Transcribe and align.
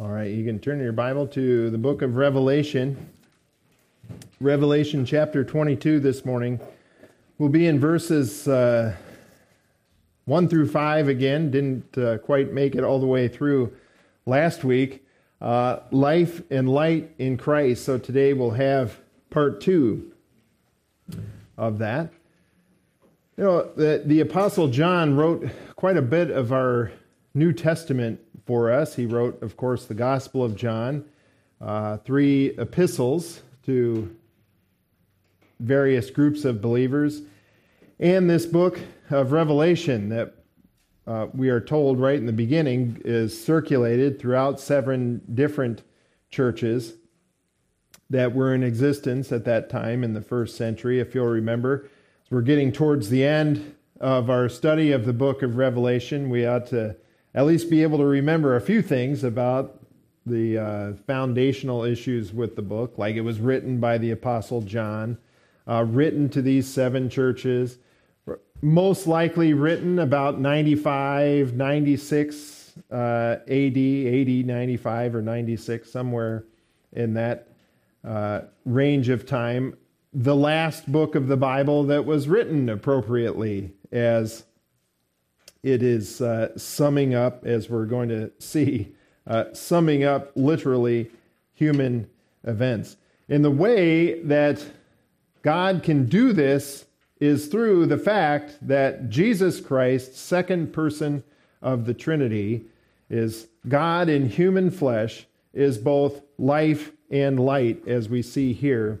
All 0.00 0.08
right, 0.08 0.28
you 0.28 0.44
can 0.44 0.58
turn 0.58 0.80
your 0.80 0.90
Bible 0.90 1.24
to 1.28 1.70
the 1.70 1.78
book 1.78 2.02
of 2.02 2.16
Revelation. 2.16 3.10
Revelation 4.40 5.06
chapter 5.06 5.44
22 5.44 6.00
this 6.00 6.24
morning. 6.24 6.58
We'll 7.38 7.48
be 7.48 7.68
in 7.68 7.78
verses 7.78 8.48
uh, 8.48 8.96
1 10.24 10.48
through 10.48 10.66
5 10.66 11.06
again. 11.06 11.52
Didn't 11.52 11.96
uh, 11.96 12.18
quite 12.18 12.52
make 12.52 12.74
it 12.74 12.82
all 12.82 12.98
the 12.98 13.06
way 13.06 13.28
through 13.28 13.72
last 14.26 14.64
week. 14.64 15.06
Uh, 15.40 15.78
life 15.92 16.42
and 16.50 16.68
light 16.68 17.14
in 17.18 17.36
Christ. 17.36 17.84
So 17.84 17.96
today 17.96 18.32
we'll 18.32 18.50
have 18.50 18.98
part 19.30 19.60
2 19.60 20.12
of 21.56 21.78
that. 21.78 22.12
You 23.36 23.44
know, 23.44 23.70
the, 23.76 24.02
the 24.04 24.18
Apostle 24.18 24.66
John 24.66 25.14
wrote 25.14 25.48
quite 25.76 25.96
a 25.96 26.02
bit 26.02 26.32
of 26.32 26.52
our 26.52 26.90
New 27.32 27.52
Testament 27.52 28.18
for 28.46 28.70
us. 28.70 28.94
He 28.94 29.06
wrote, 29.06 29.42
of 29.42 29.56
course, 29.56 29.86
the 29.86 29.94
Gospel 29.94 30.44
of 30.44 30.56
John, 30.56 31.04
uh, 31.60 31.98
three 31.98 32.48
epistles 32.58 33.42
to 33.64 34.14
various 35.60 36.10
groups 36.10 36.44
of 36.44 36.60
believers, 36.60 37.22
and 37.98 38.28
this 38.28 38.44
book 38.44 38.78
of 39.10 39.32
Revelation 39.32 40.08
that 40.10 40.34
uh, 41.06 41.26
we 41.32 41.48
are 41.48 41.60
told 41.60 42.00
right 42.00 42.18
in 42.18 42.26
the 42.26 42.32
beginning 42.32 43.00
is 43.04 43.42
circulated 43.42 44.18
throughout 44.18 44.58
seven 44.58 45.20
different 45.34 45.82
churches 46.30 46.94
that 48.10 48.34
were 48.34 48.54
in 48.54 48.62
existence 48.62 49.32
at 49.32 49.44
that 49.44 49.70
time 49.70 50.02
in 50.04 50.12
the 50.12 50.20
first 50.20 50.56
century, 50.56 51.00
if 51.00 51.14
you'll 51.14 51.26
remember. 51.26 51.88
We're 52.30 52.42
getting 52.42 52.72
towards 52.72 53.10
the 53.10 53.24
end 53.24 53.74
of 54.00 54.28
our 54.28 54.48
study 54.48 54.92
of 54.92 55.04
the 55.04 55.12
book 55.12 55.42
of 55.42 55.56
Revelation, 55.56 56.28
we 56.28 56.46
ought 56.46 56.66
to 56.68 56.96
at 57.34 57.46
least 57.46 57.70
be 57.70 57.82
able 57.82 57.98
to 57.98 58.04
remember 58.04 58.56
a 58.56 58.60
few 58.60 58.80
things 58.82 59.24
about 59.24 59.80
the 60.26 60.58
uh, 60.58 60.92
foundational 61.06 61.84
issues 61.84 62.32
with 62.32 62.56
the 62.56 62.62
book, 62.62 62.96
like 62.96 63.16
it 63.16 63.20
was 63.20 63.40
written 63.40 63.78
by 63.80 63.98
the 63.98 64.10
Apostle 64.10 64.62
John, 64.62 65.18
uh, 65.68 65.84
written 65.86 66.28
to 66.30 66.40
these 66.40 66.66
seven 66.66 67.10
churches, 67.10 67.78
most 68.62 69.06
likely 69.06 69.52
written 69.52 69.98
about 69.98 70.40
95, 70.40 71.54
96 71.54 72.72
uh, 72.90 73.36
AD, 73.46 73.48
80, 73.48 74.42
95, 74.44 75.14
or 75.14 75.22
96, 75.22 75.90
somewhere 75.90 76.44
in 76.92 77.14
that 77.14 77.48
uh, 78.04 78.42
range 78.64 79.08
of 79.08 79.26
time. 79.26 79.76
The 80.12 80.36
last 80.36 80.90
book 80.90 81.14
of 81.14 81.26
the 81.26 81.36
Bible 81.36 81.84
that 81.84 82.04
was 82.04 82.28
written 82.28 82.68
appropriately 82.68 83.72
as 83.92 84.44
it 85.64 85.82
is 85.82 86.20
uh, 86.20 86.56
summing 86.58 87.14
up, 87.14 87.46
as 87.46 87.70
we're 87.70 87.86
going 87.86 88.10
to 88.10 88.30
see, 88.38 88.94
uh, 89.26 89.46
summing 89.54 90.04
up 90.04 90.30
literally 90.36 91.10
human 91.54 92.06
events. 92.44 92.98
And 93.30 93.42
the 93.42 93.50
way 93.50 94.20
that 94.24 94.62
God 95.40 95.82
can 95.82 96.04
do 96.04 96.34
this 96.34 96.84
is 97.18 97.46
through 97.46 97.86
the 97.86 97.96
fact 97.96 98.58
that 98.60 99.08
Jesus 99.08 99.58
Christ, 99.58 100.14
second 100.14 100.74
person 100.74 101.24
of 101.62 101.86
the 101.86 101.94
Trinity, 101.94 102.66
is 103.08 103.48
God 103.66 104.10
in 104.10 104.28
human 104.28 104.70
flesh, 104.70 105.26
is 105.54 105.78
both 105.78 106.20
life 106.36 106.92
and 107.10 107.40
light, 107.40 107.88
as 107.88 108.10
we 108.10 108.20
see 108.20 108.52
here 108.52 109.00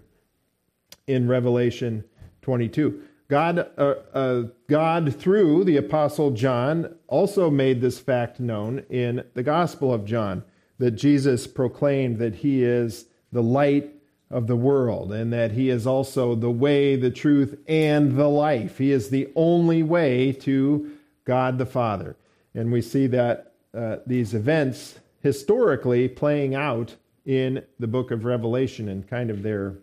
in 1.06 1.28
Revelation 1.28 2.04
22. 2.40 3.02
God, 3.28 3.70
uh, 3.78 3.94
uh, 4.12 4.42
God, 4.68 5.14
through 5.16 5.64
the 5.64 5.78
Apostle 5.78 6.30
John, 6.32 6.94
also 7.08 7.50
made 7.50 7.80
this 7.80 7.98
fact 7.98 8.38
known 8.38 8.84
in 8.90 9.24
the 9.34 9.42
Gospel 9.42 9.92
of 9.92 10.04
John 10.04 10.44
that 10.78 10.92
Jesus 10.92 11.46
proclaimed 11.46 12.18
that 12.18 12.36
he 12.36 12.62
is 12.62 13.06
the 13.32 13.42
light 13.42 13.90
of 14.30 14.46
the 14.46 14.56
world 14.56 15.12
and 15.12 15.32
that 15.32 15.52
he 15.52 15.70
is 15.70 15.86
also 15.86 16.34
the 16.34 16.50
way, 16.50 16.96
the 16.96 17.10
truth, 17.10 17.58
and 17.66 18.16
the 18.16 18.28
life. 18.28 18.78
He 18.78 18.90
is 18.90 19.08
the 19.08 19.30
only 19.34 19.82
way 19.82 20.32
to 20.32 20.92
God 21.24 21.58
the 21.58 21.66
Father. 21.66 22.16
And 22.54 22.72
we 22.72 22.82
see 22.82 23.06
that 23.08 23.54
uh, 23.72 23.96
these 24.06 24.34
events 24.34 24.98
historically 25.20 26.08
playing 26.08 26.54
out 26.54 26.94
in 27.24 27.64
the 27.78 27.86
book 27.86 28.10
of 28.10 28.24
Revelation 28.24 28.88
and 28.88 29.08
kind 29.08 29.30
of 29.30 29.42
their, 29.42 29.78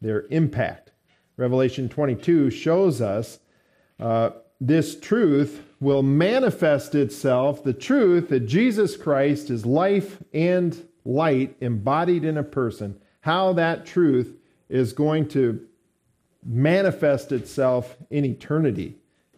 their 0.00 0.26
impact. 0.30 0.81
Revelation 1.42 1.88
22 1.88 2.50
shows 2.50 3.00
us 3.00 3.40
uh, 3.98 4.30
this 4.60 5.00
truth 5.00 5.60
will 5.80 6.04
manifest 6.04 6.94
itself, 6.94 7.64
the 7.64 7.72
truth 7.72 8.28
that 8.28 8.46
Jesus 8.46 8.96
Christ 8.96 9.50
is 9.50 9.66
life 9.66 10.22
and 10.32 10.88
light 11.04 11.56
embodied 11.60 12.22
in 12.22 12.38
a 12.38 12.44
person, 12.44 12.96
how 13.22 13.54
that 13.54 13.84
truth 13.84 14.36
is 14.68 14.92
going 14.92 15.26
to 15.30 15.66
manifest 16.44 17.32
itself 17.32 17.96
in 18.08 18.24
eternity, 18.24 18.94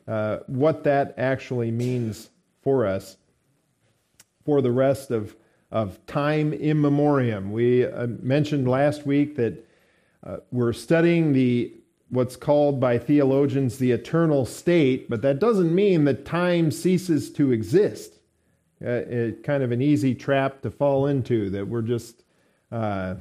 uh, 0.06 0.40
what 0.46 0.84
that 0.84 1.14
actually 1.16 1.70
means 1.70 2.28
for 2.62 2.86
us 2.86 3.16
for 4.44 4.60
the 4.60 4.70
rest 4.70 5.10
of, 5.10 5.34
of 5.70 6.04
time 6.04 6.52
in 6.52 6.82
memoriam. 6.82 7.50
We 7.50 7.86
uh, 7.86 8.08
mentioned 8.20 8.68
last 8.68 9.06
week 9.06 9.36
that 9.36 9.66
uh, 10.22 10.36
we're 10.50 10.74
studying 10.74 11.32
the 11.32 11.72
what's 12.10 12.36
called 12.36 12.80
by 12.80 12.98
theologians 12.98 13.78
the 13.78 13.92
eternal 13.92 14.44
state, 14.44 15.08
but 15.08 15.22
that 15.22 15.38
doesn't 15.38 15.74
mean 15.74 16.04
that 16.04 16.24
time 16.24 16.70
ceases 16.70 17.30
to 17.32 17.52
exist. 17.52 18.18
Uh, 18.84 18.90
it, 18.90 19.42
kind 19.42 19.62
of 19.62 19.72
an 19.72 19.80
easy 19.80 20.14
trap 20.14 20.60
to 20.60 20.70
fall 20.70 21.06
into 21.06 21.48
that 21.48 21.66
we're 21.66 21.80
just 21.80 22.22
uh, 22.70 23.14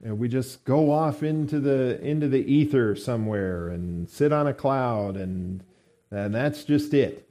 we 0.00 0.28
just 0.28 0.64
go 0.64 0.90
off 0.90 1.22
into 1.22 1.60
the 1.60 2.00
into 2.00 2.28
the 2.28 2.44
ether 2.50 2.94
somewhere 2.94 3.68
and 3.68 4.08
sit 4.08 4.32
on 4.32 4.46
a 4.46 4.54
cloud 4.54 5.16
and 5.16 5.62
and 6.10 6.34
that's 6.34 6.64
just 6.64 6.94
it. 6.94 7.28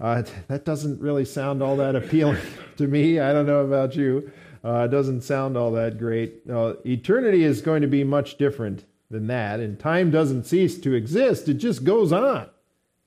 Uh, 0.00 0.22
that 0.48 0.64
doesn't 0.64 1.00
really 1.00 1.24
sound 1.24 1.62
all 1.62 1.76
that 1.76 1.94
appealing 1.94 2.40
to 2.76 2.88
me. 2.88 3.20
I 3.20 3.32
don't 3.32 3.46
know 3.46 3.64
about 3.64 3.94
you. 3.94 4.32
Uh, 4.64 4.86
it 4.88 4.90
doesn't 4.90 5.22
sound 5.22 5.56
all 5.56 5.72
that 5.72 5.98
great. 5.98 6.42
eternity 6.46 7.44
is 7.44 7.60
going 7.60 7.82
to 7.82 7.88
be 7.88 8.04
much 8.04 8.38
different 8.38 8.84
than 9.12 9.28
that. 9.28 9.60
And 9.60 9.78
time 9.78 10.10
doesn't 10.10 10.44
cease 10.44 10.78
to 10.80 10.94
exist, 10.94 11.48
it 11.48 11.54
just 11.54 11.84
goes 11.84 12.12
on 12.12 12.48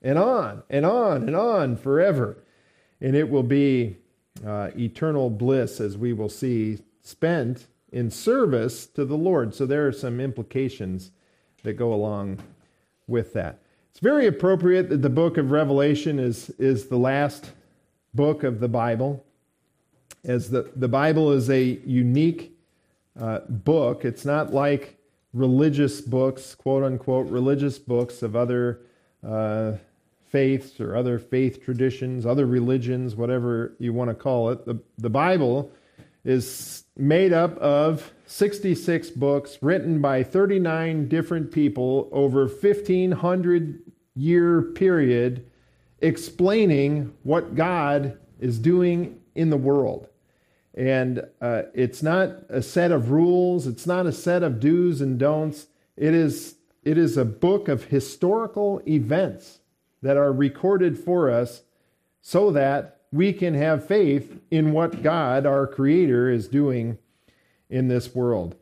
and 0.01 0.17
on 0.17 0.63
and 0.69 0.85
on 0.85 1.23
and 1.23 1.35
on 1.35 1.75
forever. 1.75 2.37
And 3.01 3.15
it 3.15 3.29
will 3.29 3.43
be 3.43 3.97
uh, 4.45 4.69
eternal 4.77 5.29
bliss, 5.29 5.81
as 5.81 5.97
we 5.97 6.13
will 6.13 6.29
see, 6.29 6.79
spent 7.01 7.67
in 7.91 8.09
service 8.09 8.85
to 8.87 9.03
the 9.03 9.17
Lord. 9.17 9.53
So 9.53 9.65
there 9.65 9.87
are 9.87 9.91
some 9.91 10.19
implications 10.21 11.11
that 11.63 11.73
go 11.73 11.93
along 11.93 12.39
with 13.07 13.33
that. 13.33 13.59
It's 13.91 13.99
very 13.99 14.27
appropriate 14.27 14.89
that 14.89 15.01
the 15.01 15.09
book 15.09 15.37
of 15.37 15.51
Revelation 15.51 16.19
is, 16.19 16.49
is 16.51 16.87
the 16.87 16.97
last 16.97 17.51
book 18.13 18.43
of 18.43 18.59
the 18.59 18.67
Bible, 18.67 19.25
as 20.23 20.49
the, 20.49 20.69
the 20.75 20.87
Bible 20.87 21.31
is 21.31 21.49
a 21.49 21.63
unique 21.85 22.57
uh, 23.19 23.39
book. 23.47 24.03
It's 24.03 24.25
not 24.25 24.53
like 24.53 24.97
religious 25.35 25.99
books, 26.01 26.55
quote 26.55 26.83
unquote, 26.83 27.29
religious 27.29 27.77
books 27.77 28.23
of 28.23 28.35
other 28.35 28.81
uh, 29.23 29.73
faiths 30.29 30.79
or 30.79 30.95
other 30.95 31.19
faith 31.19 31.63
traditions, 31.63 32.25
other 32.25 32.45
religions, 32.45 33.15
whatever 33.15 33.75
you 33.77 33.93
want 33.93 34.09
to 34.09 34.15
call 34.15 34.49
it. 34.49 34.65
The, 34.65 34.79
the 34.97 35.09
Bible 35.09 35.71
is 36.23 36.85
made 36.97 37.33
up 37.33 37.57
of 37.57 38.13
66 38.25 39.11
books 39.11 39.59
written 39.61 40.01
by 40.01 40.23
39 40.23 41.07
different 41.09 41.51
people 41.51 42.09
over 42.11 42.47
1500 42.47 43.81
year 44.15 44.61
period 44.61 45.45
explaining 45.99 47.13
what 47.23 47.55
God 47.55 48.17
is 48.39 48.57
doing 48.57 49.19
in 49.35 49.49
the 49.49 49.57
world. 49.57 50.07
And 50.75 51.25
uh, 51.39 51.63
it's 51.73 52.03
not 52.03 52.31
a 52.49 52.61
set 52.61 52.91
of 52.91 53.09
rules, 53.09 53.65
it's 53.65 53.87
not 53.87 54.05
a 54.05 54.11
set 54.11 54.43
of 54.43 54.59
do's 54.59 54.99
and 54.99 55.17
don'ts. 55.17 55.67
It 55.95 56.13
is, 56.13 56.55
it 56.83 56.97
is 56.97 57.15
a 57.15 57.23
book 57.23 57.69
of 57.69 57.85
historical 57.85 58.81
events 58.85 59.59
that 60.01 60.17
are 60.17 60.33
recorded 60.33 60.99
for 60.99 61.31
us 61.31 61.61
so 62.21 62.51
that 62.51 62.99
we 63.13 63.31
can 63.31 63.53
have 63.53 63.87
faith 63.87 64.37
in 64.51 64.73
what 64.73 65.01
God, 65.01 65.45
our 65.45 65.65
Creator, 65.65 66.29
is 66.29 66.49
doing 66.49 66.97
in 67.69 67.87
this 67.87 68.13
world. 68.13 68.55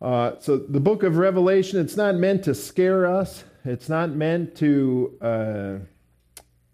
Uh, 0.00 0.32
so, 0.40 0.56
the 0.56 0.80
book 0.80 1.02
of 1.02 1.18
Revelation, 1.18 1.78
it's 1.78 1.96
not 1.96 2.14
meant 2.14 2.42
to 2.44 2.54
scare 2.54 3.04
us, 3.04 3.44
it's 3.66 3.88
not 3.90 4.10
meant 4.10 4.56
to. 4.56 5.18
Uh, 5.20 5.78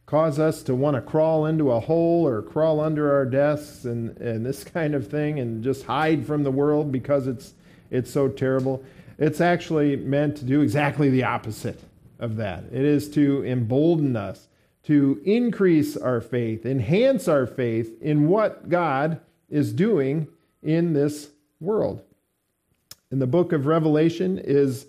cause 0.06 0.38
us 0.38 0.62
to 0.62 0.74
want 0.74 0.94
to 0.94 1.00
crawl 1.00 1.46
into 1.46 1.72
a 1.72 1.80
hole 1.80 2.26
or 2.26 2.40
crawl 2.40 2.80
under 2.80 3.12
our 3.12 3.26
desks 3.26 3.84
and, 3.84 4.16
and 4.18 4.46
this 4.46 4.64
kind 4.74 4.94
of 4.94 5.08
thing 5.08 5.38
and 5.40 5.62
just 5.62 5.84
hide 5.84 6.24
from 6.24 6.44
the 6.44 6.50
world 6.50 6.90
because 6.90 7.26
it's, 7.26 7.54
it's 7.90 8.10
so 8.10 8.28
terrible. 8.28 8.82
It's 9.18 9.40
actually 9.40 9.96
meant 9.96 10.36
to 10.38 10.44
do 10.44 10.60
exactly 10.60 11.10
the 11.10 11.24
opposite 11.24 11.80
of 12.18 12.36
that. 12.36 12.64
It 12.72 12.84
is 12.84 13.10
to 13.10 13.44
embolden 13.44 14.16
us, 14.16 14.46
to 14.84 15.20
increase 15.24 15.96
our 15.96 16.20
faith, 16.20 16.64
enhance 16.64 17.26
our 17.28 17.46
faith 17.46 18.00
in 18.00 18.28
what 18.28 18.68
God 18.68 19.20
is 19.48 19.72
doing 19.72 20.28
in 20.62 20.92
this 20.92 21.30
world. 21.60 22.02
And 23.10 23.20
the 23.20 23.26
book 23.26 23.52
of 23.52 23.66
Revelation 23.66 24.38
is 24.38 24.86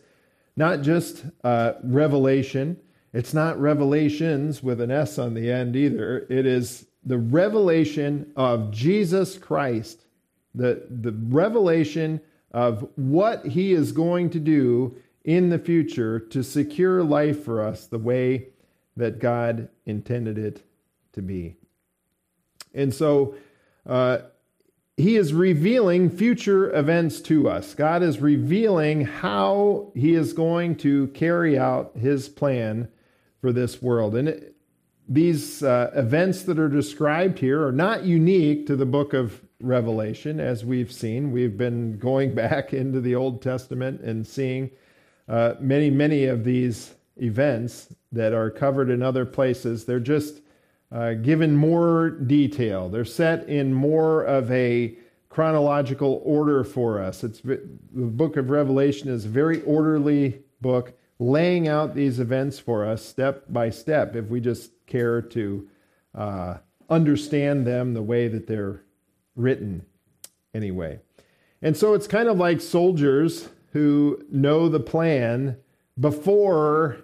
not 0.56 0.81
just 0.81 1.24
uh, 1.44 1.74
revelation, 1.84 2.80
it's 3.13 3.33
not 3.33 3.59
revelations 3.59 4.62
with 4.62 4.81
an 4.81 4.92
S 4.92 5.18
on 5.18 5.33
the 5.33 5.51
end 5.51 5.75
either. 5.75 6.27
It 6.30 6.45
is 6.45 6.88
the 7.04 7.18
revelation 7.18 8.31
of 8.36 8.71
Jesus 8.71 9.38
Christ, 9.38 10.06
the, 10.54 10.86
the 10.89 11.13
revelation 11.30 12.21
of 12.51 12.89
what 12.95 13.45
he 13.45 13.74
is 13.74 13.92
going 13.92 14.30
to 14.31 14.39
do 14.39 14.98
in 15.24 15.50
the 15.50 15.59
future 15.59 16.19
to 16.19 16.44
secure 16.44 17.04
life 17.04 17.44
for 17.44 17.62
us 17.62 17.88
the 17.88 18.00
way 18.00 18.48
that 18.95 19.19
God 19.19 19.69
intended 19.86 20.38
it 20.38 20.63
to 21.13 21.21
be. 21.21 21.56
And 22.74 22.94
so 22.94 23.36
uh, 23.86 24.19
he 24.98 25.15
is 25.15 25.33
revealing 25.33 26.09
future 26.09 26.75
events 26.75 27.21
to 27.21 27.50
us. 27.50 27.74
God 27.74 28.04
is 28.04 28.19
revealing 28.19 29.01
how 29.01 29.92
he 29.95 30.13
is 30.13 30.33
going 30.33 30.75
to 30.77 31.07
carry 31.09 31.57
out 31.57 31.92
his 31.95 32.27
plan 32.27 32.88
for 33.48 33.54
this 33.54 33.82
world. 33.82 34.14
And 34.14 34.28
it, 34.28 34.58
these 35.08 35.64
uh, 35.64 35.90
events 35.96 36.44
that 36.44 36.60
are 36.60 36.68
described 36.68 37.40
here 37.40 37.66
are 37.66 37.72
not 37.72 38.04
unique 38.04 38.68
to 38.68 38.76
the 38.76 38.86
book 38.86 39.14
of 39.14 39.42
Revelation, 39.62 40.42
as 40.42 40.66
we've 40.66 40.92
seen. 40.92 41.32
We've 41.32 41.58
been 41.58 41.98
going 41.98 42.36
back 42.44 42.74
into 42.74 43.00
the 43.00 43.16
Old 43.16 43.42
Testament 43.42 44.02
and 44.02 44.28
seeing 44.28 44.70
uh, 45.30 45.54
many, 45.62 45.90
many 45.90 46.26
of 46.26 46.44
these 46.44 46.94
events 47.16 47.88
that 48.12 48.34
are 48.34 48.50
covered 48.50 48.90
in 48.90 49.02
other 49.02 49.26
places. 49.26 49.86
They're 49.86 50.02
just 50.02 50.42
uh, 50.92 51.14
given 51.14 51.56
more 51.56 52.10
detail. 52.10 52.90
They're 52.90 53.06
set 53.06 53.48
in 53.48 53.74
more 53.74 54.24
of 54.24 54.52
a 54.52 54.98
chronological 55.30 56.22
order 56.26 56.66
for 56.66 57.02
us. 57.02 57.24
It's 57.24 57.40
the 57.40 57.62
book 57.94 58.36
of 58.36 58.50
Revelation 58.50 59.08
is 59.08 59.24
a 59.24 59.30
very 59.30 59.62
orderly 59.62 60.42
book, 60.60 60.98
laying 61.19 61.68
out 61.68 61.96
these 61.96 62.19
events 62.19 62.60
for 62.60 62.86
us 62.86 63.04
step 63.06 63.46
by 63.50 63.69
step. 63.69 64.16
If 64.16 64.30
we 64.30 64.40
just 64.40 64.72
care 64.86 65.22
to 65.22 65.68
uh, 66.14 66.58
understand 66.90 67.66
them 67.66 67.94
the 67.94 68.04
way 68.04 68.28
that 68.28 68.48
they're 68.48 68.81
written, 69.36 69.86
anyway. 70.54 71.00
And 71.62 71.75
so 71.75 71.94
it's 71.94 72.08
kind 72.08 72.28
of 72.28 72.38
like 72.38 72.62
soldiers 72.62 73.50
who 73.72 74.24
know 74.31 74.69
the 74.69 74.80
plan 74.80 75.58
before 76.00 76.98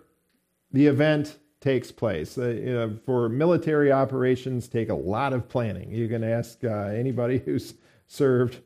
the 0.72 0.88
event 0.88 1.38
takes 1.60 1.92
place. 1.92 2.38
Uh, 2.38 2.50
you 2.50 2.74
know, 2.74 3.00
for 3.06 3.30
military 3.30 3.92
operations, 3.92 4.68
take 4.68 4.90
a 4.90 4.96
lot 4.96 5.34
of 5.34 5.48
planning. 5.48 5.92
You 5.92 6.08
can 6.08 6.24
ask 6.24 6.64
uh, 6.64 6.88
anybody 6.88 7.38
who's 7.46 7.76
served 8.08 8.60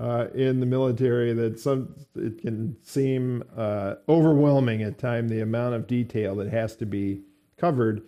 uh, 0.00 0.28
in 0.34 0.60
the 0.60 0.66
military 0.66 1.34
that 1.34 1.60
some 1.60 1.94
it 2.16 2.40
can 2.40 2.74
seem 2.82 3.44
uh, 3.56 3.96
overwhelming 4.08 4.82
at 4.82 4.98
times 4.98 5.30
the 5.30 5.40
amount 5.40 5.74
of 5.74 5.86
detail 5.86 6.34
that 6.36 6.48
has 6.48 6.74
to 6.74 6.86
be 6.86 7.20
covered 7.58 8.02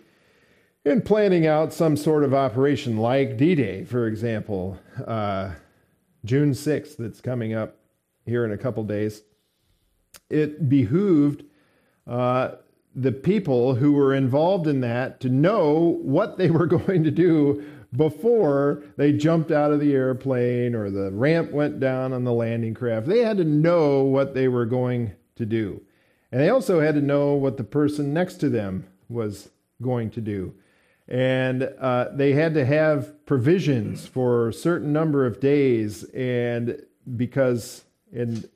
in 0.83 1.01
planning 1.01 1.45
out 1.45 1.71
some 1.71 1.95
sort 1.95 2.23
of 2.23 2.33
operation 2.33 2.97
like 2.97 3.37
D-Day, 3.37 3.85
for 3.85 4.07
example, 4.07 4.77
uh, 5.05 5.51
June 6.25 6.51
6th. 6.51 6.97
That's 6.97 7.21
coming 7.21 7.53
up 7.53 7.77
here 8.25 8.43
in 8.43 8.51
a 8.51 8.57
couple 8.57 8.83
days. 8.83 9.21
It 10.29 10.67
behooved 10.67 11.45
uh, 12.07 12.55
the 12.95 13.11
people 13.11 13.75
who 13.75 13.93
were 13.93 14.13
involved 14.13 14.67
in 14.67 14.81
that 14.81 15.19
to 15.21 15.29
know 15.29 15.99
what 16.01 16.37
they 16.37 16.49
were 16.49 16.65
going 16.67 17.03
to 17.03 17.11
do 17.11 17.63
before 17.95 18.83
they 18.97 19.13
jumped 19.13 19.51
out 19.51 19.71
of 19.71 19.79
the 19.79 19.93
airplane 19.93 20.73
or 20.75 20.89
the 20.89 21.11
ramp 21.11 21.51
went 21.51 21.79
down 21.79 22.11
on 22.13 22.23
the 22.23 22.33
landing 22.33 22.73
craft. 22.73 23.07
They 23.07 23.19
had 23.19 23.37
to 23.37 23.43
know 23.43 24.03
what 24.03 24.33
they 24.33 24.47
were 24.47 24.65
going 24.65 25.13
to 25.35 25.45
do. 25.45 25.81
And 26.31 26.41
they 26.41 26.49
also 26.49 26.79
had 26.79 26.95
to 26.95 27.01
know 27.01 27.33
what 27.33 27.57
the 27.57 27.63
person 27.63 28.13
next 28.13 28.35
to 28.37 28.49
them 28.49 28.87
was 29.07 29.49
going 29.81 30.09
to 30.11 30.21
do. 30.21 30.55
And 31.07 31.69
uh, 31.79 32.09
they 32.13 32.33
had 32.33 32.55
to 32.55 32.65
have 32.65 33.25
provisions 33.25 34.07
for 34.07 34.47
a 34.47 34.53
certain 34.53 34.93
number 34.93 35.25
of 35.25 35.39
days, 35.39 36.05
and 36.05 36.81
because 37.17 37.83
and 38.11 38.49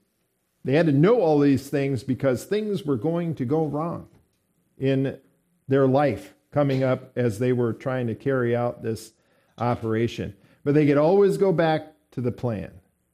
they 0.63 0.73
had 0.73 0.85
to 0.85 0.91
know 0.91 1.19
all 1.19 1.39
these 1.39 1.69
things 1.69 2.03
because 2.03 2.45
things 2.45 2.83
were 2.83 2.95
going 2.95 3.35
to 3.35 3.45
go 3.45 3.65
wrong 3.65 4.07
in 4.77 5.19
their 5.67 5.87
life 5.87 6.33
coming 6.51 6.83
up 6.83 7.11
as 7.17 7.39
they 7.39 7.51
were 7.51 7.73
trying 7.73 8.07
to 8.07 8.15
carry 8.15 8.55
out 8.55 8.81
this 8.81 9.11
operation. 9.57 10.35
But 10.63 10.73
they 10.73 10.85
could 10.85 10.97
always 10.97 11.37
go 11.37 11.51
back 11.51 11.93
to 12.11 12.21
the 12.21 12.31
plan. 12.31 12.71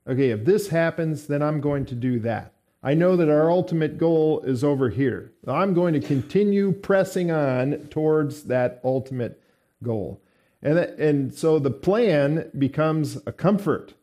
Okay, 0.07 0.31
if 0.31 0.43
this 0.43 0.67
happens, 0.67 1.27
then 1.27 1.41
I'm 1.41 1.61
going 1.61 1.85
to 1.85 1.95
do 1.95 2.19
that. 2.19 2.53
I 2.81 2.93
know 2.93 3.15
that 3.15 3.29
our 3.29 3.49
ultimate 3.49 3.97
goal 3.97 4.41
is 4.41 4.63
over 4.63 4.89
here. 4.89 5.31
I'm 5.47 5.73
going 5.73 5.93
to 5.93 6.01
continue 6.01 6.73
pressing 6.73 7.31
on 7.31 7.87
towards 7.89 8.43
that 8.43 8.81
ultimate 8.83 9.41
goal. 9.81 10.21
And, 10.61 10.77
that, 10.77 10.97
and 10.97 11.33
so 11.33 11.59
the 11.59 11.71
plan 11.71 12.51
becomes 12.57 13.17
a 13.25 13.31
comfort 13.31 13.93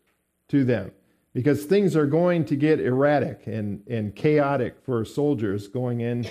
to 0.48 0.64
them 0.64 0.92
because 1.34 1.64
things 1.64 1.94
are 1.94 2.06
going 2.06 2.46
to 2.46 2.56
get 2.56 2.80
erratic 2.80 3.46
and, 3.46 3.82
and 3.86 4.14
chaotic 4.16 4.76
for 4.84 5.04
soldiers 5.04 5.68
going 5.68 6.00
into 6.00 6.30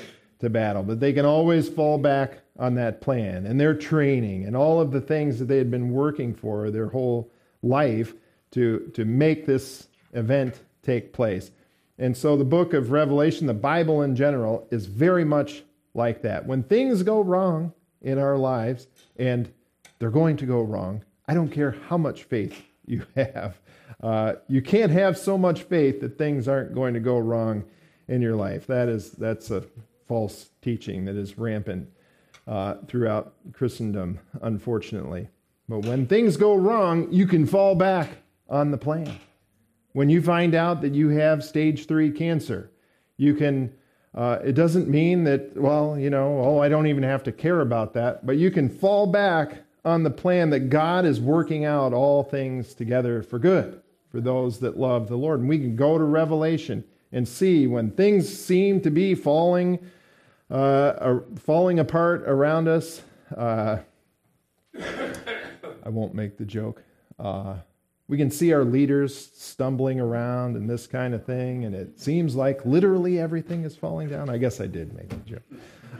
battle. 0.49 0.83
But 0.83 0.99
they 0.99 1.13
can 1.13 1.25
always 1.25 1.69
fall 1.69 1.99
back 1.99 2.39
on 2.59 2.75
that 2.75 3.01
plan 3.01 3.45
and 3.45 3.59
their 3.59 3.73
training 3.73 4.45
and 4.45 4.55
all 4.55 4.81
of 4.81 4.91
the 4.91 5.01
things 5.01 5.39
that 5.39 5.45
they 5.45 5.57
had 5.57 5.71
been 5.71 5.91
working 5.91 6.35
for 6.35 6.69
their 6.69 6.87
whole 6.87 7.31
life 7.63 8.13
to, 8.51 8.91
to 8.93 9.05
make 9.05 9.45
this 9.45 9.87
event 10.13 10.59
take 10.83 11.13
place. 11.13 11.51
And 11.97 12.15
so 12.15 12.35
the 12.35 12.45
book 12.45 12.73
of 12.73 12.91
Revelation, 12.91 13.47
the 13.47 13.53
Bible 13.53 14.01
in 14.01 14.15
general, 14.15 14.67
is 14.71 14.85
very 14.85 15.25
much 15.25 15.63
like 15.93 16.21
that. 16.21 16.45
When 16.45 16.63
things 16.63 17.03
go 17.03 17.21
wrong 17.21 17.73
in 18.01 18.17
our 18.17 18.37
lives, 18.37 18.87
and 19.17 19.51
they're 19.99 20.09
going 20.09 20.37
to 20.37 20.45
go 20.45 20.61
wrong, 20.61 21.03
I 21.27 21.33
don't 21.33 21.49
care 21.49 21.75
how 21.87 21.97
much 21.97 22.23
faith 22.23 22.61
you 22.85 23.05
have. 23.15 23.59
Uh, 24.01 24.35
you 24.47 24.61
can't 24.61 24.91
have 24.91 25.17
so 25.17 25.37
much 25.37 25.63
faith 25.63 25.99
that 26.01 26.17
things 26.17 26.47
aren't 26.47 26.73
going 26.73 26.93
to 26.93 26.99
go 26.99 27.19
wrong 27.19 27.65
in 28.07 28.21
your 28.21 28.35
life. 28.35 28.67
That 28.67 28.87
is 28.87 29.11
that's 29.11 29.51
a 29.51 29.65
false 30.07 30.49
teaching 30.61 31.05
that 31.05 31.15
is 31.15 31.37
rampant 31.37 31.89
uh, 32.49 32.75
throughout 32.87 33.35
Christendom, 33.53 34.19
unfortunately. 34.41 35.29
But 35.69 35.85
when 35.85 36.07
things 36.07 36.35
go 36.35 36.55
wrong, 36.55 37.07
you 37.13 37.27
can 37.27 37.45
fall 37.45 37.75
back 37.75 38.09
on 38.49 38.71
the 38.71 38.77
plan. 38.77 39.19
When 39.93 40.09
you 40.09 40.21
find 40.21 40.55
out 40.55 40.81
that 40.81 40.95
you 40.95 41.09
have 41.09 41.43
stage 41.43 41.85
three 41.85 42.11
cancer, 42.11 42.71
you 43.17 43.35
can. 43.35 43.71
Uh, 44.15 44.39
it 44.43 44.53
doesn't 44.53 44.89
mean 44.89 45.23
that, 45.23 45.55
well, 45.55 45.95
you 45.97 46.09
know, 46.09 46.39
oh, 46.39 46.59
I 46.59 46.67
don't 46.67 46.87
even 46.87 47.03
have 47.03 47.21
to 47.25 47.31
care 47.31 47.61
about 47.61 47.93
that, 47.93 48.25
but 48.25 48.37
you 48.37 48.49
can 48.49 48.67
fall 48.67 49.05
back 49.05 49.61
on 49.85 50.01
the 50.01 50.09
plan 50.09 50.49
that 50.49 50.71
God 50.71 51.05
is 51.05 51.21
working 51.21 51.63
out 51.63 51.93
all 51.93 52.23
things 52.23 52.73
together 52.73 53.21
for 53.21 53.37
good 53.37 53.79
for 54.09 54.19
those 54.19 54.59
that 54.61 54.79
love 54.79 55.09
the 55.09 55.15
Lord. 55.15 55.41
And 55.41 55.47
we 55.47 55.59
can 55.59 55.75
go 55.75 55.99
to 55.99 56.03
Revelation 56.03 56.83
and 57.11 57.27
see 57.27 57.67
when 57.67 57.91
things 57.91 58.27
seem 58.27 58.81
to 58.81 58.89
be 58.89 59.13
falling 59.13 59.77
uh, 60.49 61.19
falling 61.37 61.79
apart 61.79 62.23
around 62.25 62.67
us. 62.67 63.01
Uh, 63.35 63.77
I 64.79 65.89
won't 65.89 66.13
make 66.13 66.37
the 66.37 66.45
joke. 66.45 66.83
Uh, 67.17 67.55
we 68.07 68.17
can 68.17 68.31
see 68.31 68.53
our 68.53 68.63
leaders 68.63 69.31
stumbling 69.35 69.99
around 69.99 70.55
and 70.55 70.67
this 70.67 70.87
kind 70.87 71.13
of 71.13 71.25
thing, 71.25 71.65
and 71.65 71.75
it 71.75 71.99
seems 71.99 72.35
like 72.35 72.65
literally 72.65 73.19
everything 73.19 73.63
is 73.63 73.75
falling 73.75 74.09
down. 74.09 74.29
I 74.29 74.37
guess 74.37 74.59
I 74.59 74.65
did 74.65 74.93
make 74.93 75.09
the 75.09 75.15
joke. 75.17 75.43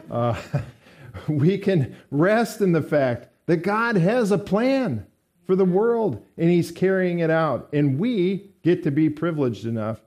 Uh, 0.09 0.41
we 1.27 1.57
can 1.57 1.95
rest 2.09 2.61
in 2.61 2.71
the 2.71 2.81
fact 2.81 3.27
that 3.45 3.57
God 3.57 3.95
has 3.95 4.31
a 4.31 4.39
plan 4.39 5.05
for 5.45 5.55
the 5.55 5.65
world 5.65 6.25
and 6.37 6.49
He's 6.49 6.71
carrying 6.71 7.19
it 7.19 7.29
out, 7.29 7.69
and 7.73 7.99
we 7.99 8.51
get 8.63 8.83
to 8.83 8.91
be 8.91 9.09
privileged 9.09 9.65
enough 9.65 9.99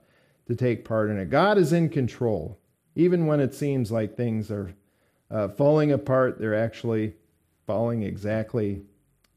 to 0.47 0.55
take 0.55 0.83
part 0.83 1.09
in 1.09 1.17
it. 1.17 1.29
God 1.29 1.57
is 1.57 1.71
in 1.71 1.87
control. 1.87 2.59
Even 2.95 3.25
when 3.25 3.39
it 3.39 3.53
seems 3.53 3.91
like 3.91 4.15
things 4.15 4.51
are 4.51 4.73
uh, 5.31 5.47
falling 5.49 5.91
apart, 5.91 6.39
they're 6.39 6.55
actually 6.55 7.13
falling 7.65 8.03
exactly 8.03 8.83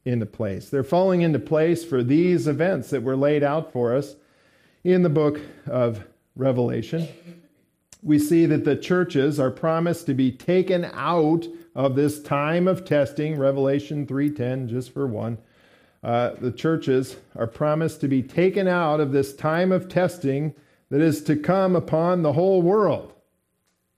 into 0.04 0.26
place. 0.26 0.68
They're 0.68 0.84
falling 0.84 1.22
into 1.22 1.38
place 1.38 1.84
for 1.84 2.02
these 2.02 2.46
events 2.46 2.90
that 2.90 3.02
were 3.02 3.16
laid 3.16 3.42
out 3.42 3.72
for 3.72 3.94
us 3.94 4.14
in 4.84 5.02
the 5.02 5.08
book 5.08 5.40
of 5.66 6.04
Revelation. 6.36 7.08
We 8.02 8.18
see 8.18 8.46
that 8.46 8.64
the 8.64 8.76
churches 8.76 9.40
are 9.40 9.50
promised 9.50 10.06
to 10.06 10.14
be 10.14 10.30
taken 10.30 10.84
out 10.92 11.46
of 11.74 11.96
this 11.96 12.22
time 12.22 12.68
of 12.68 12.84
testing, 12.84 13.36
Revelation 13.36 14.06
3:10 14.06 14.68
just 14.68 14.92
for 14.92 15.06
one. 15.06 15.38
Uh, 16.04 16.30
the 16.40 16.52
churches 16.52 17.16
are 17.34 17.48
promised 17.48 18.00
to 18.00 18.08
be 18.08 18.22
taken 18.22 18.68
out 18.68 19.00
of 19.00 19.10
this 19.10 19.34
time 19.34 19.72
of 19.72 19.88
testing 19.88 20.54
that 20.88 21.00
is 21.00 21.20
to 21.24 21.34
come 21.34 21.74
upon 21.74 22.22
the 22.22 22.34
whole 22.34 22.62
world. 22.62 23.12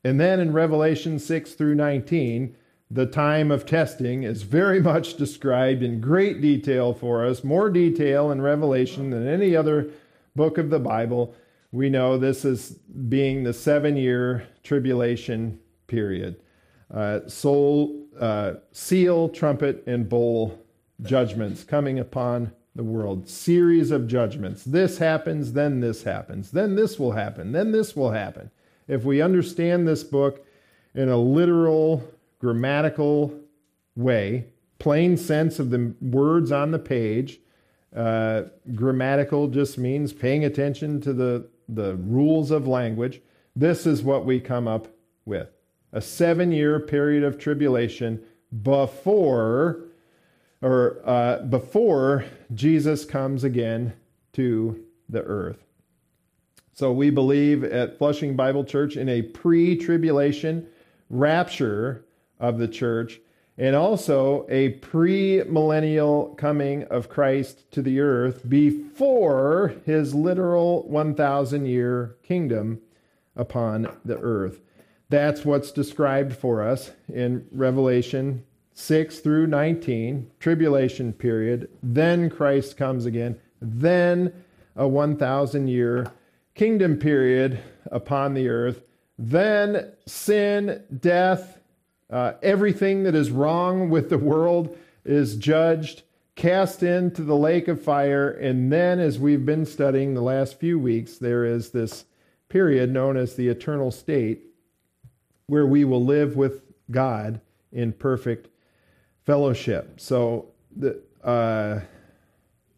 And 0.04 0.20
then 0.20 0.40
in 0.40 0.52
Revelation 0.52 1.18
6 1.18 1.54
through 1.54 1.74
19, 1.74 2.54
the 2.90 3.06
time 3.06 3.50
of 3.50 3.66
testing 3.66 4.22
is 4.22 4.42
very 4.42 4.80
much 4.92 5.16
described 5.16 5.82
in 5.82 6.00
great 6.00 6.40
detail 6.40 6.94
for 6.94 7.24
us, 7.26 7.44
more 7.44 7.70
detail 7.70 8.30
in 8.30 8.40
Revelation 8.40 9.10
than 9.10 9.26
any 9.26 9.54
other 9.54 9.90
book 10.34 10.58
of 10.58 10.70
the 10.70 10.78
Bible. 10.78 11.34
We 11.72 11.90
know 11.90 12.16
this 12.16 12.44
is 12.44 12.70
being 12.70 13.44
the 13.44 13.52
seven 13.52 13.96
year 13.96 14.46
tribulation 14.62 15.58
period. 15.86 16.40
Uh, 16.90 17.28
soul, 17.28 18.06
uh, 18.18 18.54
seal, 18.72 19.28
trumpet, 19.28 19.82
and 19.86 20.08
bowl 20.08 20.58
judgments 21.02 21.64
coming 21.64 21.98
upon 21.98 22.52
the 22.74 22.84
world. 22.84 23.28
Series 23.28 23.90
of 23.90 24.06
judgments. 24.06 24.64
This 24.64 24.98
happens, 24.98 25.52
then 25.52 25.80
this 25.80 26.04
happens, 26.04 26.52
then 26.52 26.76
this 26.76 26.98
will 26.98 27.12
happen, 27.12 27.52
then 27.52 27.72
this 27.72 27.94
will 27.94 28.12
happen. 28.12 28.50
If 28.88 29.04
we 29.04 29.20
understand 29.20 29.86
this 29.86 30.02
book 30.02 30.44
in 30.94 31.08
a 31.08 31.16
literal, 31.16 32.02
grammatical 32.40 33.38
way, 33.94 34.46
plain 34.78 35.16
sense 35.16 35.58
of 35.58 35.70
the 35.70 35.94
words 36.00 36.50
on 36.50 36.70
the 36.70 36.78
page, 36.78 37.40
uh, 37.94 38.42
grammatical 38.74 39.48
just 39.48 39.78
means 39.78 40.12
paying 40.12 40.44
attention 40.44 41.00
to 41.02 41.12
the, 41.12 41.46
the 41.68 41.96
rules 41.96 42.50
of 42.50 42.66
language. 42.66 43.20
This 43.54 43.86
is 43.86 44.02
what 44.02 44.24
we 44.24 44.40
come 44.40 44.66
up 44.66 44.88
with 45.24 45.48
a 45.92 46.00
seven 46.00 46.52
year 46.52 46.80
period 46.80 47.24
of 47.24 47.38
tribulation 47.38 48.22
before 48.62 49.84
or 50.60 51.00
uh, 51.04 51.38
before 51.42 52.24
Jesus 52.54 53.04
comes 53.04 53.44
again 53.44 53.92
to 54.32 54.84
the 55.08 55.22
earth. 55.22 55.67
So 56.78 56.92
we 56.92 57.10
believe 57.10 57.64
at 57.64 57.98
Flushing 57.98 58.36
Bible 58.36 58.62
Church 58.62 58.96
in 58.96 59.08
a 59.08 59.22
pre-tribulation 59.22 60.68
rapture 61.10 62.04
of 62.38 62.58
the 62.58 62.68
church 62.68 63.20
and 63.58 63.74
also 63.74 64.46
a 64.48 64.68
pre-millennial 64.68 66.36
coming 66.38 66.84
of 66.84 67.08
Christ 67.08 67.68
to 67.72 67.82
the 67.82 67.98
earth 67.98 68.48
before 68.48 69.74
his 69.86 70.14
literal 70.14 70.84
1000 70.84 71.66
year 71.66 72.14
kingdom 72.22 72.80
upon 73.34 73.88
the 74.04 74.18
earth. 74.20 74.60
That's 75.08 75.44
what's 75.44 75.72
described 75.72 76.36
for 76.36 76.62
us 76.62 76.92
in 77.12 77.44
Revelation 77.50 78.44
6 78.74 79.18
through 79.18 79.48
19, 79.48 80.30
tribulation 80.38 81.12
period. 81.12 81.70
Then 81.82 82.30
Christ 82.30 82.76
comes 82.76 83.04
again. 83.04 83.40
Then 83.60 84.32
a 84.76 84.86
1,000 84.86 85.66
year 85.66 86.12
kingdom 86.58 86.96
period 86.96 87.60
upon 87.86 88.34
the 88.34 88.48
earth. 88.48 88.82
Then 89.16 89.92
sin, 90.06 90.82
death, 91.00 91.60
uh, 92.10 92.32
everything 92.42 93.04
that 93.04 93.14
is 93.14 93.30
wrong 93.30 93.90
with 93.90 94.10
the 94.10 94.18
world 94.18 94.76
is 95.04 95.36
judged, 95.36 96.02
cast 96.34 96.82
into 96.82 97.22
the 97.22 97.36
lake 97.36 97.68
of 97.68 97.80
fire. 97.80 98.28
And 98.28 98.72
then, 98.72 98.98
as 98.98 99.20
we've 99.20 99.46
been 99.46 99.66
studying 99.66 100.14
the 100.14 100.20
last 100.20 100.58
few 100.58 100.80
weeks, 100.80 101.16
there 101.18 101.44
is 101.44 101.70
this 101.70 102.06
period 102.48 102.90
known 102.90 103.16
as 103.16 103.36
the 103.36 103.46
eternal 103.48 103.92
state 103.92 104.42
where 105.46 105.66
we 105.66 105.84
will 105.84 106.04
live 106.04 106.36
with 106.36 106.62
God 106.90 107.40
in 107.70 107.92
perfect 107.92 108.48
fellowship. 109.24 110.00
So 110.00 110.46
the 110.74 111.00
uh, 111.22 111.80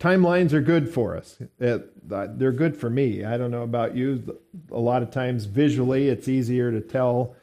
timelines 0.00 0.52
are 0.52 0.62
good 0.62 0.92
for 0.92 1.16
us. 1.16 1.38
It, 1.61 1.92
uh, 2.11 2.28
they're 2.30 2.50
good 2.50 2.76
for 2.76 2.90
me. 2.90 3.25
I 3.25 3.37
don't 3.37 3.50
know 3.50 3.62
about 3.62 3.95
you. 3.95 4.40
A 4.73 4.78
lot 4.78 5.02
of 5.02 5.11
times, 5.11 5.45
visually, 5.45 6.09
it's 6.09 6.26
easier 6.26 6.73
to 6.73 6.80
tell 6.80 7.37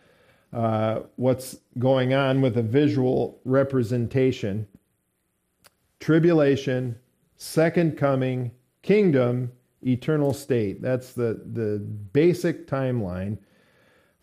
uh, 0.51 1.01
what's 1.15 1.57
going 1.77 2.13
on 2.13 2.41
with 2.41 2.57
a 2.57 2.63
visual 2.63 3.39
representation. 3.45 4.67
Tribulation, 5.99 6.97
second 7.37 7.97
coming, 7.97 8.51
kingdom, 8.81 9.51
eternal 9.85 10.33
state. 10.33 10.81
That's 10.81 11.13
the, 11.13 11.41
the 11.53 11.79
basic 12.11 12.67
timeline 12.67 13.37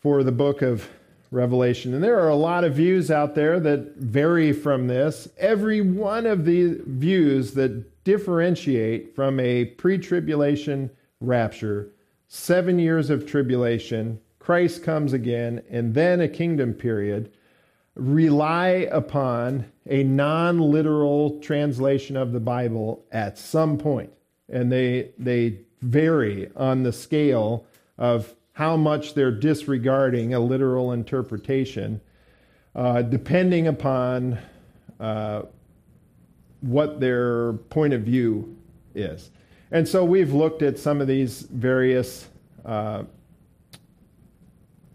for 0.00 0.24
the 0.24 0.32
book 0.32 0.60
of 0.60 0.88
Revelation. 1.30 1.94
And 1.94 2.02
there 2.02 2.20
are 2.20 2.28
a 2.28 2.36
lot 2.36 2.64
of 2.64 2.74
views 2.74 3.10
out 3.10 3.34
there 3.34 3.58
that 3.60 3.96
vary 3.96 4.52
from 4.52 4.86
this. 4.86 5.28
Every 5.38 5.80
one 5.80 6.26
of 6.26 6.44
the 6.44 6.80
views 6.86 7.52
that 7.52 7.84
differentiate 8.04 9.14
from 9.14 9.40
a 9.40 9.64
pre 9.64 9.98
tribulation 9.98 10.90
rapture, 11.20 11.92
seven 12.28 12.78
years 12.78 13.10
of 13.10 13.26
tribulation, 13.26 14.20
Christ 14.38 14.82
comes 14.82 15.12
again, 15.12 15.62
and 15.70 15.94
then 15.94 16.20
a 16.20 16.28
kingdom 16.28 16.74
period 16.74 17.32
rely 17.94 18.88
upon 18.90 19.66
a 19.86 20.02
non 20.02 20.58
literal 20.58 21.40
translation 21.40 22.16
of 22.16 22.32
the 22.32 22.40
Bible 22.40 23.04
at 23.10 23.38
some 23.38 23.78
point. 23.78 24.12
And 24.48 24.70
they, 24.70 25.10
they 25.18 25.60
vary 25.80 26.50
on 26.56 26.82
the 26.82 26.92
scale 26.92 27.66
of 27.96 28.34
how 28.52 28.76
much 28.76 29.14
they're 29.14 29.30
disregarding 29.30 30.34
a 30.34 30.40
literal 30.40 30.92
interpretation, 30.92 32.00
uh, 32.74 33.02
depending 33.02 33.66
upon 33.66 34.38
uh, 35.00 35.42
what 36.64 37.00
their 37.00 37.52
point 37.52 37.92
of 37.92 38.02
view 38.02 38.56
is. 38.94 39.30
And 39.70 39.86
so 39.86 40.04
we've 40.04 40.32
looked 40.32 40.62
at 40.62 40.78
some 40.78 41.00
of 41.00 41.06
these 41.06 41.42
various 41.42 42.28
uh, 42.64 43.04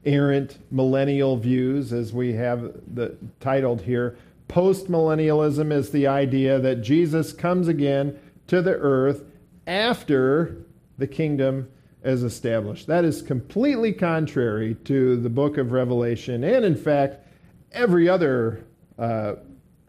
errant 0.06 0.58
millennial 0.72 1.38
views, 1.38 1.94
as 1.94 2.14
we 2.14 2.34
have 2.34 2.74
the, 2.96 3.16
titled 3.40 3.82
here. 3.82 4.18
Postmillennialism 4.48 5.72
is 5.72 5.92
the 5.92 6.08
idea 6.08 6.60
that 6.60 6.78
Jesus 6.78 7.34
comes 7.34 7.68
again 7.68 8.18
to 8.48 8.62
the 8.62 8.76
earth 8.76 9.24
after 9.68 10.58
the 10.98 11.08
kingdom 11.08 11.70
is 12.04 12.24
established. 12.24 12.88
That 12.88 13.06
is 13.06 13.22
completely 13.22 13.94
contrary 13.94 14.76
to 14.86 15.18
the 15.18 15.30
book 15.30 15.58
of 15.58 15.72
Revelation, 15.72 16.44
and 16.44 16.66
in 16.66 16.76
fact, 16.76 17.28
every 17.72 18.10
other 18.10 18.64
uh, 18.98 19.36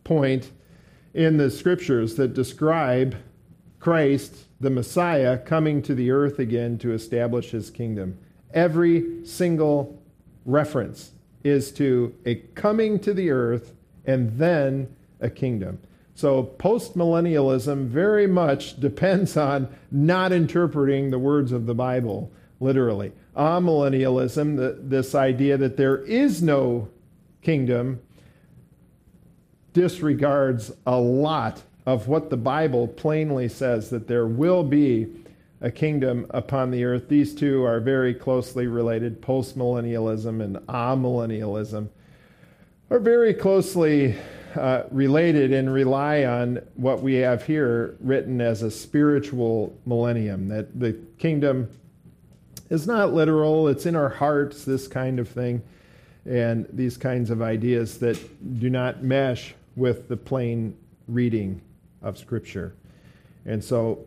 point 0.05 0.51
in 1.15 1.37
the 1.37 1.51
scriptures 1.51 2.15
that 2.17 2.35
describe 2.35 3.17
Christ, 3.79 4.47
the 4.61 4.71
Messiah, 4.71 5.39
coming 5.39 5.83
to 5.83 5.95
the 5.95 6.11
earth 6.11 6.39
again 6.39 6.79
to 6.79 6.93
establish 6.93 7.51
his 7.51 7.71
kingdom. 7.71 8.19
Every 8.53 9.25
single 9.27 10.03
reference 10.45 11.13
is 11.43 11.73
to 11.73 12.15
a 12.27 12.37
coming 12.55 12.99
to 13.01 13.15
the 13.15 13.31
earth 13.31 13.75
and 14.05 14.39
then 14.39 14.95
a 15.21 15.31
kingdom. 15.31 15.79
So 16.15 16.45
postmillennialism 16.59 17.87
very 17.87 18.27
much 18.27 18.79
depends 18.81 19.37
on 19.37 19.69
not 19.91 20.33
interpreting 20.33 21.11
the 21.11 21.19
words 21.19 21.53
of 21.53 21.67
the 21.67 21.75
Bible 21.75 22.31
literally. 22.61 23.13
Amillennialism, 23.37 24.57
the, 24.57 24.79
this 24.83 25.15
idea 25.15 25.57
that 25.57 25.77
there 25.77 25.99
is 26.05 26.43
no 26.43 26.89
kingdom, 27.43 28.01
disregards 29.73 30.73
a 30.87 30.99
lot 30.99 31.63
of 31.87 32.09
what 32.09 32.31
the 32.31 32.37
Bible 32.37 32.89
plainly 32.89 33.49
says 33.49 33.91
that 33.91 34.09
there 34.09 34.27
will 34.27 34.63
be 34.63 35.07
a 35.61 35.71
kingdom 35.71 36.27
upon 36.31 36.71
the 36.71 36.85
earth. 36.85 37.09
These 37.09 37.35
two 37.35 37.65
are 37.65 37.81
very 37.81 38.15
closely 38.15 38.67
related. 38.67 39.21
Postmillennialism 39.21 40.43
and 40.43 40.57
amillennialism 40.69 41.89
are 42.91 42.99
very 42.99 43.35
closely 43.35 44.17
uh, 44.57 44.83
related 44.91 45.53
and 45.53 45.73
rely 45.73 46.25
on 46.25 46.61
what 46.75 47.03
we 47.03 47.15
have 47.15 47.47
here 47.47 47.97
written 48.01 48.41
as 48.41 48.63
a 48.63 48.71
spiritual 48.71 49.77
millennium, 49.87 50.49
that 50.49 50.79
the 50.79 50.99
kingdom 51.19 51.71
is 52.69 52.87
not 52.87 53.13
literal, 53.13 53.69
it's 53.69 53.87
in 53.87 53.95
our 53.95 54.09
hearts, 54.09 54.65
this 54.65 54.89
kind 54.89 55.19
of 55.19 55.29
thing, 55.29 55.63
and 56.27 56.67
these 56.73 56.97
kinds 56.97 57.31
of 57.31 57.43
ideas 57.43 57.99
that 57.99 58.19
do 58.61 58.71
not 58.71 59.03
mesh 59.03 59.55
with 59.77 60.09
the 60.09 60.17
plain 60.17 60.77
reading 61.07 61.61
of 62.03 62.19
Scripture. 62.19 62.75
And 63.47 63.63
so 63.63 64.07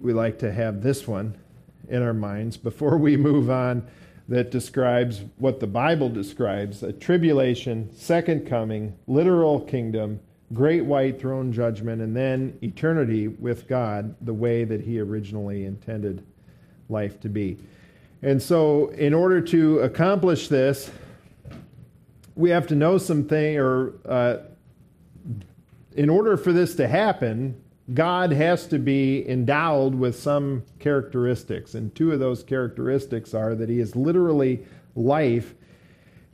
we 0.00 0.12
like 0.12 0.38
to 0.40 0.52
have 0.52 0.82
this 0.82 1.06
one 1.06 1.36
in 1.88 2.02
our 2.02 2.14
minds 2.14 2.56
before 2.56 2.98
we 2.98 3.16
move 3.16 3.50
on 3.50 3.86
that 4.28 4.50
describes 4.50 5.22
what 5.38 5.58
the 5.58 5.66
Bible 5.66 6.10
describes 6.10 6.82
a 6.82 6.92
tribulation, 6.92 7.90
second 7.94 8.46
coming, 8.46 8.94
literal 9.06 9.60
kingdom, 9.60 10.20
great 10.52 10.84
white 10.84 11.18
throne 11.18 11.52
judgment, 11.52 12.02
and 12.02 12.14
then 12.14 12.56
eternity 12.62 13.28
with 13.28 13.66
God 13.66 14.14
the 14.20 14.34
way 14.34 14.64
that 14.64 14.82
He 14.82 15.00
originally 15.00 15.64
intended 15.64 16.26
life 16.90 17.20
to 17.20 17.28
be. 17.28 17.58
And 18.22 18.42
so, 18.42 18.88
in 18.90 19.14
order 19.14 19.40
to 19.40 19.80
accomplish 19.80 20.48
this, 20.48 20.90
we 22.34 22.50
have 22.50 22.66
to 22.68 22.74
know 22.74 22.98
something, 22.98 23.56
or 23.58 23.94
uh, 24.04 24.38
in 25.98 26.08
order 26.08 26.36
for 26.36 26.52
this 26.52 26.76
to 26.76 26.86
happen, 26.86 27.60
God 27.92 28.30
has 28.30 28.68
to 28.68 28.78
be 28.78 29.28
endowed 29.28 29.96
with 29.96 30.16
some 30.16 30.62
characteristics. 30.78 31.74
And 31.74 31.92
two 31.92 32.12
of 32.12 32.20
those 32.20 32.44
characteristics 32.44 33.34
are 33.34 33.56
that 33.56 33.68
he 33.68 33.80
is 33.80 33.96
literally 33.96 34.64
life 34.94 35.54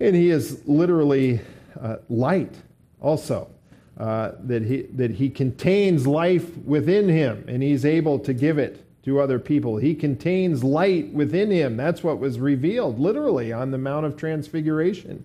and 0.01 0.15
he 0.15 0.29
is 0.29 0.61
literally 0.69 1.41
uh, 1.81 1.97
light 2.11 2.55
also. 3.01 3.51
Uh, 3.97 4.33
that 4.41 4.65
he 4.65 4.83
that 4.93 5.13
he 5.13 5.31
contains 5.31 6.05
life 6.05 6.57
within 6.59 7.09
him 7.09 7.45
and 7.47 7.63
he's 7.63 7.85
able 7.85 8.19
to 8.19 8.35
give 8.35 8.59
it 8.59 8.85
to 9.05 9.21
other 9.21 9.39
people. 9.39 9.77
He 9.77 9.95
contains 9.95 10.65
light 10.65 11.11
within 11.13 11.51
him. 11.51 11.77
That's 11.77 12.03
what 12.03 12.19
was 12.19 12.39
revealed 12.39 12.99
literally 12.99 13.53
on 13.53 13.71
the 13.71 13.79
Mount 13.79 14.05
of 14.05 14.17
Transfiguration. 14.17 15.25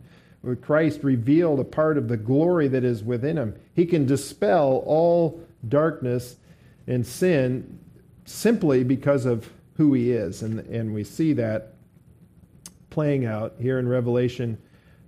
Christ 0.61 1.01
revealed 1.03 1.59
a 1.59 1.65
part 1.65 1.97
of 1.97 2.07
the 2.07 2.17
glory 2.17 2.67
that 2.69 2.83
is 2.83 3.03
within 3.03 3.37
him. 3.37 3.55
He 3.73 3.85
can 3.85 4.05
dispel 4.05 4.83
all 4.85 5.43
darkness 5.67 6.37
and 6.87 7.05
sin 7.05 7.79
simply 8.25 8.83
because 8.83 9.25
of 9.25 9.49
who 9.75 9.93
he 9.93 10.11
is. 10.11 10.41
And, 10.41 10.59
and 10.59 10.93
we 10.93 11.03
see 11.03 11.33
that 11.33 11.73
playing 12.89 13.25
out 13.25 13.55
here 13.59 13.79
in 13.79 13.87
Revelation 13.87 14.57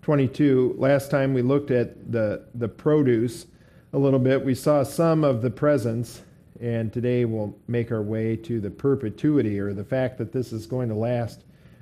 22. 0.02 0.76
Last 0.78 1.12
time 1.12 1.34
we 1.34 1.42
looked 1.42 1.72
at 1.72 2.12
the, 2.12 2.46
the 2.56 2.68
produce 2.68 3.46
a 3.94 3.98
little 3.98 4.20
bit, 4.20 4.44
we 4.44 4.56
saw 4.56 4.84
some 4.84 5.24
of 5.24 5.42
the 5.42 5.50
presence, 5.50 6.22
and 6.60 6.92
today 6.94 7.26
we'll 7.26 7.56
make 7.68 7.92
our 7.92 8.02
way 8.02 8.36
to 8.38 8.60
the 8.62 8.70
perpetuity 8.70 9.60
or 9.60 9.74
the 9.74 9.84
fact 9.84 10.18
that 10.18 10.32
this 10.32 10.54
is 10.54 10.66
going 10.66 10.90
to 10.90 10.96
last 10.96 11.42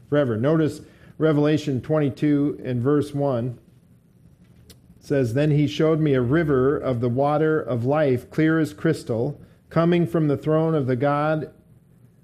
forever. 0.09 0.35
Notice 0.35 0.81
Revelation 1.19 1.81
22 1.81 2.61
and 2.63 2.81
verse 2.81 3.13
1 3.13 3.59
says, 5.01 5.33
Then 5.33 5.51
he 5.51 5.67
showed 5.67 5.99
me 5.99 6.13
a 6.13 6.21
river 6.21 6.77
of 6.77 7.01
the 7.01 7.09
water 7.09 7.59
of 7.59 7.83
life, 7.83 8.31
clear 8.31 8.57
as 8.57 8.73
crystal, 8.73 9.39
coming 9.69 10.07
from 10.07 10.29
the 10.29 10.37
throne 10.37 10.73
of 10.73 10.87
the 10.87 10.95
God 10.95 11.53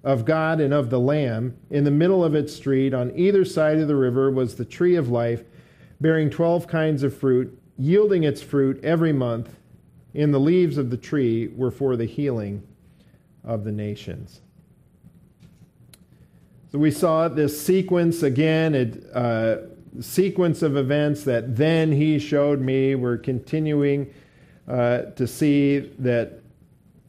of 0.02 0.24
God 0.24 0.62
and 0.62 0.74
of 0.74 0.92
the 0.92 1.00
Lamb. 1.00 1.58
In 1.70 1.84
the 1.84 1.92
middle 1.92 2.24
of 2.24 2.36
its 2.36 2.54
street, 2.54 2.94
on 2.94 3.12
either 3.18 3.44
side 3.44 3.80
of 3.80 3.90
the 3.90 3.98
river, 3.98 4.32
was 4.32 4.56
the 4.56 4.64
tree 4.64 4.96
of 4.96 5.10
life, 5.10 5.44
bearing 6.00 6.30
twelve 6.30 6.66
kinds 6.68 7.04
of 7.04 7.18
fruit, 7.18 7.60
yielding 7.78 8.24
its 8.24 8.42
fruit 8.42 8.82
every 8.82 9.12
month. 9.12 9.58
In 10.14 10.32
the 10.32 10.40
leaves 10.40 10.78
of 10.78 10.90
the 10.90 10.98
tree 10.98 11.48
were 11.48 11.72
for 11.72 11.98
the 11.98 12.06
healing 12.06 12.66
of 13.44 13.66
the 13.66 13.74
nations. 13.74 14.40
We 16.76 16.92
saw 16.92 17.30
this 17.30 17.60
sequence 17.60 18.22
again, 18.22 18.76
a 19.14 19.18
uh, 19.18 19.62
sequence 20.02 20.62
of 20.62 20.76
events 20.76 21.24
that 21.24 21.56
then 21.56 21.92
he 21.92 22.20
showed 22.20 22.60
me. 22.60 22.96
We're 22.96 23.18
continuing 23.18 24.14
uh, 24.68 25.04
to 25.16 25.26
see 25.26 25.80
that 26.00 26.42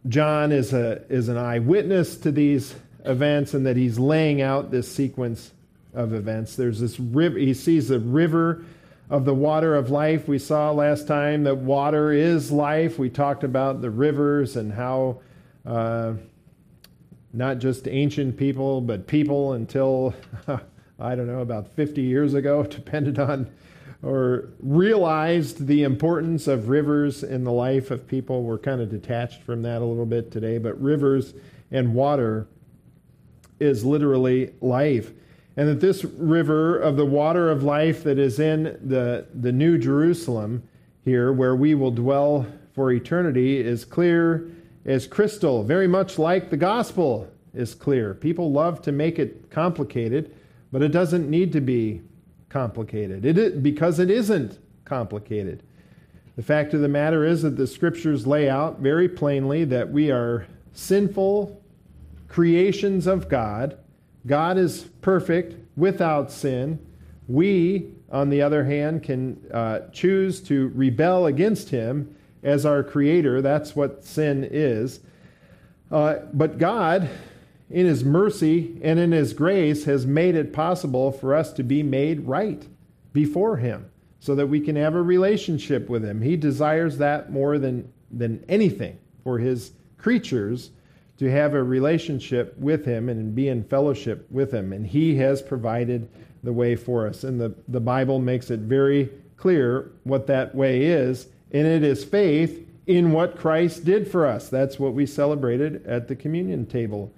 John 0.08 0.52
is, 0.52 0.72
a, 0.72 1.02
is 1.08 1.28
an 1.28 1.36
eyewitness 1.36 2.16
to 2.18 2.30
these 2.30 2.76
events 3.04 3.54
and 3.54 3.66
that 3.66 3.76
he's 3.76 3.98
laying 3.98 4.40
out 4.40 4.70
this 4.70 4.90
sequence 4.92 5.52
of 5.94 6.14
events. 6.14 6.54
There's 6.54 6.78
this 6.78 7.00
river, 7.00 7.36
he 7.38 7.54
sees 7.54 7.88
the 7.88 7.98
river 7.98 8.64
of 9.10 9.24
the 9.24 9.34
water 9.34 9.74
of 9.74 9.90
life. 9.90 10.28
We 10.28 10.38
saw 10.38 10.70
last 10.70 11.08
time 11.08 11.44
that 11.44 11.56
water 11.56 12.12
is 12.12 12.52
life. 12.52 12.98
We 12.98 13.10
talked 13.10 13.42
about 13.42 13.80
the 13.80 13.90
rivers 13.90 14.56
and 14.56 14.72
how 14.72 15.20
uh, 15.64 16.14
not 17.32 17.58
just 17.58 17.86
ancient 17.88 18.36
people, 18.36 18.80
but 18.80 19.06
people 19.06 19.52
until, 19.52 20.14
I 20.98 21.14
don't 21.14 21.26
know, 21.26 21.40
about 21.40 21.68
50 21.68 22.02
years 22.02 22.34
ago, 22.34 22.62
depended 22.64 23.18
on 23.18 23.50
or 24.02 24.50
realized 24.60 25.66
the 25.66 25.82
importance 25.82 26.46
of 26.46 26.68
rivers 26.68 27.22
in 27.22 27.44
the 27.44 27.52
life 27.52 27.90
of 27.90 28.06
people. 28.06 28.42
We're 28.42 28.58
kind 28.58 28.80
of 28.80 28.90
detached 28.90 29.42
from 29.42 29.62
that 29.62 29.82
a 29.82 29.84
little 29.84 30.06
bit 30.06 30.30
today, 30.30 30.58
but 30.58 30.80
rivers 30.80 31.34
and 31.70 31.94
water 31.94 32.46
is 33.58 33.84
literally 33.84 34.52
life. 34.60 35.12
And 35.56 35.68
that 35.68 35.80
this 35.80 36.04
river 36.04 36.78
of 36.78 36.96
the 36.96 37.06
water 37.06 37.50
of 37.50 37.62
life 37.62 38.04
that 38.04 38.18
is 38.18 38.38
in 38.38 38.78
the, 38.82 39.26
the 39.34 39.52
New 39.52 39.78
Jerusalem 39.78 40.62
here, 41.04 41.32
where 41.32 41.56
we 41.56 41.74
will 41.74 41.90
dwell 41.90 42.46
for 42.74 42.92
eternity, 42.92 43.58
is 43.58 43.84
clear 43.84 44.50
as 44.86 45.06
crystal, 45.06 45.62
very 45.64 45.88
much 45.88 46.18
like 46.18 46.48
the 46.48 46.56
gospel 46.56 47.28
is 47.52 47.74
clear. 47.74 48.14
People 48.14 48.52
love 48.52 48.80
to 48.82 48.92
make 48.92 49.18
it 49.18 49.50
complicated, 49.50 50.34
but 50.72 50.82
it 50.82 50.88
doesn't 50.88 51.28
need 51.28 51.52
to 51.52 51.60
be 51.60 52.00
complicated 52.48 53.26
it 53.26 53.36
is, 53.36 53.60
because 53.60 53.98
it 53.98 54.10
isn't 54.10 54.58
complicated. 54.84 55.62
The 56.36 56.42
fact 56.42 56.74
of 56.74 56.80
the 56.80 56.88
matter 56.88 57.24
is 57.24 57.42
that 57.42 57.56
the 57.56 57.66
scriptures 57.66 58.26
lay 58.26 58.48
out 58.48 58.78
very 58.78 59.08
plainly 59.08 59.64
that 59.64 59.90
we 59.90 60.10
are 60.10 60.46
sinful 60.72 61.60
creations 62.28 63.06
of 63.06 63.28
God. 63.28 63.78
God 64.26 64.58
is 64.58 64.84
perfect 65.00 65.56
without 65.76 66.30
sin. 66.30 66.78
We, 67.26 67.90
on 68.12 68.28
the 68.28 68.42
other 68.42 68.64
hand, 68.64 69.02
can 69.02 69.40
uh, 69.52 69.80
choose 69.92 70.40
to 70.42 70.68
rebel 70.74 71.26
against 71.26 71.70
Him 71.70 72.15
as 72.46 72.64
our 72.64 72.82
Creator. 72.82 73.42
That's 73.42 73.74
what 73.74 74.04
sin 74.04 74.48
is. 74.48 75.00
Uh, 75.90 76.20
but 76.32 76.58
God, 76.58 77.10
in 77.68 77.86
His 77.86 78.04
mercy 78.04 78.78
and 78.82 78.98
in 78.98 79.12
His 79.12 79.34
grace, 79.34 79.84
has 79.84 80.06
made 80.06 80.36
it 80.36 80.52
possible 80.52 81.10
for 81.10 81.34
us 81.34 81.52
to 81.54 81.64
be 81.64 81.82
made 81.82 82.20
right 82.20 82.64
before 83.12 83.56
Him 83.56 83.90
so 84.20 84.34
that 84.36 84.46
we 84.46 84.60
can 84.60 84.76
have 84.76 84.94
a 84.94 85.02
relationship 85.02 85.88
with 85.88 86.04
Him. 86.04 86.22
He 86.22 86.36
desires 86.36 86.98
that 86.98 87.32
more 87.32 87.58
than, 87.58 87.92
than 88.10 88.44
anything 88.48 88.98
for 89.24 89.38
His 89.38 89.72
creatures 89.98 90.70
to 91.18 91.30
have 91.30 91.54
a 91.54 91.62
relationship 91.62 92.56
with 92.58 92.84
Him 92.84 93.08
and 93.08 93.34
be 93.34 93.48
in 93.48 93.64
fellowship 93.64 94.26
with 94.30 94.52
Him. 94.52 94.72
And 94.72 94.86
He 94.86 95.16
has 95.16 95.42
provided 95.42 96.08
the 96.44 96.52
way 96.52 96.76
for 96.76 97.08
us. 97.08 97.24
And 97.24 97.40
the, 97.40 97.54
the 97.66 97.80
Bible 97.80 98.20
makes 98.20 98.50
it 98.50 98.60
very 98.60 99.10
clear 99.36 99.90
what 100.04 100.28
that 100.28 100.54
way 100.54 100.84
is, 100.84 101.26
and 101.52 101.66
it 101.66 101.82
is 101.82 102.04
faith 102.04 102.66
in 102.86 103.12
what 103.12 103.36
Christ 103.36 103.84
did 103.84 104.10
for 104.10 104.26
us. 104.26 104.48
That's 104.48 104.78
what 104.78 104.94
we 104.94 105.06
celebrated 105.06 105.84
at 105.86 106.08
the 106.08 106.16
communion 106.16 106.66
table 106.66 107.12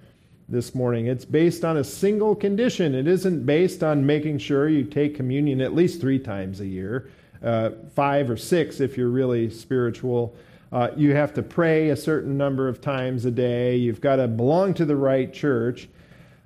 this 0.48 0.74
morning. 0.74 1.06
It's 1.06 1.26
based 1.26 1.64
on 1.64 1.76
a 1.76 1.84
single 1.84 2.34
condition. 2.34 2.94
It 2.94 3.06
isn't 3.06 3.44
based 3.44 3.82
on 3.82 4.06
making 4.06 4.38
sure 4.38 4.68
you 4.68 4.84
take 4.84 5.14
communion 5.14 5.60
at 5.60 5.74
least 5.74 6.00
three 6.00 6.18
times 6.18 6.60
a 6.60 6.66
year, 6.66 7.10
uh, 7.42 7.70
five 7.94 8.30
or 8.30 8.36
six 8.36 8.80
if 8.80 8.96
you're 8.96 9.10
really 9.10 9.50
spiritual. 9.50 10.34
Uh, 10.72 10.90
you 10.96 11.14
have 11.14 11.34
to 11.34 11.42
pray 11.42 11.90
a 11.90 11.96
certain 11.96 12.36
number 12.36 12.68
of 12.68 12.80
times 12.80 13.24
a 13.24 13.30
day. 13.30 13.76
You've 13.76 14.00
got 14.00 14.16
to 14.16 14.28
belong 14.28 14.74
to 14.74 14.84
the 14.84 14.96
right 14.96 15.32
church. 15.32 15.88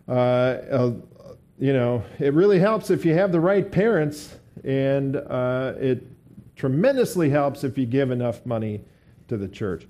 Uh, 0.08 0.12
uh, 0.12 0.92
you 1.58 1.72
know, 1.72 2.02
it 2.18 2.34
really 2.34 2.58
helps 2.58 2.90
if 2.90 3.04
you 3.04 3.14
have 3.14 3.30
the 3.30 3.40
right 3.40 3.70
parents, 3.70 4.36
and 4.64 5.16
uh, 5.16 5.74
it 5.76 6.04
tremendously 6.56 7.30
helps 7.30 7.64
if 7.64 7.78
you 7.78 7.86
give 7.86 8.10
enough 8.10 8.44
money 8.44 8.82
to 9.28 9.36
the 9.36 9.48
church. 9.48 9.86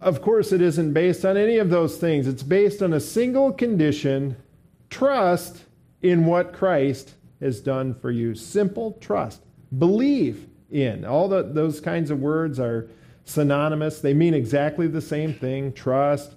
Of 0.00 0.20
course, 0.20 0.52
it 0.52 0.60
isn't 0.60 0.92
based 0.92 1.24
on 1.24 1.36
any 1.36 1.56
of 1.58 1.70
those 1.70 1.96
things. 1.96 2.26
It's 2.26 2.42
based 2.42 2.82
on 2.82 2.92
a 2.92 3.00
single 3.00 3.52
condition 3.52 4.36
trust 4.90 5.64
in 6.02 6.26
what 6.26 6.52
Christ 6.52 7.14
has 7.40 7.60
done 7.60 7.94
for 7.94 8.10
you. 8.10 8.34
Simple 8.34 8.92
trust. 9.00 9.42
Believe 9.78 10.48
in. 10.70 11.04
All 11.04 11.28
the, 11.28 11.42
those 11.42 11.80
kinds 11.80 12.10
of 12.10 12.20
words 12.20 12.60
are 12.60 12.88
synonymous. 13.24 14.00
They 14.00 14.14
mean 14.14 14.34
exactly 14.34 14.86
the 14.86 15.00
same 15.00 15.34
thing 15.34 15.72
trust, 15.72 16.34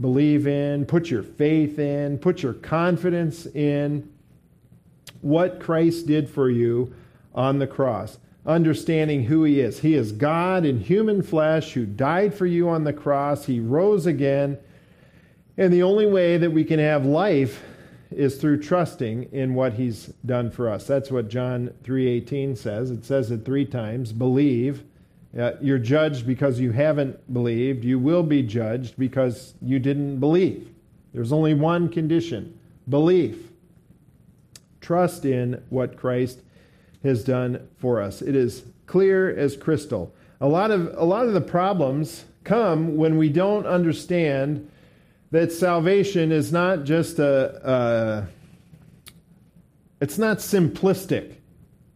believe 0.00 0.46
in, 0.46 0.86
put 0.86 1.10
your 1.10 1.22
faith 1.22 1.78
in, 1.78 2.18
put 2.18 2.42
your 2.42 2.54
confidence 2.54 3.46
in 3.46 4.10
what 5.20 5.60
Christ 5.60 6.06
did 6.06 6.28
for 6.28 6.48
you 6.50 6.94
on 7.34 7.58
the 7.58 7.66
cross. 7.66 8.18
Understanding 8.46 9.24
who 9.24 9.44
he 9.44 9.60
is. 9.60 9.80
He 9.80 9.94
is 9.94 10.12
God 10.12 10.64
in 10.64 10.80
human 10.80 11.22
flesh 11.22 11.72
who 11.72 11.84
died 11.84 12.34
for 12.34 12.46
you 12.46 12.68
on 12.68 12.84
the 12.84 12.92
cross. 12.92 13.44
He 13.44 13.60
rose 13.60 14.06
again. 14.06 14.58
And 15.58 15.72
the 15.72 15.82
only 15.82 16.06
way 16.06 16.38
that 16.38 16.50
we 16.50 16.64
can 16.64 16.78
have 16.78 17.04
life 17.04 17.62
is 18.10 18.36
through 18.36 18.62
trusting 18.62 19.24
in 19.32 19.54
what 19.54 19.74
he's 19.74 20.06
done 20.24 20.50
for 20.50 20.68
us. 20.68 20.86
That's 20.86 21.10
what 21.10 21.28
John 21.28 21.70
3:18 21.84 22.56
says. 22.56 22.90
It 22.90 23.04
says 23.04 23.30
it 23.30 23.44
3 23.44 23.66
times, 23.66 24.12
believe, 24.12 24.84
uh, 25.38 25.52
you're 25.60 25.78
judged 25.78 26.26
because 26.26 26.58
you 26.58 26.72
haven't 26.72 27.32
believed. 27.32 27.84
You 27.84 27.98
will 27.98 28.24
be 28.24 28.42
judged 28.42 28.96
because 28.98 29.54
you 29.62 29.78
didn't 29.78 30.18
believe. 30.18 30.68
There's 31.12 31.32
only 31.32 31.54
one 31.54 31.88
condition 31.88 32.58
belief. 32.88 33.50
Trust 34.80 35.24
in 35.24 35.62
what 35.68 35.96
Christ 35.96 36.40
has 37.02 37.24
done 37.24 37.68
for 37.78 38.00
us. 38.00 38.22
It 38.22 38.36
is 38.36 38.62
clear 38.86 39.34
as 39.34 39.56
crystal. 39.56 40.14
A 40.40 40.48
lot 40.48 40.70
of, 40.70 40.92
a 40.96 41.04
lot 41.04 41.26
of 41.26 41.32
the 41.32 41.40
problems 41.40 42.24
come 42.44 42.96
when 42.96 43.16
we 43.18 43.28
don't 43.28 43.66
understand 43.66 44.70
that 45.30 45.52
salvation 45.52 46.32
is 46.32 46.50
not 46.50 46.84
just 46.84 47.18
a, 47.18 47.60
a 47.68 48.28
it's 50.00 50.18
not 50.18 50.38
simplistic. 50.38 51.34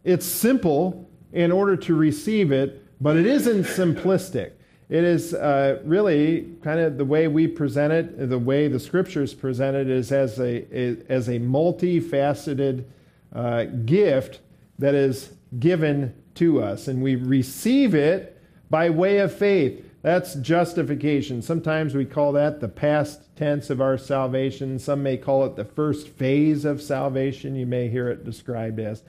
It's 0.03 0.25
simple 0.25 1.09
in 1.33 1.51
order 1.51 1.75
to 1.75 1.95
receive 1.95 2.51
it, 2.51 2.83
but 3.01 3.17
it 3.17 3.25
isn't 3.25 3.63
simplistic. 3.63 4.51
It 4.87 5.03
is 5.03 5.33
uh, 5.33 5.81
really 5.83 6.55
kind 6.63 6.79
of 6.79 6.97
the 6.97 7.05
way 7.05 7.27
we 7.27 7.47
present 7.47 7.91
it, 7.91 8.29
the 8.29 8.37
way 8.37 8.67
the 8.67 8.79
scriptures 8.79 9.33
present 9.33 9.75
it 9.75 9.89
is 9.89 10.11
as 10.11 10.39
a, 10.39 10.63
as 11.09 11.27
a 11.27 11.39
multifaceted 11.39 12.85
uh, 13.33 13.63
gift 13.85 14.39
that 14.79 14.95
is 14.95 15.33
given 15.59 16.13
to 16.35 16.61
us, 16.61 16.87
and 16.87 17.01
we 17.01 17.15
receive 17.15 17.95
it 17.95 18.41
by 18.69 18.89
way 18.89 19.19
of 19.19 19.33
faith. 19.33 19.83
That's 20.01 20.35
justification. 20.35 21.41
Sometimes 21.41 21.95
we 21.95 22.05
call 22.05 22.33
that 22.33 22.59
the 22.59 22.67
past 22.67 23.35
tense 23.35 23.69
of 23.69 23.81
our 23.81 23.97
salvation. 23.97 24.77
Some 24.77 25.01
may 25.01 25.17
call 25.17 25.45
it 25.45 25.55
the 25.55 25.65
first 25.65 26.09
phase 26.09 26.63
of 26.63 26.81
salvation. 26.81 27.55
You 27.55 27.65
may 27.65 27.87
hear 27.87 28.09
it 28.09 28.23
described 28.23 28.79
as. 28.79 29.01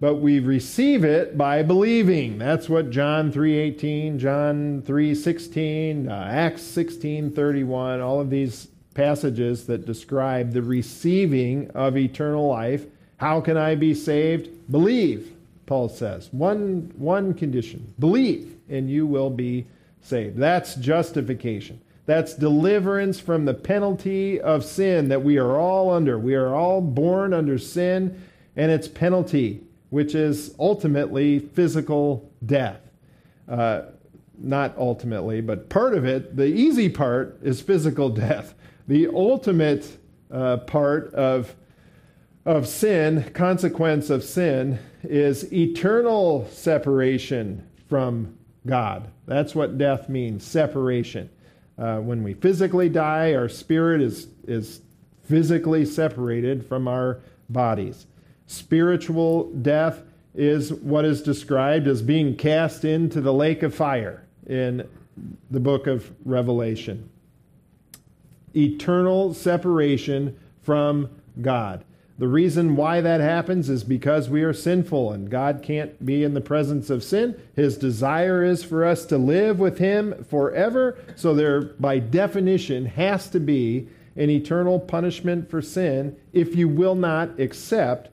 But 0.00 0.16
we 0.16 0.40
receive 0.40 1.04
it 1.04 1.38
by 1.38 1.62
believing. 1.62 2.38
That's 2.38 2.68
what 2.68 2.90
John 2.90 3.30
3:18, 3.30 4.18
John 4.18 4.82
3:16, 4.82 6.08
uh, 6.08 6.12
Acts 6.12 6.62
16:31, 6.62 8.00
all 8.00 8.20
of 8.20 8.30
these 8.30 8.68
passages 8.94 9.66
that 9.66 9.86
describe 9.86 10.52
the 10.52 10.62
receiving 10.62 11.70
of 11.70 11.96
eternal 11.96 12.48
life. 12.48 12.86
How 13.24 13.40
can 13.40 13.56
I 13.56 13.74
be 13.74 13.94
saved? 13.94 14.50
Believe, 14.70 15.32
Paul 15.64 15.88
says. 15.88 16.28
One 16.30 16.92
one 16.98 17.32
condition. 17.32 17.94
Believe 17.98 18.54
and 18.68 18.90
you 18.90 19.06
will 19.06 19.30
be 19.30 19.64
saved. 20.02 20.36
That's 20.36 20.74
justification. 20.74 21.80
That's 22.04 22.34
deliverance 22.34 23.18
from 23.18 23.46
the 23.46 23.54
penalty 23.54 24.38
of 24.38 24.62
sin 24.62 25.08
that 25.08 25.24
we 25.24 25.38
are 25.38 25.56
all 25.58 25.90
under. 25.90 26.18
We 26.18 26.34
are 26.34 26.54
all 26.54 26.82
born 26.82 27.32
under 27.32 27.56
sin 27.56 28.22
and 28.56 28.70
its 28.70 28.88
penalty, 28.88 29.62
which 29.88 30.14
is 30.14 30.54
ultimately 30.58 31.38
physical 31.38 32.30
death. 32.44 32.82
Uh, 33.48 33.84
not 34.36 34.76
ultimately, 34.76 35.40
but 35.40 35.70
part 35.70 35.94
of 35.94 36.04
it, 36.04 36.36
the 36.36 36.44
easy 36.44 36.90
part, 36.90 37.38
is 37.42 37.62
physical 37.62 38.10
death. 38.26 38.52
The 38.86 39.08
ultimate 39.08 39.96
uh, 40.30 40.58
part 40.58 41.14
of, 41.14 41.54
of 42.44 42.68
sin, 42.68 43.30
consequence 43.32 44.10
of 44.10 44.22
sin, 44.22 44.78
is 45.02 45.50
eternal 45.52 46.46
separation 46.50 47.66
from 47.88 48.36
God. 48.66 49.08
That's 49.26 49.54
what 49.54 49.78
death 49.78 50.08
means 50.08 50.44
separation. 50.44 51.30
Uh, 51.78 51.98
when 51.98 52.22
we 52.22 52.34
physically 52.34 52.88
die, 52.88 53.34
our 53.34 53.48
spirit 53.48 54.00
is, 54.00 54.28
is 54.46 54.80
physically 55.24 55.84
separated 55.84 56.66
from 56.66 56.86
our 56.86 57.20
bodies. 57.48 58.06
Spiritual 58.46 59.50
death 59.50 60.02
is 60.34 60.72
what 60.72 61.04
is 61.04 61.22
described 61.22 61.86
as 61.86 62.02
being 62.02 62.36
cast 62.36 62.84
into 62.84 63.20
the 63.20 63.32
lake 63.32 63.62
of 63.62 63.74
fire 63.74 64.26
in 64.46 64.86
the 65.50 65.60
book 65.60 65.86
of 65.86 66.10
Revelation. 66.24 67.08
Eternal 68.54 69.32
separation 69.32 70.36
from 70.62 71.08
God. 71.40 71.84
The 72.16 72.28
reason 72.28 72.76
why 72.76 73.00
that 73.00 73.20
happens 73.20 73.68
is 73.68 73.82
because 73.82 74.28
we 74.28 74.42
are 74.42 74.52
sinful 74.52 75.12
and 75.12 75.28
God 75.28 75.62
can't 75.62 76.04
be 76.04 76.22
in 76.22 76.34
the 76.34 76.40
presence 76.40 76.88
of 76.88 77.02
sin. 77.02 77.40
His 77.56 77.76
desire 77.76 78.44
is 78.44 78.62
for 78.62 78.84
us 78.84 79.04
to 79.06 79.18
live 79.18 79.58
with 79.58 79.78
Him 79.78 80.24
forever. 80.24 80.96
So, 81.16 81.34
there, 81.34 81.60
by 81.60 81.98
definition, 81.98 82.86
has 82.86 83.28
to 83.30 83.40
be 83.40 83.88
an 84.16 84.30
eternal 84.30 84.78
punishment 84.78 85.50
for 85.50 85.60
sin 85.60 86.16
if 86.32 86.54
you 86.54 86.68
will 86.68 86.94
not 86.94 87.40
accept 87.40 88.10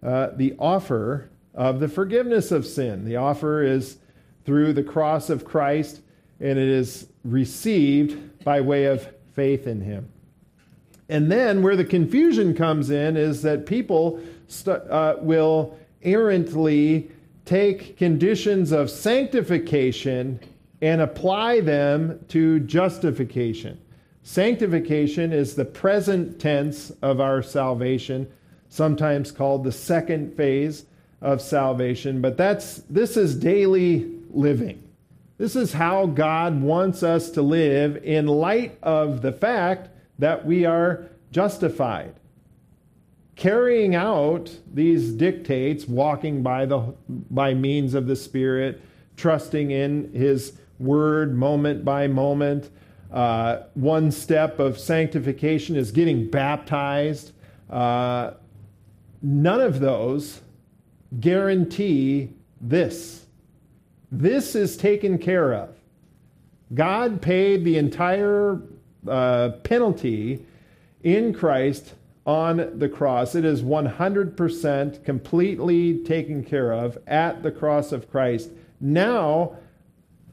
uh, 0.00 0.28
the 0.36 0.54
offer 0.58 1.28
of 1.52 1.80
the 1.80 1.88
forgiveness 1.88 2.52
of 2.52 2.64
sin. 2.64 3.04
The 3.04 3.16
offer 3.16 3.64
is 3.64 3.98
through 4.44 4.74
the 4.74 4.84
cross 4.84 5.28
of 5.28 5.44
Christ, 5.44 6.00
and 6.38 6.56
it 6.56 6.68
is 6.68 7.08
received 7.24 8.44
by 8.44 8.60
way 8.60 8.84
of 8.84 9.08
faith 9.34 9.66
in 9.66 9.80
Him. 9.80 10.08
And 11.10 11.30
then 11.30 11.60
where 11.60 11.74
the 11.74 11.84
confusion 11.84 12.54
comes 12.54 12.88
in 12.88 13.16
is 13.16 13.42
that 13.42 13.66
people 13.66 14.20
st- 14.46 14.88
uh, 14.88 15.16
will 15.18 15.76
errantly 16.02 17.10
take 17.44 17.96
conditions 17.98 18.70
of 18.70 18.88
sanctification 18.88 20.38
and 20.80 21.00
apply 21.00 21.60
them 21.60 22.24
to 22.28 22.60
justification. 22.60 23.78
Sanctification 24.22 25.32
is 25.32 25.56
the 25.56 25.64
present 25.64 26.38
tense 26.38 26.92
of 27.02 27.20
our 27.20 27.42
salvation, 27.42 28.30
sometimes 28.68 29.32
called 29.32 29.64
the 29.64 29.72
second 29.72 30.36
phase 30.36 30.84
of 31.20 31.42
salvation, 31.42 32.20
but 32.20 32.36
that's 32.36 32.82
this 32.88 33.16
is 33.16 33.34
daily 33.34 34.08
living. 34.30 34.80
This 35.38 35.56
is 35.56 35.72
how 35.72 36.06
God 36.06 36.62
wants 36.62 37.02
us 37.02 37.30
to 37.30 37.42
live 37.42 37.96
in 38.04 38.28
light 38.28 38.78
of 38.80 39.22
the 39.22 39.32
fact 39.32 39.89
that 40.20 40.46
we 40.46 40.64
are 40.64 41.06
justified. 41.32 42.14
Carrying 43.36 43.94
out 43.94 44.54
these 44.72 45.12
dictates, 45.12 45.88
walking 45.88 46.42
by, 46.42 46.66
the, 46.66 46.94
by 47.08 47.54
means 47.54 47.94
of 47.94 48.06
the 48.06 48.16
Spirit, 48.16 48.80
trusting 49.16 49.70
in 49.70 50.12
His 50.12 50.52
Word 50.78 51.34
moment 51.34 51.84
by 51.84 52.06
moment. 52.06 52.70
Uh, 53.12 53.62
one 53.74 54.10
step 54.10 54.58
of 54.58 54.78
sanctification 54.78 55.74
is 55.74 55.90
getting 55.90 56.30
baptized. 56.30 57.32
Uh, 57.68 58.32
none 59.22 59.60
of 59.60 59.80
those 59.80 60.40
guarantee 61.18 62.30
this. 62.60 63.26
This 64.12 64.54
is 64.54 64.76
taken 64.76 65.18
care 65.18 65.52
of. 65.54 65.70
God 66.72 67.20
paid 67.20 67.64
the 67.64 67.78
entire 67.78 68.60
uh, 69.06 69.50
penalty 69.62 70.44
in 71.02 71.32
Christ 71.32 71.94
on 72.26 72.78
the 72.78 72.88
cross. 72.88 73.34
It 73.34 73.44
is 73.44 73.62
100% 73.62 75.04
completely 75.04 75.98
taken 76.04 76.44
care 76.44 76.72
of 76.72 76.98
at 77.06 77.42
the 77.42 77.50
cross 77.50 77.92
of 77.92 78.10
Christ. 78.10 78.50
Now, 78.80 79.56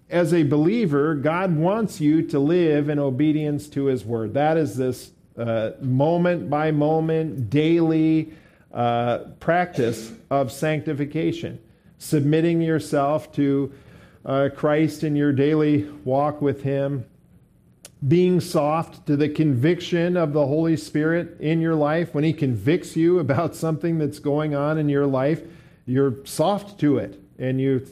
as 0.10 0.34
a 0.34 0.43
believer, 0.43 1.15
God 1.15 1.56
wants 1.56 1.99
you 1.99 2.21
to 2.27 2.39
live 2.39 2.89
in 2.89 2.99
obedience 2.99 3.67
to 3.69 3.86
His 3.86 4.06
word. 4.06 4.34
That 4.34 4.58
is 4.58 4.77
this 4.77 5.12
uh, 5.38 5.71
moment 5.82 6.49
by 6.49 6.71
moment, 6.71 7.49
daily 7.49 8.34
uh, 8.73 9.19
practice 9.39 10.12
of 10.30 10.51
sanctification, 10.51 11.60
submitting 11.97 12.62
yourself 12.62 13.32
to 13.34 13.71
uh, 14.25 14.49
Christ 14.56 15.03
in 15.03 15.15
your 15.15 15.32
daily 15.32 15.89
walk 16.03 16.41
with 16.41 16.63
Him 16.63 17.06
being 18.08 18.39
soft 18.39 19.06
to 19.08 19.17
the 19.17 19.30
conviction 19.30 20.15
of 20.15 20.34
the 20.34 20.46
Holy 20.46 20.78
Spirit 20.78 21.39
in 21.39 21.60
your 21.60 21.76
life. 21.76 22.13
When 22.13 22.24
He 22.24 22.34
convicts 22.34 22.96
you 22.96 23.20
about 23.28 23.56
something 23.56 23.98
that's 23.98 24.20
going 24.20 24.56
on 24.56 24.78
in 24.78 24.89
your 24.89 25.06
life, 25.06 25.41
you're 25.86 26.15
soft 26.26 26.80
to 26.82 26.98
it 26.98 27.20
and 27.39 27.62
you, 27.62 27.86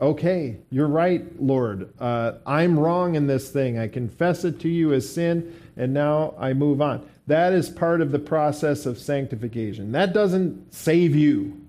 okay, 0.00 0.58
you're 0.70 0.88
right, 0.88 1.40
Lord. 1.40 1.92
Uh, 1.98 2.32
I'm 2.46 2.78
wrong 2.78 3.14
in 3.14 3.26
this 3.26 3.50
thing. 3.50 3.78
I 3.78 3.88
confess 3.88 4.44
it 4.44 4.60
to 4.60 4.68
you 4.68 4.92
as 4.92 5.10
sin 5.10 5.54
and 5.76 5.94
now 5.94 6.34
I 6.38 6.52
move 6.52 6.82
on. 6.82 7.08
That 7.26 7.52
is 7.52 7.68
part 7.70 8.00
of 8.00 8.12
the 8.12 8.18
process 8.18 8.86
of 8.86 8.98
sanctification. 8.98 9.92
That 9.92 10.12
doesn't 10.12 10.74
save 10.74 11.14
you 11.14 11.60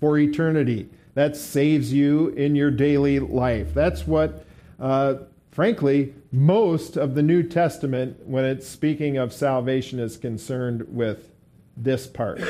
for 0.00 0.18
eternity. 0.18 0.88
That 1.14 1.36
saves 1.36 1.92
you 1.92 2.28
in 2.28 2.54
your 2.54 2.70
daily 2.70 3.18
life. 3.18 3.74
That's 3.74 4.06
what 4.06 4.44
uh, 4.78 5.16
frankly, 5.50 6.14
most 6.30 6.96
of 6.96 7.14
the 7.14 7.22
New 7.22 7.42
Testament, 7.42 8.26
when 8.26 8.44
it's 8.44 8.66
speaking 8.66 9.16
of 9.16 9.32
salvation, 9.32 9.98
is 9.98 10.16
concerned 10.16 10.86
with 10.88 11.30
this 11.76 12.06
part, 12.06 12.40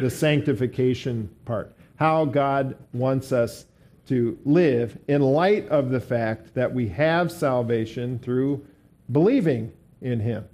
the 0.00 0.10
sanctification 0.10 1.34
part. 1.44 1.74
How 1.96 2.24
God 2.24 2.76
wants 2.92 3.32
us 3.32 3.64
to 4.06 4.38
live 4.44 4.98
in 5.08 5.22
light 5.22 5.66
of 5.68 5.90
the 5.90 6.00
fact 6.00 6.54
that 6.54 6.72
we 6.72 6.88
have 6.88 7.32
salvation 7.32 8.18
through 8.18 8.64
believing 9.10 9.72
in 10.00 10.20
Him. 10.20 10.44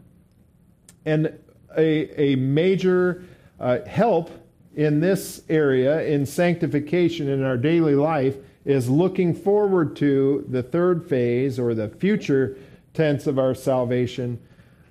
And 1.04 1.38
a, 1.76 2.32
a 2.32 2.36
major 2.36 3.24
uh, 3.58 3.80
help 3.86 4.30
in 4.74 5.00
this 5.00 5.42
area, 5.48 6.02
in 6.02 6.24
sanctification 6.24 7.28
in 7.28 7.42
our 7.42 7.56
daily 7.56 7.96
life, 7.96 8.36
is 8.64 8.88
looking 8.88 9.34
forward 9.34 9.96
to 9.96 10.44
the 10.48 10.62
third 10.62 11.08
phase 11.08 11.58
or 11.58 11.74
the 11.74 11.88
future 11.88 12.56
tense 12.94 13.26
of 13.26 13.38
our 13.38 13.54
salvation, 13.54 14.40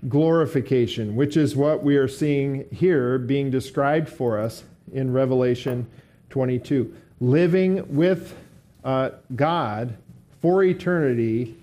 glorification, 0.08 1.16
which 1.16 1.36
is 1.36 1.56
what 1.56 1.84
we 1.84 1.98
are 1.98 2.08
seeing 2.08 2.66
here 2.72 3.18
being 3.18 3.52
described 3.52 4.10
for 4.10 4.40
us 4.40 4.64
in 4.94 5.12
Revelation 5.12 5.88
22. 6.30 6.94
Living 7.20 7.96
with 7.96 8.36
uh, 8.84 9.12
God 9.36 9.98
for 10.42 10.64
eternity 10.64 11.56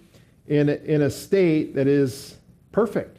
in 0.46 0.68
a, 0.68 0.75
in 0.75 1.03
a 1.03 1.11
state 1.11 1.75
that 1.75 1.87
is 1.87 2.37
perfect, 2.72 3.18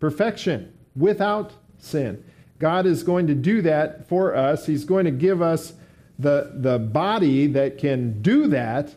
perfection, 0.00 0.72
without 0.94 1.52
sin. 1.78 2.22
God 2.58 2.86
is 2.86 3.02
going 3.02 3.26
to 3.26 3.34
do 3.34 3.62
that 3.62 4.08
for 4.08 4.34
us. 4.34 4.66
He's 4.66 4.84
going 4.84 5.04
to 5.04 5.10
give 5.10 5.42
us 5.42 5.74
the, 6.18 6.52
the 6.54 6.78
body 6.78 7.46
that 7.48 7.78
can 7.78 8.22
do 8.22 8.46
that 8.48 8.94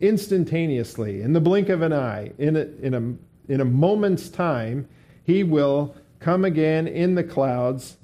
instantaneously, 0.00 1.22
in 1.22 1.32
the 1.32 1.40
blink 1.40 1.68
of 1.68 1.82
an 1.82 1.92
eye, 1.92 2.32
in 2.38 2.56
a, 2.56 2.66
in 2.82 2.94
a, 2.94 3.52
in 3.52 3.60
a 3.60 3.64
moment's 3.64 4.28
time, 4.28 4.88
he 5.22 5.42
will 5.42 5.94
come 6.20 6.44
again 6.44 6.86
in 6.86 7.14
the 7.14 7.24
clouds, 7.24 7.96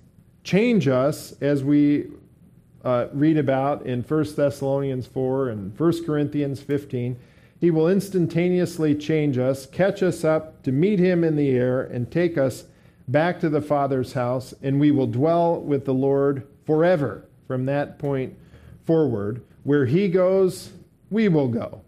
change 0.45 0.89
us 0.89 1.33
as 1.41 1.65
we 1.65 2.07
uh, 2.85 3.07
read 3.13 3.37
about 3.37 3.85
in 3.85 4.03
1 4.03 4.35
Thessalonians 4.35 5.07
4 5.07 5.49
and 5.49 5.79
1 5.79 6.05
Corinthians 6.05 6.61
15. 6.61 7.19
He 7.61 7.71
will 7.71 7.89
instantaneously 7.89 8.95
change 8.95 9.37
us, 9.37 9.67
catch 9.67 10.03
us 10.03 10.25
up 10.25 10.63
to 10.63 10.73
meet 10.73 10.99
him 10.99 11.23
in 11.25 11.37
the 11.37 11.51
air, 11.51 11.83
and 11.83 12.11
take 12.11 12.39
us 12.39 12.65
back 13.07 13.41
to 13.41 13.51
the 13.51 13.61
Father's 13.61 14.15
house, 14.15 14.55
and 14.63 14.81
we 14.81 14.91
will 14.91 15.07
dwell 15.07 15.61
with 15.61 15.85
the 15.85 15.95
Lord 15.95 16.47
forever. 16.65 17.27
From 17.47 17.67
that 17.67 17.99
point 17.99 18.37
forward, 18.87 19.43
where 19.65 19.87
he 19.87 20.09
goes, 20.09 20.71
we 21.11 21.29
will 21.29 21.49
go. 21.49 21.83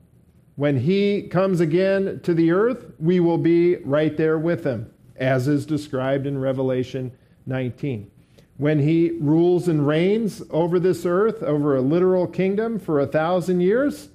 When 0.56 0.78
he 0.78 1.22
comes 1.22 1.60
again 1.60 2.20
to 2.24 2.34
the 2.34 2.50
earth, 2.50 2.92
we 2.98 3.20
will 3.20 3.38
be 3.38 3.76
right 3.76 4.16
there 4.16 4.38
with 4.38 4.64
him, 4.64 4.92
as 5.16 5.48
is 5.48 5.64
described 5.64 6.26
in 6.26 6.38
Revelation 6.38 7.12
19. 7.46 8.10
When 8.58 8.80
he 8.80 9.12
rules 9.12 9.66
and 9.66 9.86
reigns 9.86 10.42
over 10.50 10.78
this 10.78 11.06
earth, 11.06 11.42
over 11.42 11.74
a 11.74 11.80
literal 11.80 12.26
kingdom 12.26 12.78
for 12.78 13.00
a 13.00 13.06
thousand 13.06 13.60
years, 13.60 14.10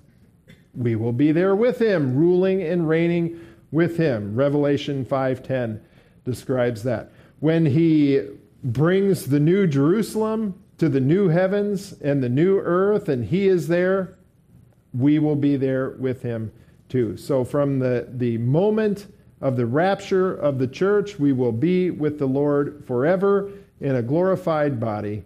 we 0.76 0.96
will 0.96 1.12
be 1.12 1.32
there 1.32 1.56
with 1.56 1.82
him, 1.82 2.16
ruling 2.16 2.62
and 2.62 2.88
reigning 2.88 3.40
with 3.72 3.98
him. 3.98 4.36
Revelation 4.36 5.04
5:10 5.04 5.80
describes 6.24 6.84
that. 6.84 7.12
When 7.40 7.66
he 7.66 8.22
brings 8.64 9.26
the 9.26 9.40
new 9.40 9.66
Jerusalem 9.66 10.54
to 10.78 10.88
the 10.88 11.00
new 11.00 11.30
heavens 11.30 11.94
and 12.02 12.22
the 12.22 12.30
new 12.30 12.60
earth 12.60 13.10
and 13.10 13.26
he 13.26 13.48
is 13.48 13.68
there, 13.68 14.17
we 14.94 15.20
will 15.20 15.36
be 15.36 15.56
there 15.56 15.92
with 15.92 16.22
him 16.22 16.52
too. 16.90 17.18
So 17.18 17.44
from 17.44 17.80
the, 17.80 18.08
the 18.10 18.38
moment 18.38 19.14
of 19.42 19.56
the 19.56 19.66
rapture 19.66 20.34
of 20.34 20.58
the 20.58 20.68
church, 20.68 21.20
we 21.20 21.34
will 21.34 21.52
be 21.52 21.92
with 21.92 22.18
the 22.18 22.26
Lord 22.26 22.84
forever 22.86 23.52
in 23.80 23.96
a 23.96 24.02
glorified 24.02 24.80
body. 24.80 25.24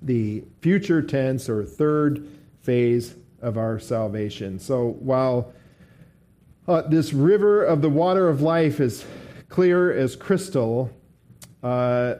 The 0.00 0.44
future 0.60 1.02
tense 1.02 1.48
or 1.48 1.64
third 1.64 2.26
phase 2.60 3.14
of 3.40 3.58
our 3.58 3.78
salvation. 3.78 4.58
So 4.58 4.96
while 5.00 5.52
uh, 6.66 6.82
this 6.82 7.12
river 7.12 7.64
of 7.64 7.82
the 7.82 7.90
water 7.90 8.28
of 8.28 8.40
life 8.40 8.80
is 8.80 9.04
clear 9.48 9.92
as 9.92 10.16
crystal, 10.16 10.90
uh, 11.62 12.14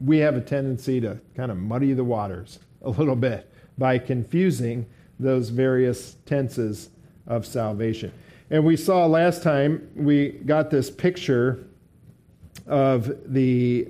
we 0.00 0.18
have 0.18 0.36
a 0.36 0.40
tendency 0.40 1.00
to 1.00 1.20
kind 1.36 1.50
of 1.50 1.58
muddy 1.58 1.92
the 1.92 2.04
waters 2.04 2.58
a 2.82 2.90
little 2.90 3.16
bit 3.16 3.52
by 3.76 3.98
confusing 3.98 4.86
those 5.18 5.48
various 5.48 6.16
tenses 6.26 6.90
of 7.26 7.46
salvation. 7.46 8.12
And 8.50 8.64
we 8.64 8.76
saw 8.76 9.06
last 9.06 9.42
time, 9.42 9.90
we 9.94 10.30
got 10.30 10.70
this 10.70 10.90
picture 10.90 11.66
of 12.66 13.32
the, 13.32 13.88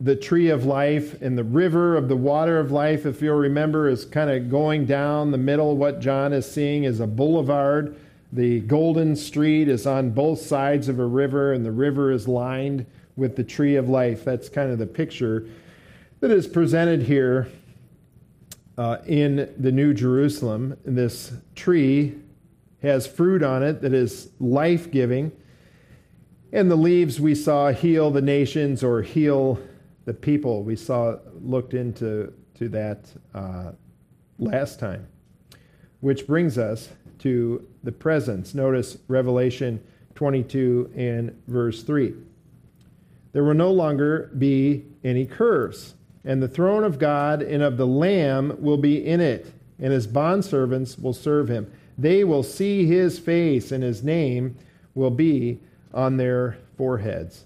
the 0.00 0.16
tree 0.16 0.50
of 0.50 0.64
life 0.64 1.20
and 1.22 1.38
the 1.38 1.44
river 1.44 1.96
of 1.96 2.08
the 2.08 2.16
water 2.16 2.58
of 2.58 2.70
life, 2.70 3.06
if 3.06 3.22
you'll 3.22 3.36
remember, 3.36 3.88
is 3.88 4.04
kind 4.04 4.30
of 4.30 4.50
going 4.50 4.84
down 4.84 5.30
the 5.30 5.38
middle. 5.38 5.76
What 5.76 6.00
John 6.00 6.32
is 6.32 6.50
seeing 6.50 6.84
is 6.84 7.00
a 7.00 7.06
boulevard. 7.06 7.96
The 8.32 8.60
golden 8.60 9.16
street 9.16 9.68
is 9.68 9.86
on 9.86 10.10
both 10.10 10.40
sides 10.40 10.88
of 10.88 10.98
a 10.98 11.06
river, 11.06 11.52
and 11.52 11.64
the 11.64 11.72
river 11.72 12.10
is 12.10 12.26
lined 12.28 12.86
with 13.16 13.36
the 13.36 13.44
tree 13.44 13.76
of 13.76 13.88
life. 13.88 14.24
That's 14.24 14.48
kind 14.48 14.70
of 14.70 14.78
the 14.78 14.86
picture 14.86 15.46
that 16.20 16.30
is 16.30 16.46
presented 16.46 17.02
here 17.02 17.48
uh, 18.78 18.98
in 19.06 19.52
the 19.58 19.72
New 19.72 19.94
Jerusalem. 19.94 20.76
This 20.84 21.32
tree 21.54 22.14
has 22.82 23.06
fruit 23.06 23.42
on 23.42 23.62
it 23.62 23.80
that 23.82 23.92
is 23.92 24.30
life 24.40 24.90
giving. 24.90 25.32
And 26.52 26.70
the 26.70 26.76
leaves 26.76 27.20
we 27.20 27.34
saw 27.34 27.70
heal 27.70 28.10
the 28.10 28.22
nations 28.22 28.82
or 28.82 29.02
heal 29.02 29.58
the 30.04 30.14
people. 30.14 30.62
We 30.62 30.76
saw 30.76 31.16
looked 31.40 31.74
into 31.74 32.32
to 32.54 32.68
that 32.70 33.10
uh, 33.34 33.72
last 34.38 34.78
time, 34.78 35.06
which 36.00 36.26
brings 36.26 36.58
us 36.58 36.90
to 37.20 37.66
the 37.84 37.92
presence. 37.92 38.54
Notice 38.54 38.98
Revelation 39.08 39.82
22 40.14 40.92
and 40.94 41.42
verse 41.46 41.82
3. 41.82 42.14
There 43.32 43.44
will 43.44 43.54
no 43.54 43.70
longer 43.70 44.30
be 44.36 44.84
any 45.02 45.24
curse 45.24 45.94
and 46.24 46.42
the 46.42 46.48
throne 46.48 46.84
of 46.84 46.98
God 46.98 47.42
and 47.42 47.62
of 47.62 47.76
the 47.76 47.86
Lamb 47.86 48.56
will 48.58 48.76
be 48.76 49.04
in 49.04 49.20
it, 49.20 49.52
and 49.78 49.92
his 49.92 50.06
bondservants 50.06 51.00
will 51.00 51.12
serve 51.12 51.48
him. 51.48 51.70
They 51.98 52.24
will 52.24 52.42
see 52.42 52.86
his 52.86 53.18
face, 53.18 53.72
and 53.72 53.82
his 53.82 54.02
name 54.02 54.56
will 54.94 55.10
be 55.10 55.60
on 55.92 56.16
their 56.16 56.58
foreheads. 56.76 57.44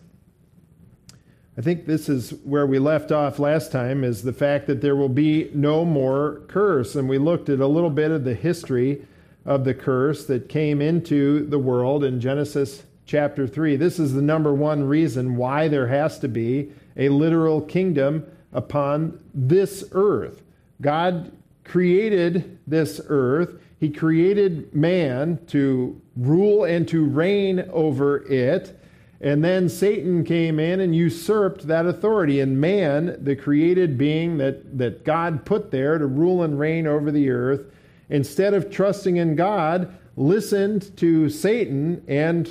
I 1.59 1.63
think 1.63 1.87
this 1.87 2.11
is 2.11 2.35
where 2.45 2.67
we 2.67 2.79
left 2.79 3.11
off 3.11 3.39
last 3.39 3.73
time 3.73 4.05
is 4.05 4.23
the 4.23 4.33
fact 4.33 4.67
that 4.67 4.83
there 4.83 4.95
will 4.95 5.09
be 5.09 5.51
no 5.55 5.87
more 5.87 6.43
curse. 6.49 6.95
And 6.95 7.09
we 7.09 7.17
looked 7.17 7.49
at 7.49 7.61
a 7.61 7.67
little 7.67 7.91
bit 7.91 8.11
of 8.11 8.25
the 8.25 8.35
history 8.35 9.07
of 9.47 9.65
the 9.65 9.73
curse 9.73 10.27
that 10.27 10.51
came 10.51 10.83
into 10.83 11.47
the 11.47 11.59
world 11.59 12.05
in 12.05 12.21
Genesis 12.21 12.83
chapter 13.07 13.47
3. 13.47 13.77
This 13.77 13.99
is 13.99 14.13
the 14.13 14.21
number 14.21 14.53
one 14.53 14.85
reason 14.85 15.37
why 15.37 15.67
there 15.67 15.87
has 15.87 16.19
to 16.19 16.29
be 16.29 16.73
a 16.95 17.09
literal 17.09 17.63
kingdom 17.63 18.27
upon 18.57 19.21
this 19.35 19.85
earth. 19.93 20.43
God 20.81 21.31
created 21.63 22.59
this 22.67 23.01
earth. 23.07 23.61
He 23.79 23.91
created 23.91 24.75
man 24.75 25.39
to 25.49 26.01
rule 26.17 26.65
and 26.65 26.89
to 26.89 27.05
reign 27.05 27.69
over 27.71 28.27
it. 28.27 28.81
And 29.21 29.45
then 29.45 29.69
Satan 29.69 30.25
came 30.25 30.59
in 30.59 30.81
and 30.81 30.97
usurped 30.97 31.67
that 31.67 31.87
authority. 31.87 32.41
And 32.41 32.61
man, 32.61 33.23
the 33.23 33.37
created 33.37 33.99
being 33.99 34.39
that, 34.39 34.79
that 34.79 35.05
God 35.05 35.45
put 35.45 35.71
there 35.71 35.99
to 35.99 36.07
rule 36.07 36.43
and 36.43 36.59
reign 36.59 36.87
over 36.87 37.11
the 37.11 37.31
earth, 37.31 37.67
instead 38.09 38.55
of 38.55 38.71
trusting 38.71 39.17
in 39.17 39.37
God, 39.37 39.95
listened 40.17 40.97
to 40.97 41.29
Satan 41.29 42.03
and 42.09 42.47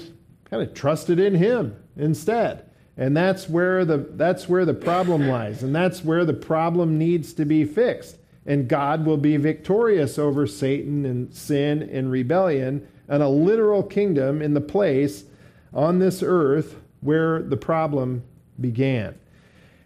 kind 0.50 0.62
of 0.62 0.74
trusted 0.76 1.20
in 1.20 1.34
him 1.34 1.76
instead. 1.98 2.65
And 2.98 3.16
that's 3.16 3.50
where 3.50 3.84
the 3.84 3.98
that's 3.98 4.48
where 4.48 4.64
the 4.66 4.74
problem 4.74 5.28
lies, 5.28 5.64
and 5.64 5.76
that's 5.76 6.04
where 6.04 6.24
the 6.24 6.34
problem 6.34 6.98
needs 6.98 7.34
to 7.34 7.46
be 7.46 7.66
fixed. 7.66 8.18
And 8.46 8.68
God 8.68 9.06
will 9.06 9.18
be 9.18 9.38
victorious 9.38 10.18
over 10.18 10.48
Satan 10.48 11.06
and 11.06 11.34
sin 11.34 11.82
and 11.82 12.12
rebellion 12.12 12.88
and 13.08 13.22
a 13.22 13.28
literal 13.28 13.84
kingdom 13.84 14.42
in 14.42 14.54
the 14.54 14.62
place 14.62 15.26
on 15.74 16.00
this 16.00 16.24
earth 16.24 16.76
where 17.02 17.42
the 17.42 17.58
problem 17.58 18.24
began. 18.60 19.18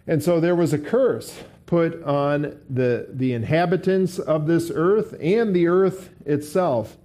And 0.08 0.24
so 0.24 0.40
there 0.40 0.56
was 0.56 0.74
a 0.74 0.78
curse 0.78 1.42
put 1.66 2.04
on 2.04 2.60
the, 2.70 3.08
the 3.12 3.34
inhabitants 3.34 4.18
of 4.18 4.48
this 4.48 4.72
earth 4.74 5.16
and 5.22 5.56
the 5.56 5.68
earth 5.68 6.10
itself, 6.26 6.98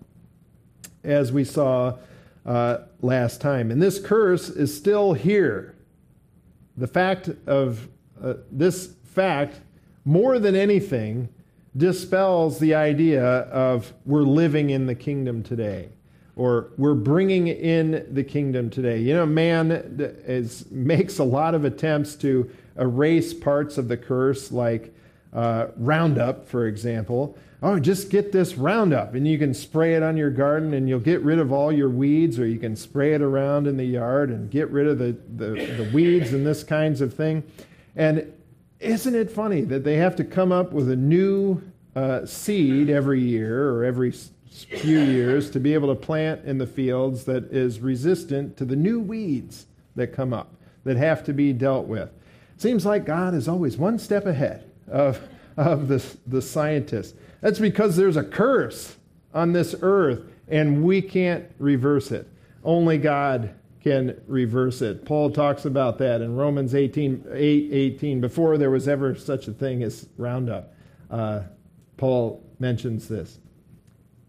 as 1.03 1.31
we 1.31 1.45
saw 1.45 1.99
uh, 2.47 2.79
last 3.03 3.41
time. 3.41 3.71
And 3.71 3.83
this 3.83 4.01
curse 4.01 4.49
is 4.49 4.75
still 4.75 5.13
here. 5.13 5.74
The 6.77 6.87
fact 6.87 7.31
of 7.47 7.89
uh, 8.23 8.35
this 8.51 8.95
fact, 9.05 9.61
more 10.05 10.39
than 10.39 10.55
anything, 10.55 11.29
dispels 11.77 12.59
the 12.59 12.75
idea 12.75 13.25
of 13.25 13.93
we're 14.05 14.23
living 14.23 14.71
in 14.71 14.87
the 14.87 14.95
kingdom 14.95 15.43
today 15.43 15.89
or 16.37 16.71
we're 16.77 16.95
bringing 16.95 17.47
in 17.47 18.07
the 18.13 18.25
kingdom 18.25 18.71
today. 18.71 18.99
You 18.99 19.15
know, 19.15 19.27
man 19.27 19.71
is, 20.27 20.69
makes 20.71 21.19
a 21.19 21.25
lot 21.25 21.55
of 21.55 21.65
attempts 21.65 22.17
to 22.17 22.51
erase 22.77 23.33
parts 23.33 23.79
of 23.79 23.87
the 23.87 23.97
curse, 23.97 24.51
like 24.51 24.93
uh, 25.33 25.69
Roundup, 25.77 26.47
for 26.49 26.67
example 26.67 27.39
oh, 27.65 27.79
just 27.79 28.11
get 28.11 28.31
this 28.31 28.57
Roundup 28.57 29.15
and 29.15 29.27
you 29.27 29.39
can 29.39 29.55
spray 29.55 29.95
it 29.95 30.03
on 30.03 30.19
your 30.19 30.29
garden 30.29 30.75
and 30.75 30.87
you'll 30.87 31.01
get 31.01 31.23
rid 31.23 31.39
of 31.39 31.51
all 31.51 31.73
your 31.73 31.89
weeds, 31.89 32.39
or 32.39 32.47
you 32.47 32.59
can 32.59 32.77
spray 32.77 33.15
it 33.15 33.23
around 33.23 33.67
in 33.67 33.79
the 33.79 33.85
yard 33.85 34.29
and 34.29 34.51
get 34.51 34.71
rid 34.71 34.87
of 34.87 34.99
the, 34.99 35.17
the, 35.37 35.75
the 35.77 35.91
weeds 35.95 36.35
and 36.35 36.47
this 36.47 36.63
kinds 36.63 37.01
of 37.01 37.15
thing. 37.15 37.43
And 37.97 38.31
isn't 38.81 39.15
it 39.15 39.31
funny 39.31 39.63
that 39.63 39.83
they 39.83 39.97
have 39.97 40.15
to 40.17 40.25
come 40.25 40.53
up 40.53 40.73
with 40.73 40.91
a 40.91 40.97
new 40.97 41.63
uh, 41.97 42.27
seed 42.27 42.91
every 42.91 43.23
year 43.23 43.71
or 43.71 43.83
every 43.83 44.11
few 44.11 45.01
years 45.01 45.51
to 45.53 45.59
be 45.59 45.73
able 45.73 45.89
to 45.89 45.99
plant 45.99 46.45
in 46.45 46.59
the 46.59 46.67
fields 46.67 47.25
that 47.25 47.45
is 47.45 47.81
resistant 47.81 48.59
to 48.59 48.67
the 48.67 48.77
new 48.77 49.01
weeds 49.01 49.65
that 49.97 50.09
come 50.09 50.35
up 50.35 50.55
that 50.85 50.99
have 50.99 51.25
to 51.25 51.33
be 51.33 51.55
dealt 51.55 51.87
with? 51.87 52.11
Seems 52.59 52.85
like 52.85 53.07
God 53.07 53.33
is 53.33 53.49
always 53.49 53.79
one 53.79 53.99
step 53.99 54.27
ahead 54.27 54.71
of, 54.87 55.19
of 55.57 55.89
the, 55.89 56.05
the 56.27 56.43
scientists. 56.43 57.15
That's 57.45 57.59
because 57.59 57.97
there's 57.97 58.17
a 58.17 58.25
curse 58.25 58.97
on 59.35 59.53
this 59.53 59.75
earth 59.83 60.23
and 60.49 60.83
we 60.83 61.03
can't 61.03 61.45
reverse 61.59 62.11
it. 62.11 62.27
Only 62.65 62.97
God 62.97 63.55
can 63.83 64.19
reverse 64.27 64.81
it. 64.81 65.05
Paul 65.05 65.31
talks 65.31 65.67
about 65.67 65.99
that 65.99 66.23
in 66.23 66.37
Romans 66.37 66.75
18, 66.75 67.27
8, 67.31 67.69
18. 67.71 68.23
Before 68.23 68.57
there 68.57 68.71
was 68.71 68.89
ever 68.89 69.15
such 69.15 69.47
a 69.47 69.53
thing 69.53 69.83
as 69.83 70.09
Roundup, 70.17 70.73
uh, 71.11 71.43
Paul 71.99 72.43
mentions 72.59 73.09
this. 73.09 73.39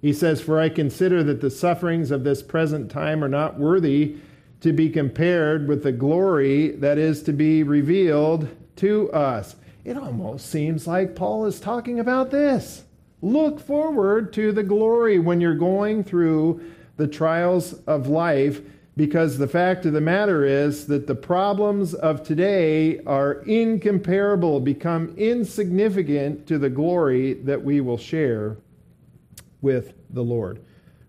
He 0.02 0.12
says, 0.12 0.42
For 0.42 0.60
I 0.60 0.68
consider 0.68 1.24
that 1.24 1.40
the 1.40 1.50
sufferings 1.50 2.12
of 2.12 2.26
this 2.26 2.44
present 2.44 2.92
time 2.92 3.24
are 3.24 3.30
not 3.30 3.58
worthy 3.58 4.18
to 4.60 4.74
be 4.74 4.90
compared 4.90 5.70
with 5.70 5.84
the 5.84 5.94
glory 5.94 6.72
that 6.72 6.98
is 6.98 7.24
to 7.24 7.32
be 7.32 7.64
revealed 7.64 8.50
to 8.76 9.10
us. 9.14 9.56
it 9.86 9.96
almost 9.96 10.48
seems 10.48 10.86
like 10.86 11.16
Paul 11.16 11.46
is 11.46 11.62
talking 11.62 11.98
about 11.98 12.30
this. 12.30 12.84
Look 13.26 13.60
forward 13.60 14.34
to 14.34 14.52
the 14.52 14.62
glory 14.62 15.18
when 15.18 15.42
you're 15.42 15.56
going 15.56 16.04
through 16.04 16.62
the 16.96 17.08
trials 17.08 17.74
of 17.88 18.06
life 18.06 18.62
because 18.96 19.40
the 19.40 19.48
fact 19.48 19.88
of 19.88 19.94
the 19.94 20.00
matter 20.00 20.46
is 20.46 20.86
that 20.86 21.08
the 21.08 21.16
problems 21.16 21.96
of 21.96 22.22
today 22.22 23.00
are 23.00 23.42
incomparable, 23.48 24.60
become 24.60 25.12
insignificant 25.18 26.46
to 26.46 26.60
the 26.60 26.70
glory 26.70 27.34
that 27.34 27.64
we 27.64 27.82
will 27.82 27.98
share 27.98 28.58
with 29.60 29.96
the 30.12 30.24
Lord. 30.24 30.60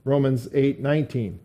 Romans 0.05 0.49
8:19. 0.55 1.39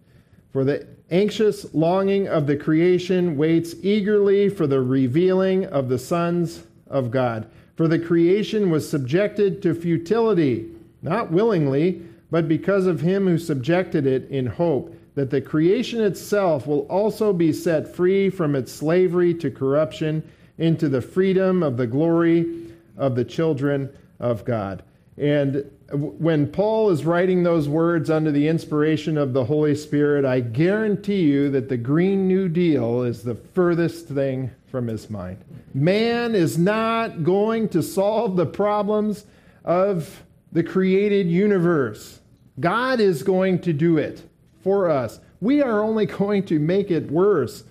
For 0.54 0.64
the 0.64 0.88
anxious 1.10 1.74
longing 1.74 2.30
of 2.30 2.48
the 2.48 2.56
creation 2.56 3.36
waits 3.36 3.76
eagerly 3.82 4.48
for 4.48 4.68
the 4.68 4.80
revealing 4.80 5.66
of 5.66 5.90
the 5.90 6.00
sons 6.00 6.64
of 6.88 7.12
God. 7.12 7.48
For 7.82 7.88
the 7.88 7.98
creation 7.98 8.70
was 8.70 8.88
subjected 8.88 9.64
to 9.64 9.74
futility, 9.74 10.68
not 11.02 11.32
willingly, 11.32 12.04
but 12.30 12.48
because 12.48 12.86
of 12.86 13.02
him 13.02 13.26
who 13.26 13.40
subjected 13.40 14.06
it 14.06 14.30
in 14.30 14.46
hope 14.46 14.96
that 15.16 15.32
the 15.32 15.42
creation 15.42 16.00
itself 16.00 16.68
will 16.68 16.82
also 16.82 17.34
be 17.34 17.52
set 17.52 17.92
free 17.96 18.30
from 18.30 18.56
its 18.56 18.72
slavery 18.72 19.34
to 19.34 19.50
corruption 19.50 20.22
into 20.60 20.90
the 20.90 21.02
freedom 21.02 21.64
of 21.64 21.76
the 21.78 21.88
glory 21.88 22.68
of 22.98 23.16
the 23.16 23.26
children 23.26 23.90
of 24.20 24.46
God. 24.46 24.84
And 25.18 25.66
when 25.92 26.52
Paul 26.52 26.92
is 26.92 27.04
writing 27.04 27.42
those 27.42 27.68
words 27.68 28.12
under 28.12 28.32
the 28.32 28.48
inspiration 28.48 29.18
of 29.18 29.34
the 29.34 29.46
Holy 29.46 29.74
Spirit, 29.74 30.24
I 30.24 30.42
guarantee 30.42 31.22
you 31.22 31.50
that 31.50 31.68
the 31.68 31.78
Green 31.78 32.28
New 32.28 32.48
Deal 32.48 33.02
is 33.02 33.24
the 33.24 33.34
furthest 33.34 34.08
thing 34.08 34.52
from 34.72 34.88
his 34.88 35.10
mind. 35.10 35.44
Man 35.74 36.34
is 36.34 36.58
not 36.58 37.24
going 37.24 37.70
to 37.70 37.84
solve 37.84 38.38
the 38.38 38.46
problems 38.46 39.26
of 39.66 40.24
the 40.52 40.64
created 40.64 41.28
universe. 41.28 42.22
God 42.60 43.00
is 43.00 43.22
going 43.22 43.60
to 43.62 43.74
do 43.74 43.98
it 43.98 44.22
for 44.64 44.90
us. 44.90 45.20
We 45.42 45.62
are 45.62 45.82
only 45.82 46.06
going 46.06 46.46
to 46.46 46.60
make 46.60 46.90
it 46.90 47.12
worse, 47.12 47.64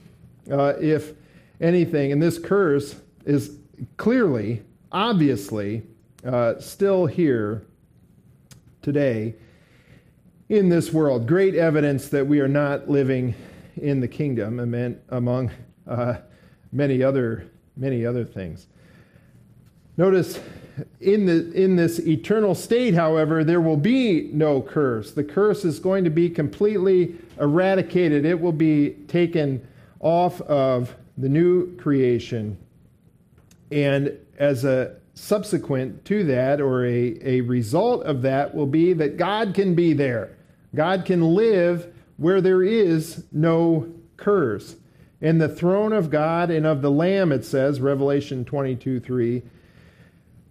uh, 0.51 0.75
if 0.81 1.15
anything. 1.61 2.13
And 2.13 2.23
this 2.23 2.39
curse 2.39 2.97
is 3.25 3.57
clearly, 3.97 4.63
obviously, 4.93 5.83
uh, 6.25 6.59
still 6.61 7.07
here 7.07 7.65
today 8.83 9.35
in 10.49 10.69
this 10.69 10.93
world. 10.93 11.27
Great 11.27 11.55
evidence 11.55 12.09
that 12.09 12.27
we 12.27 12.41
are 12.41 12.49
not 12.49 12.91
living 12.91 13.35
in 13.77 14.01
the 14.01 14.09
kingdom 14.09 14.59
among 15.11 15.51
uh, 15.87 16.17
many 16.73 17.03
other 17.03 17.51
many 17.77 18.05
other 18.05 18.25
things. 18.25 18.67
Notice 19.97 20.41
in, 21.01 21.27
the, 21.27 21.53
in 21.53 21.77
this 21.77 21.99
eternal 21.99 22.55
state, 22.55 22.95
however, 22.95 23.45
there 23.45 23.61
will 23.61 23.77
be 23.77 24.31
no 24.33 24.63
curse. 24.63 25.13
The 25.13 25.25
curse 25.25 25.65
is 25.65 25.79
going 25.79 26.05
to 26.05 26.11
be 26.11 26.31
completely 26.31 27.17
eradicated, 27.41 28.25
it 28.25 28.39
will 28.39 28.53
be 28.53 28.91
taken 29.09 29.67
off 30.01 30.41
of 30.43 30.95
the 31.19 31.29
new 31.29 31.77
creation. 31.77 32.57
And 33.71 34.17
as 34.39 34.65
a 34.65 34.97
subsequent 35.15 36.05
to 36.07 36.25
that, 36.25 36.61
or 36.61 36.87
a, 36.87 37.19
a 37.23 37.41
result 37.43 38.05
of 38.05 38.23
that, 38.23 38.55
will 38.55 38.67
be 38.67 38.95
that 38.95 39.17
God 39.17 39.55
can 39.55 39.75
be 39.75 39.93
there. 39.93 40.37
God 40.75 41.05
can 41.05 41.35
live 41.35 41.93
where 42.17 42.41
there 42.41 42.63
is 42.63 43.25
no 43.33 43.93
curse. 44.17 44.77
In 45.21 45.39
the 45.39 45.49
throne 45.49 45.93
of 45.93 46.11
God 46.11 46.51
and 46.51 46.67
of 46.67 46.83
the 46.83 46.91
Lamb, 46.91 47.33
it 47.33 47.45
says, 47.45 47.81
Revelation 47.81 48.45
22 48.45 49.01
3 49.01 49.43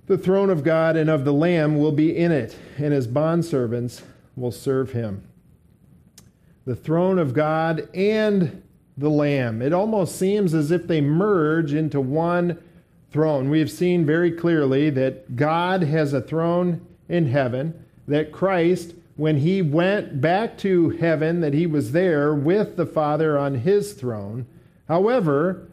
the 0.10 0.18
throne 0.18 0.50
of 0.50 0.64
God 0.64 0.98
and 0.98 1.08
of 1.08 1.24
the 1.24 1.32
Lamb 1.32 1.78
will 1.78 1.92
be 1.92 2.18
in 2.18 2.32
it, 2.32 2.58
and 2.80 2.92
his 2.92 3.08
bondservants 3.08 4.02
will 4.36 4.52
serve 4.52 4.92
him. 4.92 5.24
The 6.66 6.76
throne 6.76 7.20
of 7.20 7.36
God 7.36 7.88
and 7.94 8.64
the 8.98 9.12
Lamb. 9.12 9.62
It 9.62 9.72
almost 9.72 10.16
seems 10.16 10.56
as 10.56 10.72
if 10.72 10.88
they 10.88 11.00
merge 11.00 11.76
into 11.76 12.02
one 12.02 12.58
throne. 13.12 13.52
We 13.52 13.60
have 13.60 13.70
seen 13.70 14.04
very 14.04 14.32
clearly 14.32 14.90
that 14.90 15.36
God 15.36 15.84
has 15.84 16.12
a 16.12 16.22
throne 16.22 16.84
in 17.08 17.28
heaven, 17.28 17.86
that 18.08 18.32
Christ, 18.32 18.96
when 19.16 19.38
he 19.38 19.62
went 19.62 20.20
back 20.20 20.58
to 20.60 20.90
heaven, 20.90 21.42
that 21.42 21.54
he 21.54 21.68
was 21.68 21.92
there 21.92 22.34
with 22.34 22.78
the 22.78 22.88
Father 22.88 23.38
on 23.38 23.54
his 23.54 23.94
throne. 23.94 24.48
However, 24.90 25.70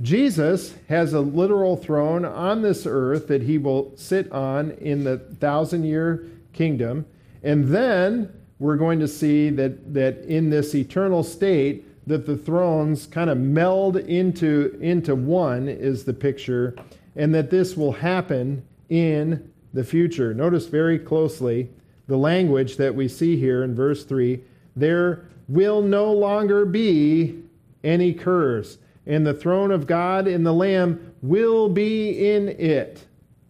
Jesus 0.00 0.74
has 0.88 1.12
a 1.12 1.20
literal 1.20 1.76
throne 1.76 2.24
on 2.24 2.62
this 2.62 2.86
earth 2.86 3.26
that 3.28 3.42
he 3.42 3.58
will 3.58 3.92
sit 3.96 4.32
on 4.32 4.70
in 4.80 5.04
the 5.04 5.18
thousand 5.18 5.84
year 5.84 6.24
kingdom. 6.54 7.04
And 7.42 7.68
then 7.68 8.32
we're 8.58 8.76
going 8.76 9.00
to 9.00 9.08
see 9.08 9.50
that, 9.50 9.92
that 9.92 10.24
in 10.24 10.48
this 10.48 10.74
eternal 10.74 11.22
state, 11.22 11.84
that 12.06 12.26
the 12.26 12.36
thrones 12.36 13.06
kind 13.06 13.28
of 13.28 13.38
meld 13.38 13.96
into, 13.96 14.78
into 14.80 15.14
one, 15.14 15.68
is 15.68 16.04
the 16.04 16.14
picture, 16.14 16.74
and 17.16 17.34
that 17.34 17.50
this 17.50 17.76
will 17.76 17.92
happen 17.92 18.64
in 18.88 19.52
the 19.74 19.84
future. 19.84 20.32
Notice 20.32 20.66
very 20.66 20.98
closely 20.98 21.68
the 22.06 22.16
language 22.16 22.76
that 22.76 22.94
we 22.94 23.06
see 23.08 23.36
here 23.36 23.62
in 23.64 23.74
verse 23.74 24.04
3 24.04 24.40
there 24.76 25.24
will 25.48 25.82
no 25.82 26.12
longer 26.12 26.64
be 26.64 27.42
any 27.82 28.12
curse 28.12 28.78
and 29.06 29.26
the 29.26 29.34
throne 29.34 29.70
of 29.70 29.86
God 29.86 30.26
and 30.26 30.44
the 30.44 30.52
Lamb 30.52 31.14
will 31.22 31.68
be 31.68 32.32
in 32.32 32.48
it. 32.48 33.04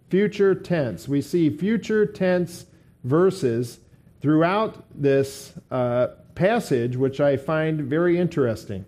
Future 0.09 0.55
tense. 0.55 1.07
We 1.07 1.21
see 1.23 1.51
future 1.51 2.07
tense 2.07 2.67
verses 3.05 3.79
throughout 4.21 4.85
this 4.95 5.53
uh, 5.71 6.09
passage, 6.35 6.97
which 6.97 7.21
I 7.21 7.37
find 7.37 7.83
very 7.83 8.19
interesting. 8.19 8.85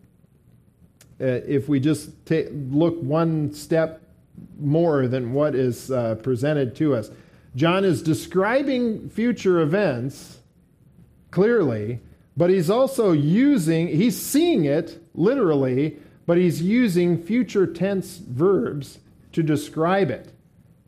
Uh, 1.20 1.24
if 1.46 1.68
we 1.68 1.78
just 1.78 2.10
look 2.30 3.00
one 3.00 3.52
step 3.52 4.00
more 4.58 5.06
than 5.06 5.32
what 5.32 5.54
is 5.54 5.90
uh, 5.90 6.16
presented 6.16 6.74
to 6.76 6.94
us, 6.94 7.10
John 7.54 7.84
is 7.84 8.02
describing 8.02 9.10
future 9.10 9.60
events 9.60 10.38
clearly, 11.30 12.00
but 12.36 12.50
he's 12.50 12.70
also 12.70 13.12
using, 13.12 13.88
he's 13.88 14.20
seeing 14.20 14.64
it 14.64 15.02
literally 15.14 15.98
but 16.26 16.38
he's 16.38 16.62
using 16.62 17.22
future 17.22 17.66
tense 17.66 18.18
verbs 18.18 18.98
to 19.32 19.42
describe 19.42 20.10
it, 20.10 20.32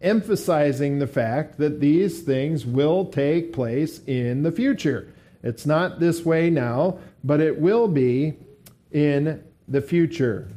emphasizing 0.01 0.99
the 0.99 1.07
fact 1.07 1.59
that 1.59 1.81
these 1.81 2.23
things 2.23 2.65
will 2.65 3.07
take 3.07 3.53
place 3.53 4.01
in 4.07 4.43
the 4.43 4.53
future. 4.53 5.13
It's 5.43 5.67
not 5.67 6.01
this 6.01 6.25
way 6.25 6.51
now, 6.51 6.99
but 7.23 7.41
it 7.41 7.59
will 7.59 7.89
be 7.89 8.35
in 8.93 9.43
the 9.67 9.81
future. 9.81 10.49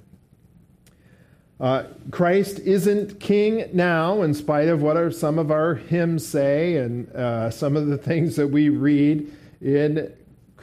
Uh, 1.59 1.83
Christ 2.11 2.59
isn't 2.59 3.19
king 3.19 3.69
now, 3.73 4.21
in 4.21 4.33
spite 4.35 4.67
of 4.67 4.83
what 4.83 5.15
some 5.15 5.39
of 5.39 5.49
our 5.49 5.73
hymns 5.73 6.25
say 6.25 6.77
and 6.77 7.09
uh, 7.15 7.49
some 7.49 7.75
of 7.75 7.87
the 7.87 7.97
things 8.09 8.35
that 8.35 8.47
we 8.47 8.69
read 8.69 9.31
in 9.59 10.13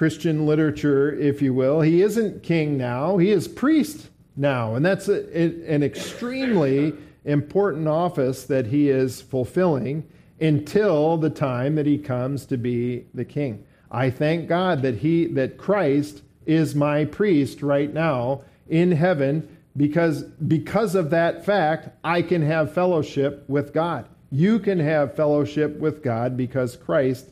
Christian 0.05 0.45
literature, 0.45 1.14
if 1.14 1.40
you 1.40 1.55
will. 1.55 1.81
He 1.81 2.03
isn't 2.03 2.43
king 2.43 2.77
now, 2.77 3.17
he 3.17 3.31
is 3.31 3.49
priest 3.49 4.11
now. 4.37 4.75
And 4.75 4.85
that's 4.85 5.09
a, 5.09 5.25
an 5.35 5.83
extremely 5.83 6.93
important 7.25 7.88
office 7.88 8.45
that 8.45 8.67
he 8.67 8.90
is 8.90 9.23
fulfilling 9.23 10.07
until 10.38 11.17
the 11.17 11.31
time 11.31 11.75
that 11.77 11.87
he 11.87 11.97
comes 11.97 12.45
to 12.45 12.59
be 12.59 13.07
the 13.14 13.25
king. 13.25 13.64
I 13.90 14.11
thank 14.11 14.47
God 14.47 14.83
that 14.83 14.97
he 14.97 15.25
that 15.29 15.57
Christ 15.57 16.21
is 16.45 16.75
my 16.75 17.07
priest 17.07 17.62
right 17.62 17.90
now 17.90 18.43
in 18.69 18.93
heaven 18.93 19.57
because 19.75 20.25
because 20.25 20.95
of 20.95 21.09
that 21.11 21.47
fact 21.47 21.88
I 22.05 22.21
can 22.21 22.43
have 22.43 22.75
fellowship 22.75 23.43
with 23.49 23.73
God. 23.73 24.07
You 24.31 24.59
can 24.59 24.81
have 24.81 25.17
fellowship 25.17 25.79
with 25.79 26.03
God 26.03 26.37
because 26.37 26.77
Christ 26.77 27.31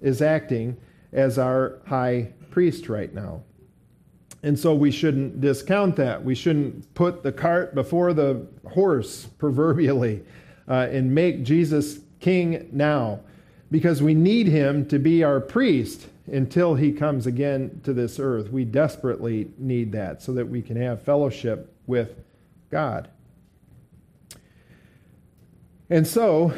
is 0.00 0.20
acting 0.20 0.76
as 1.12 1.38
our 1.38 1.80
high 1.86 2.32
priest 2.50 2.88
right 2.88 3.12
now. 3.12 3.42
And 4.42 4.58
so 4.58 4.74
we 4.74 4.90
shouldn't 4.90 5.40
discount 5.40 5.96
that. 5.96 6.24
We 6.24 6.34
shouldn't 6.34 6.94
put 6.94 7.22
the 7.22 7.32
cart 7.32 7.74
before 7.74 8.12
the 8.12 8.46
horse, 8.68 9.26
proverbially, 9.38 10.22
uh, 10.68 10.88
and 10.90 11.12
make 11.12 11.42
Jesus 11.42 12.00
king 12.20 12.68
now 12.72 13.20
because 13.70 14.02
we 14.02 14.14
need 14.14 14.46
him 14.46 14.86
to 14.86 14.98
be 14.98 15.24
our 15.24 15.40
priest 15.40 16.06
until 16.26 16.74
he 16.74 16.92
comes 16.92 17.26
again 17.26 17.80
to 17.84 17.92
this 17.92 18.18
earth. 18.18 18.50
We 18.50 18.64
desperately 18.64 19.50
need 19.58 19.92
that 19.92 20.22
so 20.22 20.32
that 20.32 20.48
we 20.48 20.62
can 20.62 20.76
have 20.76 21.02
fellowship 21.02 21.74
with 21.86 22.16
God. 22.70 23.08
And 25.90 26.06
so, 26.06 26.52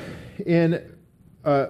in 0.45 0.97
uh, 1.45 1.67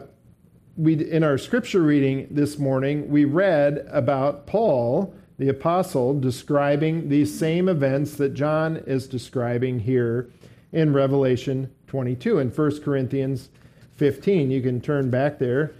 we 0.77 1.11
in 1.11 1.23
our 1.25 1.39
scripture 1.39 1.83
reading 1.83 2.29
this 2.31 2.59
morning, 2.59 3.09
we 3.09 3.25
read 3.25 3.87
about 3.91 4.47
Paul 4.47 5.14
the 5.39 5.49
apostle 5.49 6.18
describing 6.18 7.09
these 7.09 7.37
same 7.37 7.68
events 7.68 8.16
that 8.16 8.35
John 8.35 8.77
is 8.87 9.07
describing 9.07 9.81
here 9.81 10.29
in 10.71 10.93
Revelation 10.93 11.71
22 11.87 12.39
and 12.39 12.57
1 12.57 12.81
Corinthians 12.83 13.49
15. 13.97 14.51
You 14.51 14.61
can 14.61 14.81
turn 14.81 15.11
back 15.11 15.39
there 15.39 15.73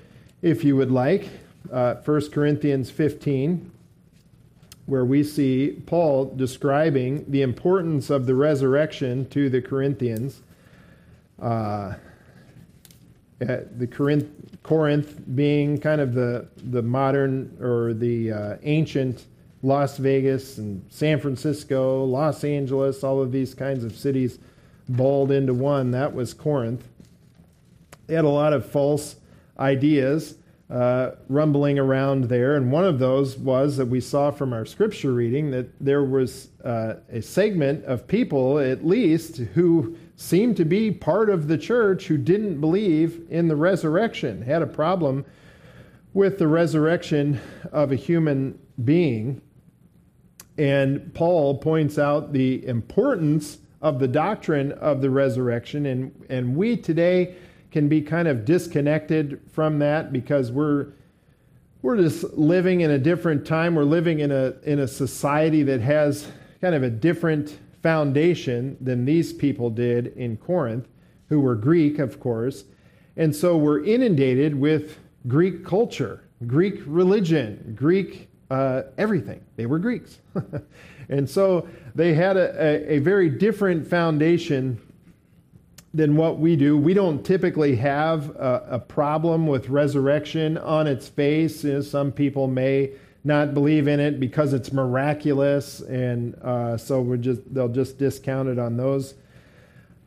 if 0.43 0.64
you 0.64 0.76
would 0.76 0.91
like. 0.91 1.28
Uh, 1.70 1.97
1 1.97 2.30
Corinthians 2.30 2.91
15, 2.91 3.70
where 4.86 5.05
we 5.05 5.22
see 5.22 5.82
Paul 5.86 6.32
describing 6.34 7.30
the 7.30 7.43
importance 7.43 8.09
of 8.09 8.24
the 8.24 8.34
resurrection 8.34 9.28
to 9.28 9.51
the 9.51 9.61
Corinthians. 9.61 10.41
Uh, 11.41 11.95
the 13.38 13.86
Corinth, 13.91 14.49
Corinth 14.62 15.22
being 15.34 15.78
kind 15.78 16.00
of 16.00 16.14
the, 16.14 16.48
the 16.56 16.82
modern 16.82 17.56
or 17.61 17.94
the 17.94 18.32
uh, 18.32 18.56
ancient 18.62 19.24
Las 19.62 19.98
Vegas 19.98 20.58
and 20.58 20.84
San 20.88 21.20
Francisco, 21.20 22.04
Los 22.04 22.44
Angeles, 22.44 23.04
all 23.04 23.20
of 23.20 23.32
these 23.32 23.54
kinds 23.54 23.84
of 23.84 23.96
cities 23.96 24.38
balled 24.88 25.30
into 25.30 25.54
one. 25.54 25.90
That 25.90 26.14
was 26.14 26.34
Corinth. 26.34 26.86
They 28.06 28.14
had 28.14 28.24
a 28.24 28.28
lot 28.28 28.52
of 28.52 28.66
false 28.66 29.16
ideas 29.58 30.36
uh, 30.70 31.12
rumbling 31.28 31.78
around 31.78 32.24
there, 32.24 32.56
and 32.56 32.70
one 32.70 32.84
of 32.84 32.98
those 32.98 33.36
was 33.36 33.76
that 33.76 33.86
we 33.86 34.00
saw 34.00 34.30
from 34.30 34.52
our 34.52 34.64
scripture 34.64 35.12
reading 35.12 35.50
that 35.50 35.68
there 35.80 36.04
was 36.04 36.48
uh, 36.64 36.94
a 37.11 37.20
segment 37.20 37.84
of 37.84 38.06
people, 38.06 38.58
at 38.58 38.86
least, 38.86 39.38
who 39.54 39.96
seemed 40.21 40.55
to 40.55 40.66
be 40.66 40.91
part 40.91 41.31
of 41.31 41.49
the 41.49 41.57
church 41.57 42.07
who 42.07 42.18
didn't 42.18 42.61
believe 42.61 43.27
in 43.31 43.49
the 43.49 43.57
resurrection, 43.57 44.43
had 44.43 44.61
a 44.61 44.66
problem 44.66 45.25
with 46.12 46.39
the 46.39 46.47
resurrection 46.47 47.41
of 47.73 47.91
a 47.91 47.97
human 47.97 48.59
being. 48.85 49.41
And 50.59 51.12
Paul 51.14 51.57
points 51.57 51.99
out 51.99 52.35
the 52.35 52.66
importance 52.66 53.59
of 53.81 53.99
the 53.99 54.09
doctrine 54.09 54.73
of 54.73 55.01
the 55.01 55.09
resurrection. 55.09 55.87
And, 55.87 56.27
and 56.29 56.55
we 56.55 56.77
today 56.77 57.35
can 57.71 57.89
be 57.89 58.03
kind 58.03 58.29
of 58.29 58.45
disconnected 58.45 59.41
from 59.51 59.79
that 59.79 60.12
because 60.12 60.53
we're, 60.53 60.89
we're 61.81 61.97
just 61.97 62.25
living 62.35 62.83
in 62.83 62.91
a 62.91 62.99
different 62.99 63.47
time. 63.47 63.75
We're 63.75 63.85
living 63.85 64.21
in 64.21 64.31
a, 64.31 64.53
in 64.64 64.81
a 64.81 64.87
society 64.87 65.62
that 65.62 65.81
has 65.81 66.29
kind 66.61 66.75
of 66.75 66.83
a 66.83 66.91
different 66.91 67.59
foundation 67.83 68.76
than 68.81 69.05
these 69.05 69.33
people 69.33 69.70
did 69.70 70.09
in 70.09 70.37
Corinth, 70.37 70.89
who 71.28 71.41
were 71.41 71.55
Greek, 71.55 71.99
of 71.99 72.20
course. 72.20 72.64
And 73.16 73.35
so 73.35 73.57
we're 73.57 73.85
inundated 73.85 74.55
with 74.55 74.99
Greek 75.26 75.64
culture, 75.64 76.24
Greek 76.47 76.81
religion, 76.87 77.74
Greek 77.78 78.31
uh, 78.51 78.83
everything. 78.99 79.41
They 79.57 79.66
were 79.66 79.78
Greeks. 79.78 80.18
and 81.09 81.28
so 81.28 81.68
they 81.95 82.14
had 82.14 82.37
a, 82.37 82.55
a, 82.61 82.97
a, 82.97 82.99
very 82.99 83.31
different 83.31 83.87
foundation 83.87 84.81
than 85.95 86.16
what 86.16 86.39
we 86.39 86.57
do. 86.57 86.76
We 86.76 86.95
don't 86.95 87.24
typically 87.24 87.76
have 87.76 88.31
a, 88.31 88.66
a 88.70 88.78
problem 88.78 89.47
with 89.47 89.68
resurrection 89.68 90.59
on 90.59 90.87
its 90.87 91.09
face. 91.09 91.62
You 91.62 91.74
know, 91.74 91.81
some 91.81 92.11
people 92.11 92.49
may 92.49 92.91
not 93.23 93.55
believe 93.55 93.87
in 93.87 94.01
it 94.01 94.18
because 94.18 94.53
it's 94.53 94.73
miraculous, 94.73 95.81
and 95.81 96.35
uh, 96.37 96.77
so 96.77 97.01
we're 97.01 97.16
just 97.16 97.41
they'll 97.53 97.68
just 97.68 97.99
discount 97.99 98.49
it 98.49 98.59
on 98.59 98.77
those 98.77 99.14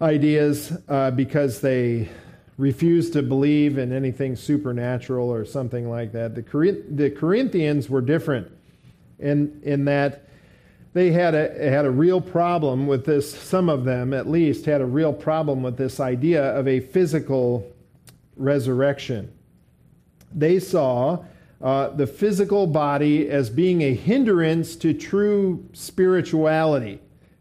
ideas 0.01 0.73
uh, 0.89 1.11
because 1.11 1.61
they 1.61 2.09
refuse 2.57 3.09
to 3.11 3.23
believe 3.23 3.77
in 3.77 3.91
anything 3.91 4.35
supernatural 4.35 5.29
or 5.29 5.45
something 5.45 5.89
like 5.89 6.11
that. 6.11 6.35
The, 6.35 6.83
the 6.89 7.09
Corinthians 7.09 7.89
were 7.89 8.01
different 8.01 8.51
in, 9.19 9.59
in 9.63 9.85
that 9.85 10.27
they 10.93 11.11
had 11.11 11.33
a, 11.33 11.69
had 11.69 11.85
a 11.85 11.91
real 11.91 12.21
problem 12.21 12.85
with 12.85 13.05
this, 13.05 13.33
some 13.33 13.69
of 13.69 13.83
them 13.83 14.13
at 14.13 14.29
least 14.29 14.65
had 14.65 14.81
a 14.81 14.85
real 14.85 15.11
problem 15.11 15.63
with 15.63 15.77
this 15.77 15.99
idea 15.99 16.43
of 16.55 16.67
a 16.67 16.79
physical 16.79 17.67
resurrection. 18.37 19.33
They 20.31 20.59
saw 20.59 21.23
uh, 21.63 21.87
the 21.87 22.05
physical 22.05 22.67
body 22.67 23.29
as 23.29 23.49
being 23.49 23.81
a 23.81 23.93
hindrance 23.95 24.75
to 24.75 24.93
true 24.93 25.65
spirituality. 25.71 26.99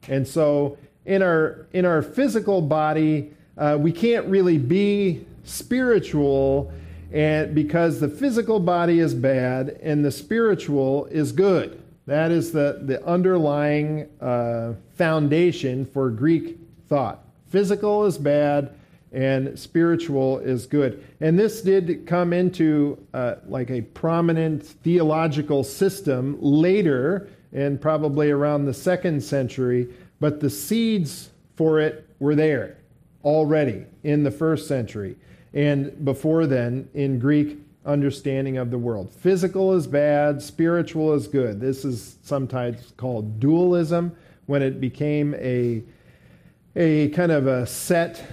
And 0.09 0.27
so 0.27 0.79
in 1.05 1.23
our, 1.23 1.67
in 1.73 1.85
our 1.85 2.03
physical 2.03 2.63
body, 2.63 3.33
uh, 3.59 3.77
we 3.81 3.91
can't 3.91 4.27
really 4.27 4.59
be 4.59 5.27
spiritual 5.43 6.73
and 7.13 7.55
because 7.55 8.01
the 8.01 8.09
physical 8.09 8.59
body 8.59 9.01
is 9.01 9.13
bad 9.13 9.71
and 9.83 10.05
the 10.05 10.11
spiritual 10.11 11.07
is 11.07 11.33
good. 11.33 11.83
That 12.07 12.31
is 12.31 12.53
the, 12.53 12.81
the 12.83 13.05
underlying 13.05 14.09
uh, 14.21 14.75
foundation 14.95 15.85
for 15.85 16.11
Greek 16.11 16.59
thought. 16.89 17.25
Physical 17.49 18.07
is 18.07 18.17
bad 18.19 18.75
and 19.13 19.59
spiritual 19.59 20.39
is 20.39 20.67
good. 20.67 21.05
And 21.21 21.39
this 21.39 21.61
did 21.61 22.07
come 22.07 22.33
into 22.33 22.99
uh, 23.13 23.37
like 23.47 23.71
a 23.71 23.83
prominent 23.83 24.65
theological 24.65 25.65
system 25.65 26.39
later, 26.41 27.29
and 27.53 27.81
probably 27.81 28.31
around 28.31 28.65
the 28.65 28.75
second 28.75 29.23
century, 29.23 29.89
but 30.21 30.41
the 30.41 30.49
seeds 30.49 31.31
for 31.57 31.81
it 31.81 32.07
were 32.19 32.35
there 32.35 32.79
already 33.25 33.85
in 34.03 34.23
the 34.23 34.31
first 34.31 34.67
century 34.67 35.17
and 35.55 36.05
before 36.05 36.47
then 36.47 36.89
in 36.95 37.19
Greek 37.19 37.59
understanding 37.85 38.57
of 38.57 38.71
the 38.71 38.79
world. 38.79 39.13
Physical 39.13 39.75
is 39.75 39.87
bad, 39.87 40.41
spiritual 40.41 41.13
is 41.13 41.27
good. 41.27 41.61
This 41.61 41.85
is 41.85 42.17
sometimes 42.23 42.93
called 42.97 43.41
dualism 43.41 44.17
when 44.47 44.63
it 44.63 44.81
became 44.81 45.35
a, 45.35 45.83
a 46.77 47.09
kind 47.11 47.33
of 47.33 47.47
a 47.47 47.67
set 47.67 48.25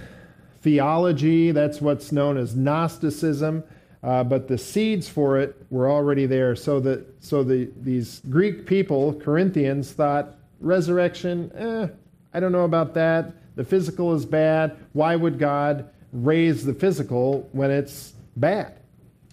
theology. 0.62 1.52
That's 1.52 1.80
what's 1.80 2.12
known 2.12 2.36
as 2.36 2.54
Gnosticism. 2.54 3.64
Uh, 4.02 4.24
but 4.24 4.48
the 4.48 4.56
seeds 4.56 5.08
for 5.08 5.38
it 5.38 5.66
were 5.70 5.90
already 5.90 6.26
there. 6.26 6.56
So 6.56 6.80
that 6.80 7.06
so 7.22 7.42
the 7.42 7.70
these 7.76 8.22
Greek 8.30 8.66
people, 8.66 9.14
Corinthians, 9.14 9.92
thought 9.92 10.36
resurrection. 10.60 11.52
Eh, 11.54 11.88
I 12.32 12.40
don't 12.40 12.52
know 12.52 12.64
about 12.64 12.94
that. 12.94 13.34
The 13.56 13.64
physical 13.64 14.14
is 14.14 14.24
bad. 14.24 14.76
Why 14.92 15.16
would 15.16 15.38
God 15.38 15.90
raise 16.12 16.64
the 16.64 16.72
physical 16.72 17.48
when 17.52 17.70
it's 17.70 18.14
bad? 18.36 18.78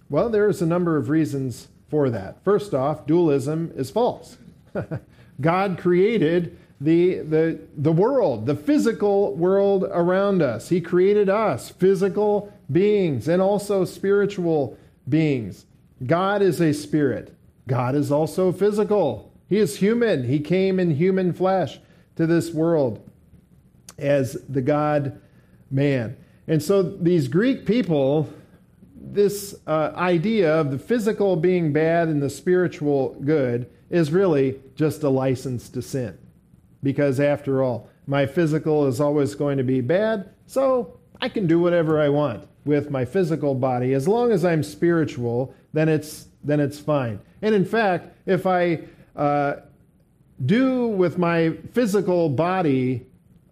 Well, 0.10 0.30
there's 0.30 0.62
a 0.62 0.66
number 0.66 0.98
of 0.98 1.10
reasons 1.10 1.68
for 1.90 2.10
that. 2.10 2.44
First 2.44 2.74
off, 2.74 3.06
dualism 3.06 3.72
is 3.76 3.90
false. 3.90 4.38
God 5.42 5.78
created 5.78 6.58
the, 6.80 7.20
the, 7.20 7.60
the 7.76 7.92
world, 7.92 8.46
the 8.46 8.56
physical 8.56 9.36
world 9.36 9.84
around 9.90 10.42
us. 10.42 10.70
He 10.70 10.80
created 10.80 11.30
us, 11.30 11.70
physical 11.70 12.54
beings, 12.72 13.28
and 13.28 13.42
also 13.42 13.84
spiritual 13.86 14.78
beings. 15.10 15.66
God 16.06 16.42
is 16.42 16.62
a 16.62 16.74
spirit. 16.74 17.36
God 17.68 17.96
is 17.96 18.12
also 18.12 18.52
physical. 18.52 19.32
He 19.50 19.58
is 19.58 19.78
human. 19.78 20.24
He 20.26 20.40
came 20.40 20.80
in 20.80 20.92
human 20.92 21.34
flesh 21.34 21.80
to 22.16 22.28
this 22.28 22.52
world 22.52 23.10
as 23.98 24.34
the 24.48 24.62
God 24.62 25.20
man. 25.72 26.16
And 26.48 26.62
so 26.62 26.84
these 26.84 27.28
Greek 27.28 27.66
people, 27.66 28.30
this 28.96 29.56
uh, 29.66 29.92
idea 29.96 30.54
of 30.60 30.72
the 30.72 30.80
physical 30.80 31.36
being 31.36 31.74
bad 31.74 32.08
and 32.08 32.22
the 32.22 32.30
spiritual 32.30 33.18
good 33.26 33.70
is 33.90 34.12
really 34.12 34.60
just 34.76 35.04
a 35.04 35.10
license 35.10 35.70
to 35.70 35.82
sin. 35.82 36.18
Because 36.88 37.20
after 37.20 37.62
all, 37.62 37.90
my 38.06 38.26
physical 38.26 38.88
is 38.88 39.02
always 39.02 39.36
going 39.36 39.58
to 39.58 39.64
be 39.66 39.82
bad, 39.82 40.30
so 40.46 40.98
I 41.20 41.28
can 41.28 41.46
do 41.46 41.60
whatever 41.60 42.00
I 42.00 42.08
want 42.08 42.48
with 42.64 42.90
my 42.90 43.04
physical 43.04 43.56
body. 43.56 43.92
As 43.94 44.08
long 44.08 44.32
as 44.32 44.46
I'm 44.46 44.64
spiritual, 44.64 45.54
then 45.74 45.90
it's, 45.90 46.28
then 46.46 46.62
it's 46.62 46.80
fine. 46.80 47.20
And 47.42 47.54
in 47.54 47.66
fact, 47.66 48.16
if 48.26 48.46
I 48.48 48.84
uh, 49.18 49.56
do 50.46 50.88
with 50.88 51.18
my 51.18 51.58
physical 51.74 52.30
body 52.30 53.06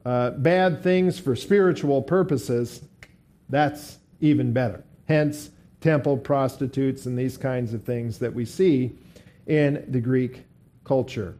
uh, 0.06 0.30
bad 0.30 0.82
things 0.82 1.20
for 1.20 1.36
spiritual 1.36 2.02
purposes, 2.04 2.86
that's 3.50 3.98
even 4.22 4.54
better. 4.54 4.82
Hence, 5.10 5.50
temple 5.82 6.16
prostitutes 6.16 7.06
and 7.06 7.20
these 7.20 7.36
kinds 7.36 7.74
of 7.74 7.84
things 7.84 8.18
that 8.20 8.34
we 8.34 8.46
see 8.46 8.98
in 9.46 9.84
the 9.90 10.00
Greek 10.00 10.46
culture. 10.86 11.36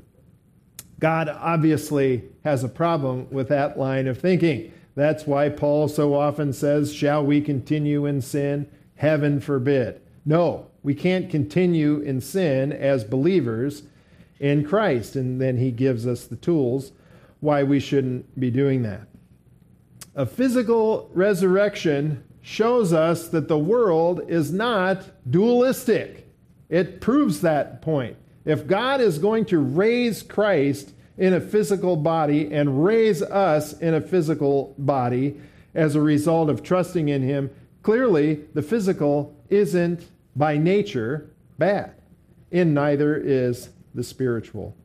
God 1.00 1.30
obviously 1.30 2.24
has 2.44 2.64
a 2.64 2.70
problem 2.70 3.28
with 3.30 3.50
that 3.50 3.78
line 3.78 4.08
of 4.08 4.20
thinking. 4.20 4.72
That's 4.96 5.28
why 5.28 5.50
Paul 5.50 5.88
so 5.88 6.14
often 6.14 6.54
says, 6.54 6.94
Shall 6.94 7.26
we 7.26 7.42
continue 7.42 8.06
in 8.06 8.22
sin? 8.22 8.70
Heaven 8.96 9.42
forbid. 9.42 10.02
No, 10.26 10.68
we 10.84 10.96
can't 10.96 11.30
continue 11.30 12.00
in 12.00 12.22
sin 12.22 12.72
as 12.72 13.04
believers 13.04 13.84
in 14.40 14.66
Christ. 14.66 15.16
And 15.16 15.42
then 15.42 15.58
he 15.58 15.72
gives 15.72 16.08
us 16.08 16.26
the 16.26 16.38
tools 16.38 16.94
why 17.42 17.64
we 17.64 17.80
shouldn't 17.80 18.40
be 18.40 18.50
doing 18.50 18.84
that. 18.84 19.08
A 20.16 20.26
physical 20.26 21.10
resurrection 21.14 22.24
shows 22.42 22.94
us 22.94 23.28
that 23.30 23.48
the 23.48 23.58
world 23.58 24.22
is 24.28 24.54
not 24.54 25.04
dualistic. 25.30 26.32
It 26.70 27.02
proves 27.02 27.42
that 27.42 27.82
point. 27.82 28.16
If 28.46 28.68
God 28.68 29.02
is 29.02 29.18
going 29.18 29.46
to 29.46 29.58
raise 29.60 30.22
Christ 30.22 30.94
in 31.18 31.34
a 31.34 31.42
physical 31.42 31.96
body 31.96 32.54
and 32.54 32.86
raise 32.86 33.22
us 33.22 33.74
in 33.74 33.94
a 33.94 34.02
physical 34.02 34.76
body 34.78 35.42
as 35.74 35.96
a 35.96 36.02
result 36.02 36.50
of 36.50 36.62
trusting 36.62 37.10
in 37.10 37.24
him, 37.24 37.50
clearly 37.82 38.42
the 38.54 38.62
physical 38.62 39.36
isn't 39.50 40.08
by 40.36 40.58
nature 40.58 41.32
bad, 41.58 41.94
and 42.52 42.74
neither 42.74 43.16
is 43.16 43.70
the 43.94 44.04
spiritual. 44.04 44.76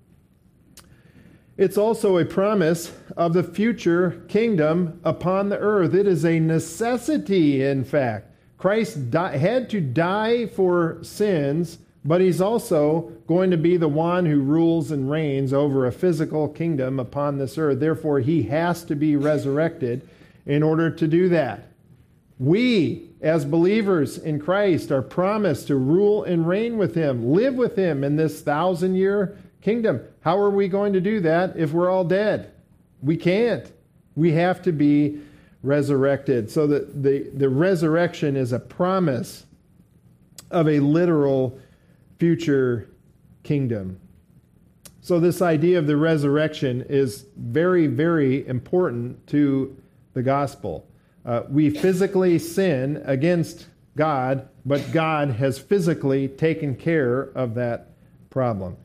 It's 1.57 1.77
also 1.77 2.17
a 2.17 2.25
promise 2.25 2.91
of 3.19 3.35
the 3.35 3.43
future 3.43 4.23
kingdom 4.29 4.99
upon 5.05 5.51
the 5.51 5.59
earth. 5.59 5.95
It 5.95 6.07
is 6.07 6.25
a 6.25 6.41
necessity, 6.41 7.63
in 7.63 7.85
fact. 7.85 8.29
Christ 8.57 9.11
di- 9.11 9.37
had 9.37 9.69
to 9.71 9.81
die 9.81 10.47
for 10.47 10.99
sins 11.03 11.79
but 12.05 12.21
he's 12.21 12.41
also 12.41 13.13
going 13.27 13.51
to 13.51 13.57
be 13.57 13.77
the 13.77 13.89
one 13.89 14.25
who 14.25 14.41
rules 14.41 14.91
and 14.91 15.11
reigns 15.11 15.53
over 15.53 15.87
a 15.87 15.93
physical 15.93 16.49
kingdom 16.49 16.99
upon 16.99 17.37
this 17.37 17.59
earth. 17.59 17.81
Therefore, 17.81 18.21
he 18.21 18.45
has 18.45 18.85
to 18.85 18.95
be 18.95 19.17
resurrected 19.17 20.09
in 20.47 20.63
order 20.63 20.91
to 20.91 21.07
do 21.07 21.29
that. 21.29 21.69
We, 22.39 23.11
as 23.21 23.45
believers 23.45 24.17
in 24.17 24.41
Christ, 24.41 24.91
are 24.91 25.03
promised 25.03 25.67
to 25.67 25.77
rule 25.77 26.25
and 26.25 26.49
reign 26.49 26.79
with 26.79 26.95
him, 26.95 27.33
live 27.33 27.55
with 27.55 27.77
him 27.77 28.03
in 28.03 28.17
this 28.17 28.41
thousand 28.41 28.95
year 28.95 29.37
kingdom. 29.61 30.01
How 30.23 30.39
are 30.39 30.51
we 30.51 30.69
going 30.69 30.95
to 30.95 31.03
do 31.03 31.21
that 31.21 31.55
if 31.57 31.73
we're 31.73 31.91
all 31.91 32.05
dead? 32.05 32.53
We 33.03 33.19
can't. 33.19 33.71
We 34.17 34.33
have 34.33 34.63
to 34.63 34.73
be 34.73 35.21
resurrected. 35.63 36.51
So 36.51 36.67
the, 36.67 36.81
the, 36.95 37.31
the 37.35 37.49
resurrection 37.51 38.37
is 38.37 38.53
a 38.53 38.59
promise 38.59 39.45
of 40.51 40.67
a 40.67 40.81
literal 40.81 41.59
future 42.21 42.91
kingdom. 43.43 43.99
So, 45.01 45.19
this 45.19 45.41
idea 45.41 45.79
of 45.79 45.87
the 45.87 45.97
resurrection 45.97 46.85
is 46.89 47.25
very, 47.37 47.87
very 47.87 48.47
important 48.47 49.27
to 49.29 49.75
the 50.13 50.23
gospel. 50.23 50.87
Uh, 51.25 51.43
we 51.49 51.71
physically 51.71 52.39
sin 52.39 53.03
against 53.07 53.67
God, 53.97 54.49
but 54.67 54.93
God 54.93 55.31
has 55.31 55.59
physically 55.59 56.29
taken 56.29 56.77
care 56.77 57.31
of 57.35 57.55
that 57.55 57.93
problem. 58.29 58.77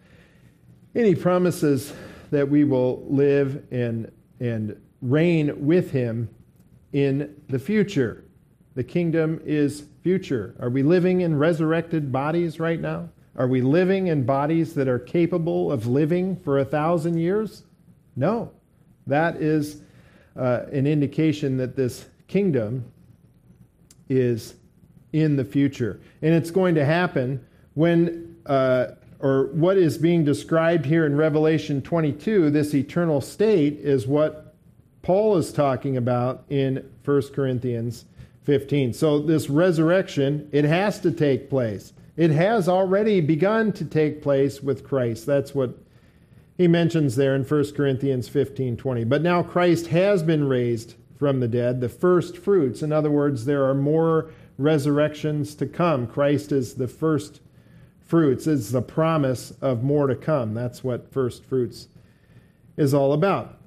And 0.95 1.05
He 1.05 1.13
promises 1.13 1.93
that 2.31 2.49
we 2.49 2.63
will 2.63 3.05
live 3.09 3.65
and, 3.71 4.09
and 4.39 4.81
reign 5.01 5.65
with 5.65 5.91
Him 5.91 6.29
in 6.93 7.36
the 7.49 7.59
future. 7.59 8.23
The 8.75 8.83
kingdom 8.86 9.41
is 9.43 9.83
future. 10.01 10.55
Are 10.59 10.69
we 10.69 10.83
living 10.83 11.21
in 11.21 11.38
resurrected 11.38 12.13
bodies 12.13 12.59
right 12.59 12.79
now? 12.79 13.09
Are 13.38 13.47
we 13.47 13.61
living 13.61 14.07
in 14.07 14.23
bodies 14.23 14.73
that 14.75 14.88
are 14.88 14.99
capable 14.99 15.71
of 15.71 15.88
living 15.88 16.38
for 16.38 16.59
a 16.59 16.65
thousand 16.65 17.17
years? 17.17 17.63
No. 18.15 18.51
That 19.07 19.38
is 19.38 19.81
uh, 20.38 20.61
an 20.71 20.88
indication 20.88 21.57
that 21.57 21.75
this 21.75 22.05
kingdom 22.27 22.86
is 24.09 24.55
in 25.13 25.36
the 25.36 25.45
future. 25.45 25.99
And 26.21 26.33
it's 26.33 26.51
going 26.51 26.75
to 26.75 26.86
happen 26.86 27.45
when, 27.73 28.38
uh, 28.45 28.88
or 29.19 29.47
what 29.47 29.77
is 29.77 29.97
being 29.97 30.23
described 30.23 30.86
here 30.86 31.05
in 31.05 31.15
Revelation 31.15 31.81
22, 31.81 32.49
this 32.51 32.73
eternal 32.73 33.21
state, 33.21 33.79
is 33.79 34.07
what 34.07 34.55
Paul 35.01 35.38
is 35.38 35.53
talking 35.53 35.97
about 35.97 36.45
in 36.49 36.89
1 37.03 37.21
Corinthians 37.33 38.05
15. 38.43 38.93
So 38.93 39.19
this 39.19 39.49
resurrection, 39.49 40.49
it 40.51 40.65
has 40.65 40.99
to 41.01 41.11
take 41.11 41.49
place. 41.49 41.93
It 42.18 42.32
has 42.32 42.70
already 42.70 43.20
begun 43.22 43.74
to 43.74 43.86
take 43.86 44.22
place 44.22 44.61
with 44.61 44.86
Christ. 44.86 45.26
That's 45.26 45.53
what 45.53 45.78
he 46.57 46.68
mentions 46.68 47.16
there 47.16 47.36
in 47.36 47.43
1 47.43 47.74
Corinthians 47.74 48.30
15 48.30 48.78
20. 48.78 49.03
But 49.03 49.22
now 49.22 49.43
Christ 49.43 49.88
has 49.88 50.24
been 50.24 50.47
raised 50.47 50.95
from 51.18 51.39
the 51.39 51.47
dead, 51.47 51.82
the 51.82 51.89
first 51.89 52.38
fruits. 52.38 52.82
In 52.82 52.91
other 52.91 53.11
words, 53.11 53.45
there 53.45 53.66
are 53.66 53.74
more 53.74 54.32
resurrections 54.57 55.55
to 55.55 55.66
come. 55.66 56.07
Christ 56.07 56.51
is 56.51 56.76
the 56.76 56.88
first 56.88 57.41
fruits, 58.05 58.47
it's 58.47 58.70
the 58.70 58.82
promise 58.82 59.51
of 59.61 59.84
more 59.84 60.07
to 60.07 60.16
come. 60.16 60.53
That's 60.53 60.84
what 60.84 61.11
first 61.11 61.43
fruits 61.43 61.88
is 62.78 62.93
all 62.93 63.13
about. 63.13 63.57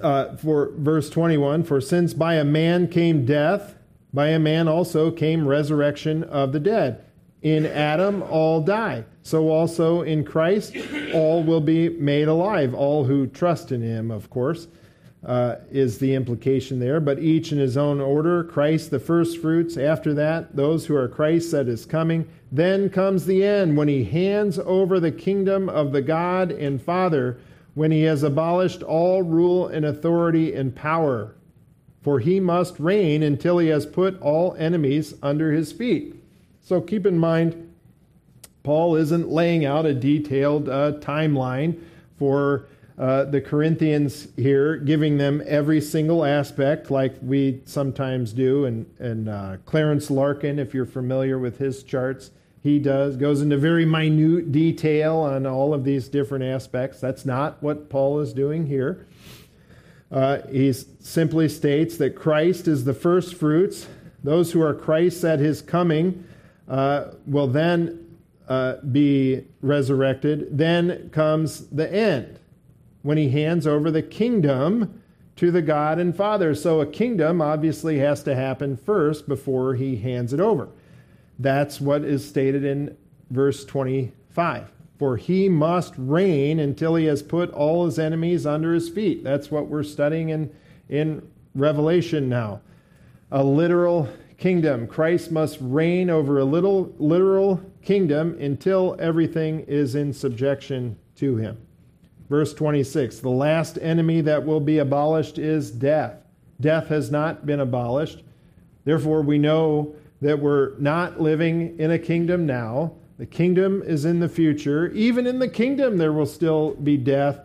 Uh, 0.00 0.36
for 0.36 0.72
verse 0.76 1.08
21 1.10 1.64
For 1.64 1.80
since 1.80 2.12
by 2.12 2.34
a 2.34 2.44
man 2.44 2.88
came 2.88 3.24
death, 3.24 3.76
by 4.12 4.28
a 4.28 4.38
man 4.38 4.68
also 4.68 5.10
came 5.10 5.46
resurrection 5.46 6.24
of 6.24 6.52
the 6.52 6.60
dead. 6.60 7.04
In 7.42 7.64
Adam, 7.64 8.22
all 8.22 8.60
die. 8.60 9.04
So 9.22 9.48
also 9.48 10.02
in 10.02 10.24
Christ, 10.24 10.76
all 11.14 11.42
will 11.42 11.60
be 11.60 11.88
made 11.88 12.28
alive. 12.28 12.74
All 12.74 13.04
who 13.04 13.26
trust 13.26 13.72
in 13.72 13.80
him, 13.80 14.10
of 14.10 14.28
course, 14.28 14.68
uh, 15.24 15.56
is 15.70 15.98
the 15.98 16.14
implication 16.14 16.80
there. 16.80 17.00
But 17.00 17.18
each 17.18 17.52
in 17.52 17.58
his 17.58 17.76
own 17.76 18.00
order 18.00 18.44
Christ 18.44 18.90
the 18.90 18.98
first 18.98 19.38
fruits. 19.38 19.76
After 19.76 20.12
that, 20.14 20.54
those 20.56 20.86
who 20.86 20.96
are 20.96 21.08
Christ 21.08 21.52
that 21.52 21.68
is 21.68 21.86
coming. 21.86 22.28
Then 22.52 22.90
comes 22.90 23.24
the 23.24 23.44
end 23.44 23.76
when 23.76 23.88
he 23.88 24.04
hands 24.04 24.58
over 24.58 24.98
the 25.00 25.12
kingdom 25.12 25.68
of 25.68 25.92
the 25.92 26.02
God 26.02 26.50
and 26.50 26.82
Father, 26.82 27.38
when 27.74 27.90
he 27.90 28.02
has 28.02 28.22
abolished 28.22 28.82
all 28.82 29.22
rule 29.22 29.68
and 29.68 29.86
authority 29.86 30.54
and 30.54 30.74
power 30.74 31.34
for 32.02 32.20
he 32.20 32.40
must 32.40 32.78
reign 32.78 33.22
until 33.22 33.58
he 33.58 33.68
has 33.68 33.86
put 33.86 34.20
all 34.20 34.54
enemies 34.58 35.14
under 35.22 35.52
his 35.52 35.72
feet. 35.72 36.14
So 36.62 36.80
keep 36.80 37.06
in 37.06 37.18
mind, 37.18 37.74
Paul 38.62 38.96
isn't 38.96 39.28
laying 39.28 39.64
out 39.64 39.86
a 39.86 39.94
detailed 39.94 40.68
uh, 40.68 40.92
timeline 41.00 41.80
for 42.18 42.66
uh, 42.98 43.24
the 43.24 43.40
Corinthians 43.40 44.28
here, 44.36 44.76
giving 44.76 45.16
them 45.16 45.42
every 45.46 45.80
single 45.80 46.24
aspect 46.24 46.90
like 46.90 47.14
we 47.22 47.62
sometimes 47.64 48.32
do. 48.32 48.66
And, 48.66 48.86
and 48.98 49.28
uh, 49.28 49.56
Clarence 49.64 50.10
Larkin, 50.10 50.58
if 50.58 50.74
you're 50.74 50.84
familiar 50.84 51.38
with 51.38 51.58
his 51.58 51.82
charts, 51.82 52.30
he 52.62 52.78
does 52.78 53.16
goes 53.16 53.40
into 53.40 53.56
very 53.56 53.86
minute 53.86 54.52
detail 54.52 55.16
on 55.16 55.46
all 55.46 55.72
of 55.72 55.84
these 55.84 56.08
different 56.08 56.44
aspects. 56.44 57.00
That's 57.00 57.24
not 57.24 57.62
what 57.62 57.88
Paul 57.88 58.20
is 58.20 58.34
doing 58.34 58.66
here. 58.66 59.06
Uh, 60.10 60.38
he 60.50 60.72
simply 60.72 61.48
states 61.48 61.96
that 61.98 62.16
Christ 62.16 62.66
is 62.66 62.84
the 62.84 62.94
first 62.94 63.34
fruits. 63.34 63.86
Those 64.24 64.52
who 64.52 64.60
are 64.60 64.74
Christ's 64.74 65.24
at 65.24 65.38
his 65.38 65.62
coming 65.62 66.24
uh, 66.68 67.12
will 67.26 67.46
then 67.46 68.16
uh, 68.48 68.76
be 68.90 69.44
resurrected. 69.62 70.58
Then 70.58 71.10
comes 71.10 71.68
the 71.68 71.92
end 71.92 72.40
when 73.02 73.16
he 73.16 73.30
hands 73.30 73.66
over 73.66 73.90
the 73.90 74.02
kingdom 74.02 75.02
to 75.36 75.50
the 75.50 75.62
God 75.62 75.98
and 75.98 76.14
Father. 76.14 76.54
So 76.54 76.80
a 76.80 76.86
kingdom 76.86 77.40
obviously 77.40 77.98
has 77.98 78.22
to 78.24 78.34
happen 78.34 78.76
first 78.76 79.28
before 79.28 79.74
he 79.74 79.96
hands 79.96 80.32
it 80.32 80.40
over. 80.40 80.68
That's 81.38 81.80
what 81.80 82.04
is 82.04 82.28
stated 82.28 82.64
in 82.64 82.96
verse 83.30 83.64
25 83.64 84.70
for 85.00 85.16
he 85.16 85.48
must 85.48 85.94
reign 85.96 86.60
until 86.60 86.94
he 86.94 87.06
has 87.06 87.22
put 87.22 87.50
all 87.52 87.86
his 87.86 87.98
enemies 87.98 88.44
under 88.44 88.74
his 88.74 88.90
feet. 88.90 89.24
That's 89.24 89.50
what 89.50 89.66
we're 89.66 89.82
studying 89.82 90.28
in, 90.28 90.54
in 90.90 91.26
Revelation 91.54 92.28
now. 92.28 92.60
A 93.30 93.42
literal 93.42 94.10
kingdom. 94.36 94.86
Christ 94.86 95.32
must 95.32 95.56
reign 95.58 96.10
over 96.10 96.38
a 96.38 96.44
little 96.44 96.94
literal 96.98 97.62
kingdom 97.82 98.36
until 98.38 98.94
everything 99.00 99.60
is 99.60 99.94
in 99.94 100.12
subjection 100.12 100.98
to 101.16 101.34
him. 101.34 101.56
Verse 102.28 102.52
26 102.52 103.20
The 103.20 103.30
last 103.30 103.78
enemy 103.80 104.20
that 104.20 104.44
will 104.44 104.60
be 104.60 104.80
abolished 104.80 105.38
is 105.38 105.70
death. 105.70 106.16
Death 106.60 106.88
has 106.88 107.10
not 107.10 107.46
been 107.46 107.60
abolished. 107.60 108.22
Therefore, 108.84 109.22
we 109.22 109.38
know 109.38 109.94
that 110.20 110.38
we're 110.38 110.76
not 110.78 111.22
living 111.22 111.78
in 111.78 111.90
a 111.90 111.98
kingdom 111.98 112.44
now 112.44 112.92
the 113.20 113.26
kingdom 113.26 113.82
is 113.82 114.06
in 114.06 114.18
the 114.18 114.30
future. 114.30 114.90
Even 114.92 115.26
in 115.26 115.40
the 115.40 115.46
kingdom, 115.46 115.98
there 115.98 116.10
will 116.10 116.24
still 116.24 116.70
be 116.76 116.96
death. 116.96 117.40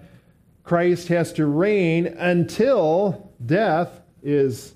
Christ 0.64 1.10
has 1.10 1.34
to 1.34 1.48
reign 1.48 2.08
until 2.08 3.30
death 3.46 4.00
is 4.24 4.74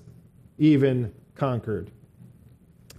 even 0.58 1.14
conquered. 1.34 1.90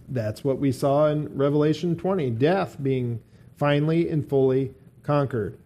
That's 0.10 0.44
what 0.44 0.58
we 0.58 0.72
saw 0.72 1.10
in 1.10 1.38
Revelation 1.38 1.96
20 1.96 2.32
death 2.32 2.76
being 2.82 3.22
finally 3.56 4.10
and 4.10 4.28
fully 4.28 4.74
conquered. 5.04 5.60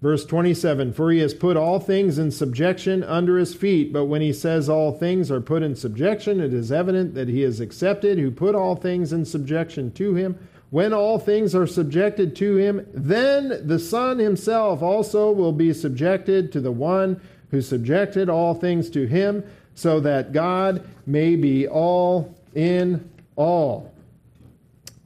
Verse 0.00 0.24
27 0.24 0.94
For 0.94 1.10
he 1.10 1.18
has 1.18 1.34
put 1.34 1.58
all 1.58 1.78
things 1.78 2.18
in 2.18 2.30
subjection 2.30 3.04
under 3.04 3.36
his 3.36 3.54
feet. 3.54 3.92
But 3.92 4.06
when 4.06 4.22
he 4.22 4.32
says 4.32 4.70
all 4.70 4.92
things 4.92 5.30
are 5.30 5.42
put 5.42 5.62
in 5.62 5.76
subjection, 5.76 6.40
it 6.40 6.54
is 6.54 6.72
evident 6.72 7.12
that 7.16 7.28
he 7.28 7.42
is 7.42 7.60
accepted 7.60 8.16
who 8.16 8.30
put 8.30 8.54
all 8.54 8.76
things 8.76 9.12
in 9.12 9.26
subjection 9.26 9.92
to 9.92 10.14
him. 10.14 10.38
When 10.70 10.92
all 10.92 11.18
things 11.18 11.54
are 11.54 11.66
subjected 11.66 12.34
to 12.36 12.56
him, 12.56 12.86
then 12.92 13.66
the 13.66 13.78
Son 13.78 14.18
himself 14.18 14.82
also 14.82 15.30
will 15.30 15.52
be 15.52 15.72
subjected 15.72 16.50
to 16.52 16.60
the 16.60 16.72
one 16.72 17.20
who 17.50 17.62
subjected 17.62 18.28
all 18.28 18.54
things 18.54 18.90
to 18.90 19.06
him, 19.06 19.44
so 19.74 20.00
that 20.00 20.32
God 20.32 20.84
may 21.06 21.36
be 21.36 21.68
all 21.68 22.34
in 22.54 23.08
all. 23.36 23.92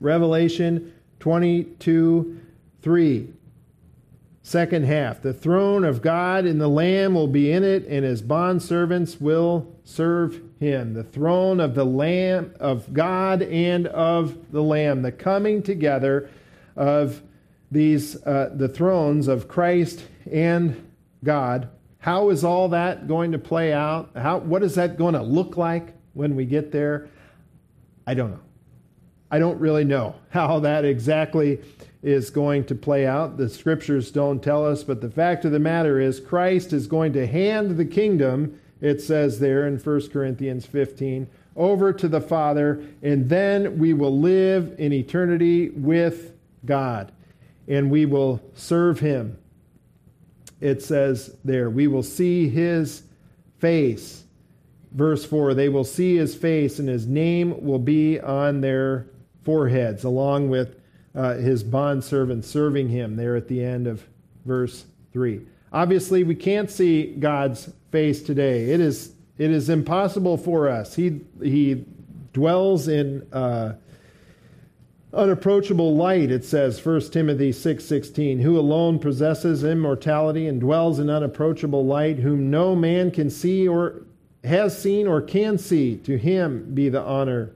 Revelation 0.00 0.94
22 1.18 2.40
3. 2.82 3.28
second 4.42 4.86
half. 4.86 5.20
The 5.20 5.34
throne 5.34 5.84
of 5.84 6.00
God 6.00 6.46
and 6.46 6.58
the 6.58 6.68
Lamb 6.68 7.14
will 7.14 7.28
be 7.28 7.52
in 7.52 7.62
it, 7.62 7.86
and 7.86 8.04
his 8.04 8.22
bondservants 8.22 9.20
will 9.20 9.70
serve 9.84 10.40
him. 10.61 10.94
The 10.94 11.02
throne 11.02 11.58
of 11.58 11.74
the 11.74 11.84
Lamb 11.84 12.54
of 12.61 12.92
God 12.92 13.42
and 13.42 13.88
of 13.88 14.52
the 14.52 14.62
Lamb. 14.62 15.02
The 15.02 15.11
coming 15.11 15.62
together 15.62 16.30
of 16.76 17.22
these 17.70 18.22
uh, 18.24 18.50
the 18.54 18.68
thrones 18.68 19.26
of 19.26 19.48
Christ 19.48 20.04
and 20.30 20.88
God. 21.24 21.68
How 21.98 22.30
is 22.30 22.44
all 22.44 22.68
that 22.68 23.08
going 23.08 23.32
to 23.32 23.38
play 23.38 23.72
out? 23.72 24.11
How 24.14 24.38
what 24.38 24.62
is 24.62 24.76
that 24.76 24.96
going 24.96 25.14
to 25.14 25.22
look 25.22 25.56
like 25.56 25.94
when 26.14 26.36
we 26.36 26.44
get 26.44 26.70
there? 26.70 27.08
I 28.06 28.14
don't 28.14 28.30
know. 28.30 28.40
I 29.30 29.38
don't 29.38 29.61
really 29.61 29.84
know 29.84 30.14
how 30.30 30.61
that 30.61 30.84
exactly 30.84 31.61
is 32.02 32.30
going 32.30 32.64
to 32.64 32.74
play 32.74 33.06
out. 33.06 33.36
The 33.36 33.48
scriptures 33.48 34.11
don't 34.11 34.42
tell 34.42 34.66
us, 34.66 34.82
but 34.82 35.00
the 35.00 35.11
fact 35.11 35.44
of 35.44 35.52
the 35.52 35.58
matter 35.58 36.00
is, 36.00 36.18
Christ 36.18 36.72
is 36.72 36.86
going 36.86 37.12
to 37.12 37.26
hand 37.26 37.76
the 37.76 37.84
kingdom, 37.84 38.58
it 38.80 39.00
says 39.00 39.38
there 39.38 39.66
in 39.66 39.78
1 39.78 40.08
Corinthians 40.08 40.66
15, 40.66 41.28
over 41.56 41.92
to 41.92 42.08
the 42.08 42.20
Father, 42.20 42.82
and 43.02 43.28
then 43.28 43.78
we 43.78 43.92
will 43.92 44.18
live 44.18 44.74
in 44.78 44.92
eternity 44.92 45.70
with 45.70 46.32
God, 46.64 47.12
and 47.68 47.90
we 47.90 48.06
will 48.06 48.40
serve 48.54 49.00
Him. 49.00 49.36
It 50.60 50.82
says 50.82 51.36
there, 51.44 51.68
we 51.68 51.86
will 51.86 52.02
see 52.02 52.48
His 52.48 53.02
face. 53.58 54.24
Verse 54.92 55.24
4 55.24 55.54
they 55.54 55.68
will 55.68 55.84
see 55.84 56.16
His 56.16 56.34
face, 56.34 56.78
and 56.78 56.88
His 56.88 57.06
name 57.06 57.64
will 57.64 57.78
be 57.78 58.18
on 58.20 58.60
their 58.60 59.06
foreheads, 59.44 60.04
along 60.04 60.48
with 60.48 60.80
uh, 61.14 61.34
his 61.34 61.62
bondservant 61.62 62.44
serving 62.44 62.88
him 62.88 63.16
there 63.16 63.36
at 63.36 63.48
the 63.48 63.62
end 63.62 63.86
of 63.86 64.06
verse 64.44 64.84
3. 65.12 65.40
Obviously, 65.72 66.24
we 66.24 66.34
can't 66.34 66.70
see 66.70 67.14
God's 67.14 67.72
face 67.90 68.22
today. 68.22 68.70
It 68.70 68.80
is, 68.80 69.14
it 69.38 69.50
is 69.50 69.68
impossible 69.68 70.36
for 70.36 70.68
us. 70.68 70.94
He, 70.94 71.20
he 71.40 71.84
dwells 72.32 72.88
in 72.88 73.26
uh, 73.32 73.74
unapproachable 75.12 75.96
light, 75.96 76.30
it 76.30 76.44
says, 76.44 76.84
1 76.84 77.10
Timothy 77.10 77.52
6.16, 77.52 78.40
who 78.40 78.58
alone 78.58 78.98
possesses 78.98 79.64
immortality 79.64 80.46
and 80.46 80.60
dwells 80.60 80.98
in 80.98 81.10
unapproachable 81.10 81.84
light, 81.84 82.18
whom 82.18 82.50
no 82.50 82.74
man 82.74 83.10
can 83.10 83.30
see 83.30 83.66
or 83.66 84.02
has 84.44 84.80
seen 84.80 85.06
or 85.06 85.20
can 85.20 85.58
see. 85.58 85.96
To 85.98 86.16
him 86.16 86.74
be 86.74 86.88
the 86.88 87.02
honor 87.02 87.52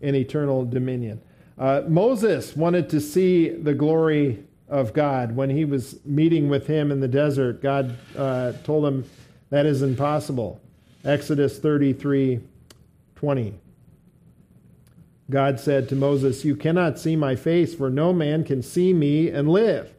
and 0.00 0.16
eternal 0.16 0.64
dominion. 0.64 1.20
Uh, 1.58 1.82
Moses 1.86 2.56
wanted 2.56 2.88
to 2.90 3.00
see 3.00 3.50
the 3.50 3.74
glory 3.74 4.44
of 4.72 4.94
God. 4.94 5.36
When 5.36 5.50
he 5.50 5.66
was 5.66 6.00
meeting 6.04 6.48
with 6.48 6.66
him 6.66 6.90
in 6.90 7.00
the 7.00 7.06
desert, 7.06 7.62
God 7.62 7.96
uh, 8.16 8.54
told 8.64 8.86
him 8.86 9.04
that 9.50 9.66
is 9.66 9.82
impossible. 9.82 10.60
Exodus 11.04 11.58
33 11.58 12.40
20. 13.14 13.54
God 15.30 15.60
said 15.60 15.88
to 15.88 15.94
Moses, 15.94 16.44
You 16.44 16.56
cannot 16.56 16.98
see 16.98 17.16
my 17.16 17.36
face, 17.36 17.74
for 17.74 17.90
no 17.90 18.12
man 18.12 18.44
can 18.44 18.62
see 18.62 18.92
me 18.92 19.28
and 19.28 19.48
live. 19.48 19.92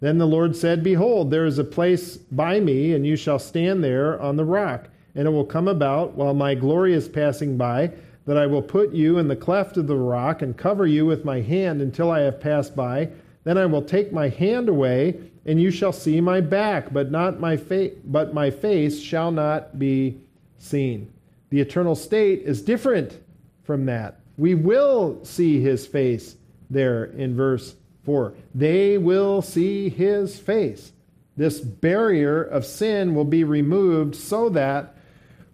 Then 0.00 0.18
the 0.18 0.26
Lord 0.26 0.56
said, 0.56 0.82
Behold, 0.82 1.30
there 1.30 1.44
is 1.44 1.58
a 1.58 1.64
place 1.64 2.16
by 2.16 2.60
me, 2.60 2.94
and 2.94 3.06
you 3.06 3.16
shall 3.16 3.38
stand 3.38 3.82
there 3.82 4.20
on 4.20 4.36
the 4.36 4.44
rock. 4.44 4.88
And 5.14 5.26
it 5.26 5.30
will 5.30 5.44
come 5.44 5.68
about, 5.68 6.14
while 6.14 6.34
my 6.34 6.54
glory 6.54 6.94
is 6.94 7.08
passing 7.08 7.56
by, 7.56 7.92
that 8.24 8.36
I 8.36 8.46
will 8.46 8.62
put 8.62 8.92
you 8.92 9.18
in 9.18 9.28
the 9.28 9.36
cleft 9.36 9.76
of 9.76 9.86
the 9.86 9.96
rock 9.96 10.42
and 10.42 10.56
cover 10.56 10.86
you 10.86 11.06
with 11.06 11.24
my 11.24 11.40
hand 11.40 11.80
until 11.80 12.10
I 12.10 12.20
have 12.20 12.40
passed 12.40 12.76
by. 12.76 13.08
Then 13.46 13.58
I 13.58 13.66
will 13.66 13.82
take 13.82 14.12
my 14.12 14.28
hand 14.28 14.68
away, 14.68 15.20
and 15.44 15.62
you 15.62 15.70
shall 15.70 15.92
see 15.92 16.20
my 16.20 16.40
back, 16.40 16.92
but 16.92 17.12
not 17.12 17.38
my 17.38 17.56
face, 17.56 17.92
but 18.04 18.34
my 18.34 18.50
face 18.50 19.00
shall 19.00 19.30
not 19.30 19.78
be 19.78 20.20
seen. 20.58 21.12
The 21.50 21.60
eternal 21.60 21.94
state 21.94 22.42
is 22.42 22.60
different 22.60 23.20
from 23.62 23.86
that. 23.86 24.18
We 24.36 24.56
will 24.56 25.24
see 25.24 25.60
his 25.60 25.86
face 25.86 26.34
there 26.70 27.04
in 27.04 27.36
verse 27.36 27.76
4. 28.04 28.34
They 28.52 28.98
will 28.98 29.42
see 29.42 29.90
his 29.90 30.36
face. 30.40 30.90
This 31.36 31.60
barrier 31.60 32.42
of 32.42 32.66
sin 32.66 33.14
will 33.14 33.24
be 33.24 33.44
removed 33.44 34.16
so 34.16 34.48
that 34.48 34.96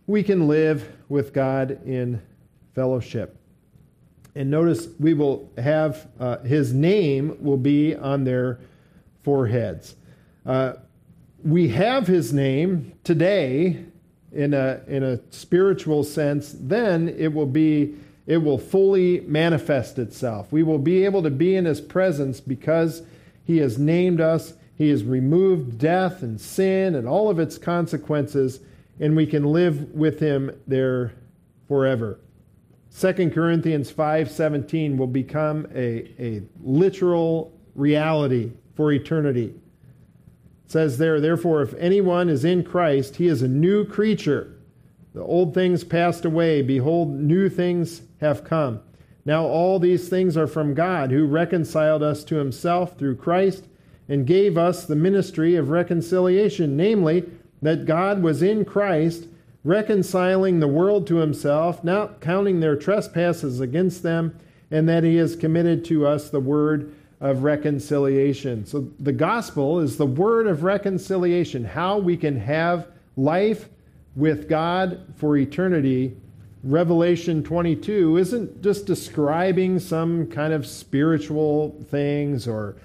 we 0.06 0.22
can 0.22 0.48
live 0.48 0.90
with 1.10 1.34
God 1.34 1.72
in 1.86 2.22
fellowship. 2.74 3.36
And 4.34 4.50
notice 4.50 4.88
we 4.98 5.14
will 5.14 5.50
have 5.58 6.08
uh, 6.18 6.38
his 6.38 6.72
name 6.72 7.36
will 7.40 7.58
be 7.58 7.94
on 7.94 8.24
their 8.24 8.60
foreheads. 9.22 9.94
Uh, 10.46 10.74
we 11.44 11.68
have 11.68 12.06
his 12.06 12.32
name 12.32 12.92
today 13.04 13.84
in 14.32 14.54
a, 14.54 14.80
in 14.86 15.02
a 15.02 15.20
spiritual 15.30 16.04
sense, 16.04 16.54
then 16.58 17.08
it 17.08 17.32
will 17.32 17.46
be 17.46 17.94
it 18.24 18.36
will 18.36 18.58
fully 18.58 19.20
manifest 19.20 19.98
itself. 19.98 20.52
We 20.52 20.62
will 20.62 20.78
be 20.78 21.04
able 21.04 21.24
to 21.24 21.30
be 21.30 21.56
in 21.56 21.64
his 21.64 21.80
presence 21.80 22.40
because 22.40 23.02
he 23.44 23.58
has 23.58 23.78
named 23.78 24.20
us, 24.20 24.54
he 24.76 24.90
has 24.90 25.02
removed 25.02 25.78
death 25.78 26.22
and 26.22 26.40
sin 26.40 26.94
and 26.94 27.08
all 27.08 27.28
of 27.28 27.40
its 27.40 27.58
consequences, 27.58 28.60
and 29.00 29.16
we 29.16 29.26
can 29.26 29.44
live 29.44 29.92
with 29.92 30.20
him 30.20 30.56
there 30.68 31.14
forever. 31.66 32.20
2 32.94 33.30
Corinthians 33.30 33.90
5:17 33.90 34.96
will 34.98 35.06
become 35.06 35.66
a, 35.74 36.10
a 36.22 36.42
literal 36.62 37.52
reality 37.74 38.52
for 38.74 38.92
eternity. 38.92 39.54
It 40.66 40.70
says 40.70 40.98
there, 40.98 41.20
therefore, 41.20 41.62
if 41.62 41.74
anyone 41.74 42.28
is 42.28 42.44
in 42.44 42.64
Christ, 42.64 43.16
he 43.16 43.28
is 43.28 43.42
a 43.42 43.48
new 43.48 43.84
creature. 43.84 44.54
The 45.14 45.22
old 45.22 45.54
things 45.54 45.84
passed 45.84 46.24
away, 46.24 46.62
behold, 46.62 47.10
new 47.10 47.48
things 47.48 48.02
have 48.20 48.44
come. 48.44 48.80
Now 49.24 49.44
all 49.44 49.78
these 49.78 50.08
things 50.08 50.36
are 50.36 50.46
from 50.46 50.74
God, 50.74 51.10
who 51.10 51.26
reconciled 51.26 52.02
us 52.02 52.24
to 52.24 52.36
himself 52.36 52.98
through 52.98 53.16
Christ 53.16 53.66
and 54.08 54.26
gave 54.26 54.58
us 54.58 54.84
the 54.84 54.96
ministry 54.96 55.54
of 55.54 55.70
reconciliation, 55.70 56.76
namely, 56.76 57.24
that 57.60 57.86
God 57.86 58.22
was 58.22 58.42
in 58.42 58.64
Christ 58.64 59.28
reconciling 59.64 60.60
the 60.60 60.68
world 60.68 61.06
to 61.06 61.16
himself, 61.16 61.84
not 61.84 62.20
counting 62.20 62.60
their 62.60 62.76
trespasses 62.76 63.60
against 63.60 64.02
them, 64.02 64.38
and 64.70 64.88
that 64.88 65.04
he 65.04 65.16
has 65.16 65.36
committed 65.36 65.84
to 65.84 66.06
us 66.06 66.30
the 66.30 66.40
word 66.40 66.94
of 67.20 67.44
reconciliation. 67.44 68.66
So 68.66 68.88
the 68.98 69.12
gospel 69.12 69.78
is 69.78 69.96
the 69.96 70.06
word 70.06 70.48
of 70.48 70.64
reconciliation, 70.64 71.64
how 71.64 71.98
we 71.98 72.16
can 72.16 72.38
have 72.40 72.88
life 73.16 73.68
with 74.16 74.48
God 74.48 75.00
for 75.16 75.36
eternity. 75.36 76.16
Revelation 76.64 77.42
22 77.44 78.16
isn't 78.16 78.62
just 78.62 78.86
describing 78.86 79.78
some 79.78 80.26
kind 80.26 80.52
of 80.52 80.66
spiritual 80.66 81.76
things 81.90 82.48
or 82.48 82.76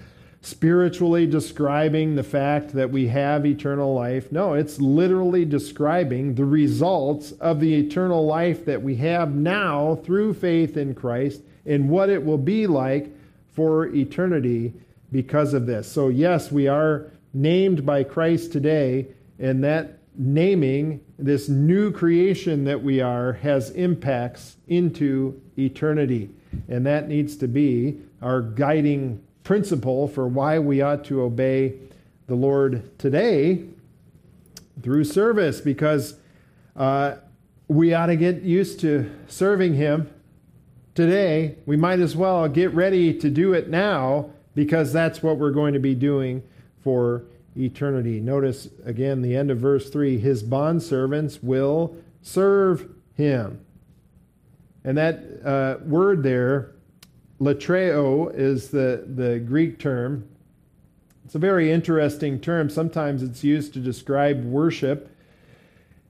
spiritually 0.42 1.26
describing 1.26 2.16
the 2.16 2.24
fact 2.24 2.74
that 2.74 2.90
we 2.90 3.08
have 3.08 3.46
eternal 3.46 3.94
life. 3.94 4.32
No, 4.32 4.54
it's 4.54 4.80
literally 4.80 5.46
describing 5.46 6.36
the 6.36 6.46
results 6.46 7.32
of 7.34 7.60
the 7.60 7.74
eternal 7.74 8.26
life 8.26 8.66
that 8.66 8.82
we 8.82 8.96
have 8.98 9.34
now 9.34 9.96
through 10.04 10.34
faith 10.36 10.78
in 10.78 10.94
Christ 10.94 11.42
and 11.66 11.90
what 11.90 12.10
it 12.10 12.24
will 12.24 12.38
be 12.38 12.68
like 12.68 13.10
for 13.54 13.88
eternity 13.88 14.74
because 15.12 15.54
of 15.54 15.66
this. 15.66 15.92
So, 15.92 16.10
yes, 16.10 16.52
we 16.52 16.68
are 16.68 17.12
named 17.34 17.86
by 17.86 18.04
Christ 18.04 18.52
today, 18.52 19.08
and 19.40 19.64
that 19.64 19.98
naming, 20.18 21.02
this 21.20 21.50
new 21.50 21.92
creation 21.92 22.64
that 22.66 22.82
we 22.82 23.02
are, 23.02 23.34
has 23.34 23.70
impacts 23.72 24.58
into 24.68 25.40
eternity. 25.58 26.30
And 26.70 26.86
that 26.86 27.08
needs 27.08 27.36
to 27.38 27.48
be 27.48 28.00
our 28.22 28.42
guiding 28.42 29.22
principle 29.48 30.10
for 30.10 30.28
why 30.28 30.60
we 30.60 30.82
ought 30.82 31.06
to 31.06 31.22
obey 31.22 31.74
the 32.28 32.36
Lord 32.36 33.00
today 33.00 33.64
through 34.84 35.06
service 35.06 35.62
because 35.62 36.16
uh, 36.76 37.16
we 37.70 37.94
ought 37.94 38.08
to 38.08 38.18
get 38.18 38.42
used 38.42 38.82
to 38.82 39.10
serving 39.30 39.76
Him 39.76 40.12
today. 40.96 41.56
We 41.66 41.78
might 41.78 42.02
as 42.02 42.14
well 42.14 42.50
get 42.50 42.74
ready 42.74 43.18
to 43.20 43.30
do 43.30 43.54
it 43.54 43.70
now 43.70 44.32
because 44.54 44.92
that's 44.92 45.24
what 45.24 45.38
we're 45.38 45.52
going 45.52 45.76
to 45.76 45.80
be 45.80 45.96
doing 45.96 46.44
for 46.84 47.24
eternity. 47.56 48.20
Notice 48.20 48.68
again 48.84 49.22
the 49.22 49.38
end 49.38 49.50
of 49.50 49.60
verse 49.60 49.90
3 49.90 50.20
His 50.20 50.44
bondservants 50.44 51.42
will 51.42 51.96
serve 52.22 52.90
Him. 53.14 53.66
And 54.84 54.98
that 54.98 55.24
uh, 55.46 55.78
word 55.86 56.24
there 56.24 56.74
Latreo 57.40 58.34
is 58.34 58.70
the, 58.70 59.06
the 59.08 59.40
Greek 59.40 59.80
term. 59.80 60.28
It's 61.26 61.36
a 61.36 61.40
very 61.40 61.72
interesting 61.72 62.40
term. 62.40 62.70
Sometimes 62.70 63.22
it's 63.22 63.44
used 63.44 63.74
to 63.74 63.80
describe 63.80 64.44
worship, 64.46 65.14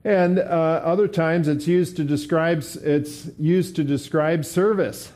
and 0.04 0.40
uh, 0.40 0.42
other 0.42 1.08
times 1.08 1.48
it's 1.48 1.68
used 1.68 1.98
to 1.98 2.04
describe 2.04 2.64
it's 2.84 3.30
used 3.40 3.76
to 3.78 3.84
describe 3.84 4.46
service. 4.46 5.12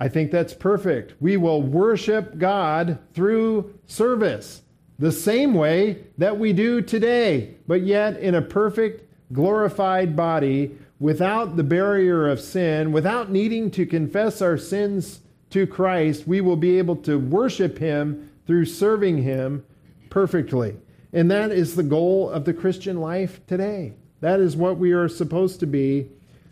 I 0.00 0.08
think 0.08 0.30
that's 0.30 0.54
perfect. 0.54 1.20
We 1.20 1.36
will 1.36 1.60
worship 1.60 2.38
God 2.38 3.00
through 3.14 3.78
service, 3.88 4.62
the 4.98 5.10
same 5.10 5.54
way 5.54 6.04
that 6.18 6.38
we 6.38 6.52
do 6.52 6.80
today, 6.80 7.56
but 7.66 7.82
yet 7.82 8.16
in 8.20 8.36
a 8.36 8.42
perfect, 8.42 9.12
glorified 9.32 10.14
body 10.14 10.78
without 11.00 11.56
the 11.56 11.64
barrier 11.64 12.28
of 12.28 12.40
sin, 12.40 12.92
without 12.92 13.30
needing 13.30 13.70
to 13.72 13.86
confess 13.86 14.42
our 14.42 14.58
sins 14.58 15.20
to 15.50 15.66
Christ, 15.66 16.26
we 16.26 16.40
will 16.40 16.56
be 16.56 16.78
able 16.78 16.96
to 16.96 17.18
worship 17.18 17.78
Him 17.78 18.30
through 18.46 18.66
serving 18.66 19.22
Him 19.22 19.64
perfectly. 20.10 20.76
And 21.12 21.30
that 21.30 21.50
is 21.50 21.74
the 21.74 21.82
goal 21.82 22.28
of 22.28 22.44
the 22.44 22.52
Christian 22.52 23.00
life 23.00 23.40
today. 23.46 23.94
That 24.20 24.40
is 24.40 24.56
what 24.56 24.78
we 24.78 24.92
are 24.92 25.08
supposed 25.08 25.60
to 25.60 25.66
be 25.66 26.08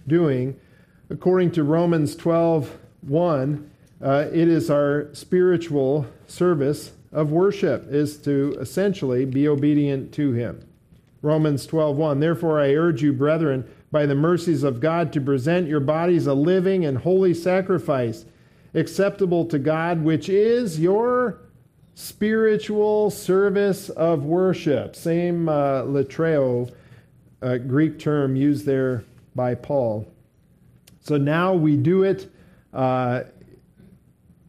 doing. 0.06 0.58
According 1.10 1.52
to 1.52 1.64
Romans 1.64 2.16
12 2.16 2.78
1, 3.02 3.70
uh, 4.02 4.26
it 4.32 4.48
is 4.48 4.70
our 4.70 5.08
spiritual 5.12 6.06
service 6.26 6.92
of 7.12 7.30
worship 7.30 7.86
is 7.90 8.16
to 8.18 8.56
essentially 8.60 9.24
be 9.24 9.48
obedient 9.48 10.12
to 10.12 10.32
him. 10.32 10.60
Romans 11.22 11.66
12:1 11.66 12.20
Therefore 12.20 12.60
I 12.60 12.74
urge 12.74 13.02
you 13.02 13.12
brethren 13.12 13.64
by 13.96 14.04
the 14.04 14.14
mercies 14.14 14.62
of 14.62 14.78
God 14.78 15.10
to 15.14 15.22
present 15.22 15.68
your 15.68 15.80
bodies 15.80 16.26
a 16.26 16.34
living 16.34 16.84
and 16.84 16.98
holy 16.98 17.32
sacrifice 17.32 18.26
acceptable 18.74 19.46
to 19.46 19.58
God 19.58 20.04
which 20.04 20.28
is 20.28 20.78
your 20.78 21.38
spiritual 21.94 23.08
service 23.08 23.88
of 23.88 24.26
worship. 24.26 24.94
Same 24.94 25.48
uh, 25.48 25.84
uh, 27.40 27.56
Greek 27.56 27.98
term 27.98 28.36
used 28.36 28.66
there 28.66 29.02
by 29.34 29.54
Paul. 29.54 30.06
So 31.00 31.16
now 31.16 31.54
we 31.54 31.78
do 31.78 32.02
it 32.02 32.30
uh, 32.74 33.22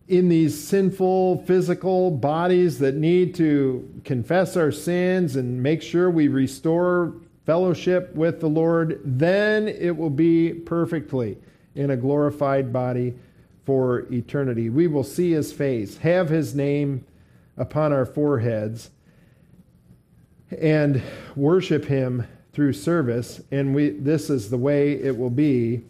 in 0.10 0.28
these 0.28 0.62
sinful 0.62 1.46
physical 1.46 2.12
bodies 2.12 2.80
that 2.80 2.96
need 2.96 3.34
to 3.36 4.02
confess 4.04 4.58
our 4.58 4.74
sins 4.74 5.38
and 5.38 5.64
make 5.64 5.82
sure 5.82 6.12
we 6.12 6.28
restore 6.28 7.16
fellowship 7.48 8.14
with 8.14 8.42
the 8.42 8.50
Lord, 8.50 9.00
then 9.06 9.70
it 9.70 9.96
will 9.96 10.10
be 10.10 10.54
perfectly 10.54 11.38
in 11.76 11.90
a 11.90 11.96
glorified 11.96 12.74
body 12.74 13.16
for 13.66 14.02
eternity. 14.12 14.70
We 14.70 14.88
will 14.88 15.06
see 15.06 15.32
his 15.32 15.54
face, 15.54 15.98
have 16.00 16.28
his 16.28 16.54
name 16.54 17.06
upon 17.56 17.94
our 17.94 18.06
foreheads, 18.06 18.90
and 20.60 21.02
worship 21.38 21.86
him 21.86 22.28
through 22.52 22.74
service. 22.74 23.40
And 23.50 23.74
we, 23.74 23.92
this 23.92 24.30
is 24.30 24.50
the 24.50 24.58
way 24.58 25.02
it 25.02 25.18
will 25.18 25.30
be 25.30 25.84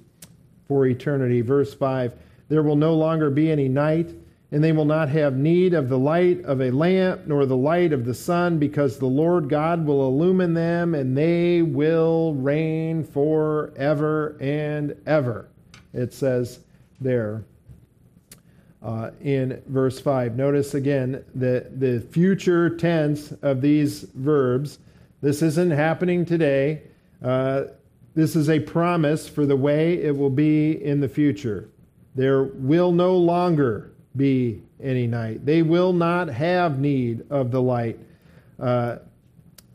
for 0.68 0.86
eternity. 0.86 1.42
Verse 1.42 1.74
5 1.74 2.14
There 2.50 2.62
will 2.62 2.76
no 2.76 2.94
longer 2.94 3.32
be 3.32 3.52
any 3.52 3.68
night 3.68 4.14
and 4.52 4.64
they 4.64 4.72
will 4.72 4.86
not 4.86 5.10
have 5.10 5.36
need 5.36 5.74
of 5.74 5.90
the 5.90 6.00
light 6.00 6.42
of 6.46 6.62
a 6.62 6.72
lamp 6.72 7.28
nor 7.28 7.46
the 7.46 7.58
light 7.58 7.92
of 7.92 8.06
the 8.06 8.14
sun, 8.14 8.58
because 8.58 8.98
the 8.98 9.06
Lord 9.06 9.50
God 9.50 9.86
will 9.86 10.08
illumine 10.08 10.54
them, 10.54 10.96
and 10.96 11.18
they 11.18 11.62
will 11.62 12.34
reign 12.36 13.04
forever 13.04 14.38
and 14.40 14.96
ever. 15.06 15.50
It 15.94 16.14
says 16.14 16.60
there 17.02 17.44
uh, 18.82 19.12
in 19.22 19.62
verse 19.68 20.00
5. 20.00 20.36
Notice 20.36 20.74
again 20.74 21.24
the, 21.36 21.70
the 21.76 22.00
future 22.12 22.70
tense 22.70 23.34
of 23.42 23.62
these 23.62 24.04
verbs. 24.04 24.80
This 25.22 25.42
isn't 25.42 25.72
happening 25.72 26.26
today. 26.26 26.84
Uh, 27.24 27.64
this 28.16 28.36
is 28.36 28.50
a 28.50 28.60
promise 28.60 29.28
for 29.28 29.46
the 29.46 29.56
way 29.56 30.02
it 30.02 30.16
will 30.16 30.30
be 30.30 30.72
in 30.84 31.02
the 31.02 31.10
future. 31.10 31.70
There 32.16 32.44
will 32.44 32.92
no 32.92 33.16
longer 33.18 33.92
be 34.18 34.62
any 34.82 35.08
night. 35.08 35.46
They 35.46 35.62
will 35.62 35.94
not 35.94 36.28
have 36.28 36.80
need 36.80 37.26
of 37.30 37.52
the 37.52 37.62
light. 37.62 38.00
Uh, 38.60 38.98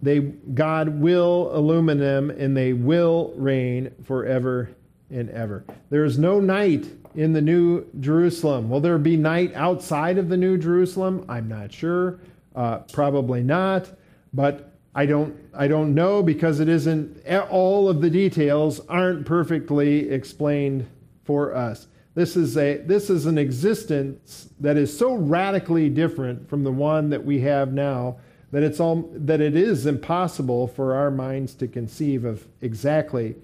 they, 0.02 0.18
God 0.18 1.00
will 1.00 1.52
illumine 1.54 1.98
them 1.98 2.30
and 2.30 2.56
they 2.56 2.72
will 2.72 3.32
reign 3.36 3.92
forever 4.04 4.70
and 5.10 5.30
ever. 5.30 5.64
There 5.90 6.04
is 6.04 6.18
no 6.18 6.40
night 6.40 6.86
in 7.14 7.32
the 7.32 7.40
New 7.40 7.86
Jerusalem. 8.00 8.68
Will 8.68 8.80
there 8.80 8.98
be 8.98 9.16
night 9.16 9.52
outside 9.54 10.18
of 10.18 10.28
the 10.28 10.36
New 10.36 10.58
Jerusalem? 10.58 11.24
I'm 11.28 11.48
not 11.48 11.72
sure. 11.72 12.18
Uh, 12.54 12.78
probably 12.92 13.42
not. 13.42 13.88
But 14.32 14.72
I 14.94 15.06
don't, 15.06 15.36
I 15.54 15.68
don't 15.68 15.94
know 15.94 16.22
because 16.22 16.60
it 16.60 16.68
isn't, 16.68 17.26
all 17.50 17.88
of 17.88 18.00
the 18.00 18.10
details 18.10 18.80
aren't 18.88 19.24
perfectly 19.26 20.10
explained 20.10 20.86
for 21.24 21.54
us. 21.54 21.86
This 22.14 22.36
is, 22.36 22.56
a, 22.58 22.76
this 22.78 23.08
is 23.08 23.26
an 23.26 23.38
existence 23.38 24.48
that 24.60 24.76
is 24.76 24.96
so 24.96 25.14
radically 25.14 25.88
different 25.88 26.48
from 26.48 26.62
the 26.62 26.72
one 26.72 27.10
that 27.10 27.24
we 27.24 27.40
have 27.40 27.72
now 27.72 28.16
that, 28.50 28.62
it's 28.62 28.80
all, 28.80 29.10
that 29.14 29.40
it 29.40 29.56
is 29.56 29.86
impossible 29.86 30.68
for 30.68 30.94
our 30.94 31.10
minds 31.10 31.54
to 31.54 31.66
conceive 31.66 32.24
of 32.24 32.46
exactly 32.60 33.34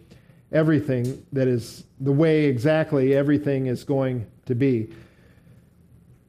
everything 0.53 1.25
that 1.33 1.49
is 1.49 1.85
the 2.01 2.13
way 2.13 2.45
exactly 2.45 3.15
everything 3.15 3.67
is 3.67 3.85
going 3.85 4.27
to 4.47 4.55
be. 4.55 4.89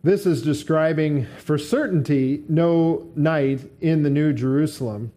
This 0.01 0.25
is 0.25 0.41
describing 0.41 1.25
for 1.39 1.57
certainty 1.57 2.43
no 2.47 3.05
night 3.15 3.69
in 3.81 4.01
the 4.01 4.09
New 4.09 4.31
Jerusalem 4.31 5.11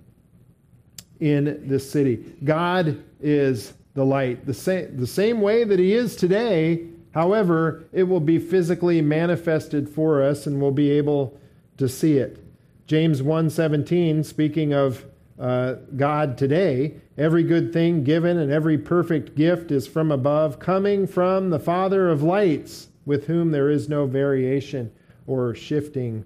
in 1.20 1.68
this 1.68 1.88
city. 1.88 2.34
God 2.42 3.00
is 3.20 3.74
the 3.94 4.04
light. 4.04 4.44
The 4.44 4.54
same, 4.54 4.96
the 4.96 5.06
same 5.06 5.40
way 5.40 5.62
that 5.62 5.78
He 5.78 5.92
is 5.92 6.16
today, 6.16 6.88
However, 7.12 7.84
it 7.92 8.04
will 8.04 8.20
be 8.20 8.38
physically 8.38 9.00
manifested 9.02 9.88
for 9.88 10.22
us 10.22 10.46
and 10.46 10.60
we'll 10.60 10.70
be 10.70 10.90
able 10.90 11.38
to 11.76 11.88
see 11.88 12.18
it. 12.18 12.38
James 12.86 13.22
1:17 13.22 14.24
speaking 14.24 14.72
of 14.72 15.04
uh, 15.38 15.76
God 15.96 16.36
today, 16.36 16.94
every 17.16 17.42
good 17.42 17.72
thing 17.72 18.04
given 18.04 18.38
and 18.38 18.52
every 18.52 18.78
perfect 18.78 19.34
gift 19.34 19.70
is 19.70 19.86
from 19.86 20.12
above, 20.12 20.58
coming 20.58 21.06
from 21.06 21.50
the 21.50 21.58
Father 21.58 22.08
of 22.10 22.22
lights, 22.22 22.88
with 23.04 23.26
whom 23.26 23.50
there 23.50 23.70
is 23.70 23.88
no 23.88 24.06
variation 24.06 24.92
or 25.26 25.54
shifting 25.54 26.24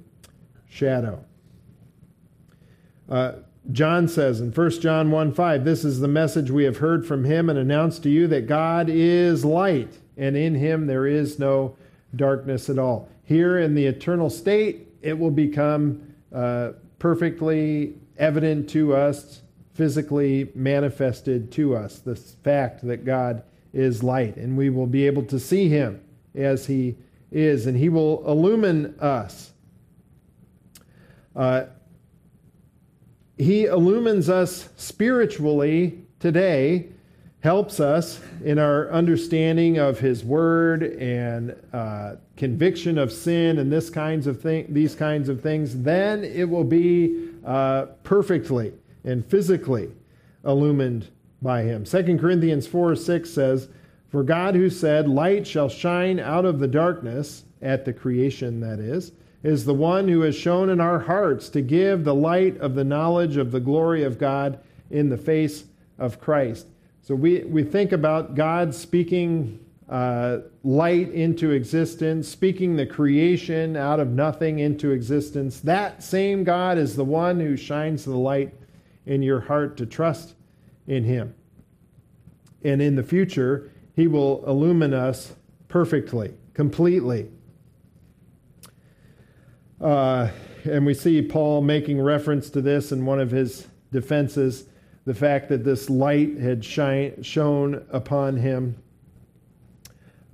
shadow. 0.69 1.25
Uh, 3.09 3.33
John 3.73 4.07
says 4.07 4.41
in 4.41 4.53
1 4.53 4.71
John 4.81 5.11
1 5.11 5.33
5, 5.33 5.65
This 5.65 5.85
is 5.85 6.01
the 6.01 6.09
message 6.09 6.51
we 6.51 6.65
have 6.65 6.79
heard 6.79 7.07
from 7.07 7.25
him 7.25 7.49
and 7.49 7.59
announced 7.59 8.03
to 8.05 8.11
you 8.11 8.27
that 8.29 8.47
God 8.47 8.89
is 8.89 9.45
light 9.45 9.99
and 10.17 10.37
in 10.37 10.55
him 10.55 10.87
there 10.87 11.07
is 11.07 11.39
no 11.39 11.77
darkness 12.15 12.71
at 12.71 12.79
all. 12.79 13.09
Here 13.25 13.59
in 13.59 13.75
the 13.75 13.87
eternal 13.87 14.31
state, 14.31 14.89
it 15.03 15.19
will 15.19 15.31
become 15.31 16.15
uh, 16.33 16.73
perfectly 16.99 17.95
evident 18.19 18.71
to 18.71 18.95
us, 18.95 19.43
physically 19.75 20.51
manifested 20.55 21.53
to 21.53 21.77
us, 21.77 21.99
the 21.99 22.17
fact 22.17 22.87
that 22.87 23.05
God 23.05 23.43
is 23.73 24.03
light, 24.03 24.37
and 24.37 24.57
we 24.57 24.71
will 24.71 24.87
be 24.87 25.07
able 25.07 25.25
to 25.25 25.39
see 25.39 25.69
him 25.69 26.03
as 26.35 26.67
he 26.67 26.97
is, 27.31 27.67
and 27.67 27.77
he 27.77 27.89
will 27.89 28.27
illumine 28.27 28.95
us. 29.01 29.53
Uh, 31.35 31.65
he 33.37 33.67
illumines 33.67 34.31
us 34.31 34.71
spiritually 34.77 36.07
today 36.19 36.89
helps 37.47 37.79
us 37.79 38.19
in 38.45 38.59
our 38.59 38.91
understanding 38.91 39.79
of 39.79 40.01
His 40.01 40.25
Word 40.25 40.83
and 40.83 41.55
uh, 41.73 42.17
conviction 42.37 42.99
of 42.99 43.13
sin 43.13 43.61
and 43.61 43.71
this 43.71 43.89
kinds 43.89 44.27
of 44.27 44.43
thing, 44.43 44.67
these 44.69 44.97
kinds 44.97 45.29
of 45.29 45.41
things, 45.41 45.81
then 45.83 46.25
it 46.25 46.49
will 46.49 46.65
be 46.65 47.29
uh, 47.45 47.87
perfectly 48.03 48.73
and 49.05 49.25
physically 49.25 49.93
illumined 50.45 51.07
by 51.41 51.63
Him. 51.63 51.85
2 51.85 52.19
Corinthians 52.19 52.67
4 52.67 52.97
6 52.97 53.31
says, 53.31 53.69
For 54.09 54.25
God 54.25 54.57
who 54.57 54.69
said, 54.69 55.07
Light 55.07 55.47
shall 55.47 55.69
shine 55.69 56.19
out 56.19 56.45
of 56.45 56.59
the 56.59 56.67
darkness, 56.67 57.45
at 57.63 57.85
the 57.85 57.93
creation 57.93 58.59
that 58.59 58.81
is, 58.81 59.13
is 59.45 59.65
the 59.65 59.73
one 59.73 60.09
who 60.09 60.23
has 60.23 60.35
shown 60.35 60.69
in 60.69 60.81
our 60.81 60.99
hearts 60.99 61.49
to 61.51 61.63
give 61.63 62.03
the 62.03 62.15
light 62.15 62.57
of 62.59 62.75
the 62.75 62.83
knowledge 62.83 63.37
of 63.37 63.53
the 63.53 63.61
glory 63.61 64.03
of 64.03 64.19
God 64.19 64.59
in 64.91 65.11
the 65.11 65.17
face 65.17 65.67
of 65.97 66.21
Christ. 66.21 66.67
So 67.07 67.15
we, 67.15 67.45
we 67.45 67.63
think 67.63 67.93
about 67.93 68.35
God 68.35 68.75
speaking 68.75 69.65
uh, 69.89 70.39
light 70.65 71.13
into 71.13 71.53
existence, 71.53 72.27
speaking 72.27 72.75
the 72.75 72.85
creation 72.85 73.77
out 73.77 74.01
of 74.01 74.09
nothing 74.09 74.59
into 74.59 74.91
existence. 74.91 75.61
That 75.61 76.03
same 76.03 76.43
God 76.43 76.79
is 76.79 76.97
the 76.97 77.05
one 77.05 77.39
who 77.39 77.57
shines 77.57 78.05
the 78.05 78.17
light 78.17 78.53
in 79.07 79.23
your 79.23 79.39
heart 79.39 79.77
to 79.77 79.87
trust 79.87 80.35
in 80.89 81.05
Him. 81.05 81.33
And 82.65 82.83
in 82.83 82.97
the 82.97 83.05
future, 83.05 83.71
He 83.95 84.09
will 84.09 84.45
illumine 84.45 84.93
us 84.93 85.33
perfectly, 85.69 86.35
completely. 86.55 87.31
Uh, 89.81 90.31
and 90.65 90.85
we 90.85 90.93
see 90.93 91.23
Paul 91.23 91.63
making 91.63 92.01
reference 92.01 92.51
to 92.51 92.61
this 92.61 92.91
in 92.91 93.07
one 93.07 93.21
of 93.21 93.31
his 93.31 93.69
defenses 93.93 94.67
the 95.07 95.15
fact 95.15 95.49
that 95.49 95.65
this 95.65 95.89
light 95.89 96.37
had 96.37 96.65
shine, 96.65 97.23
shone 97.23 97.87
upon 97.91 98.37
him. 98.37 98.77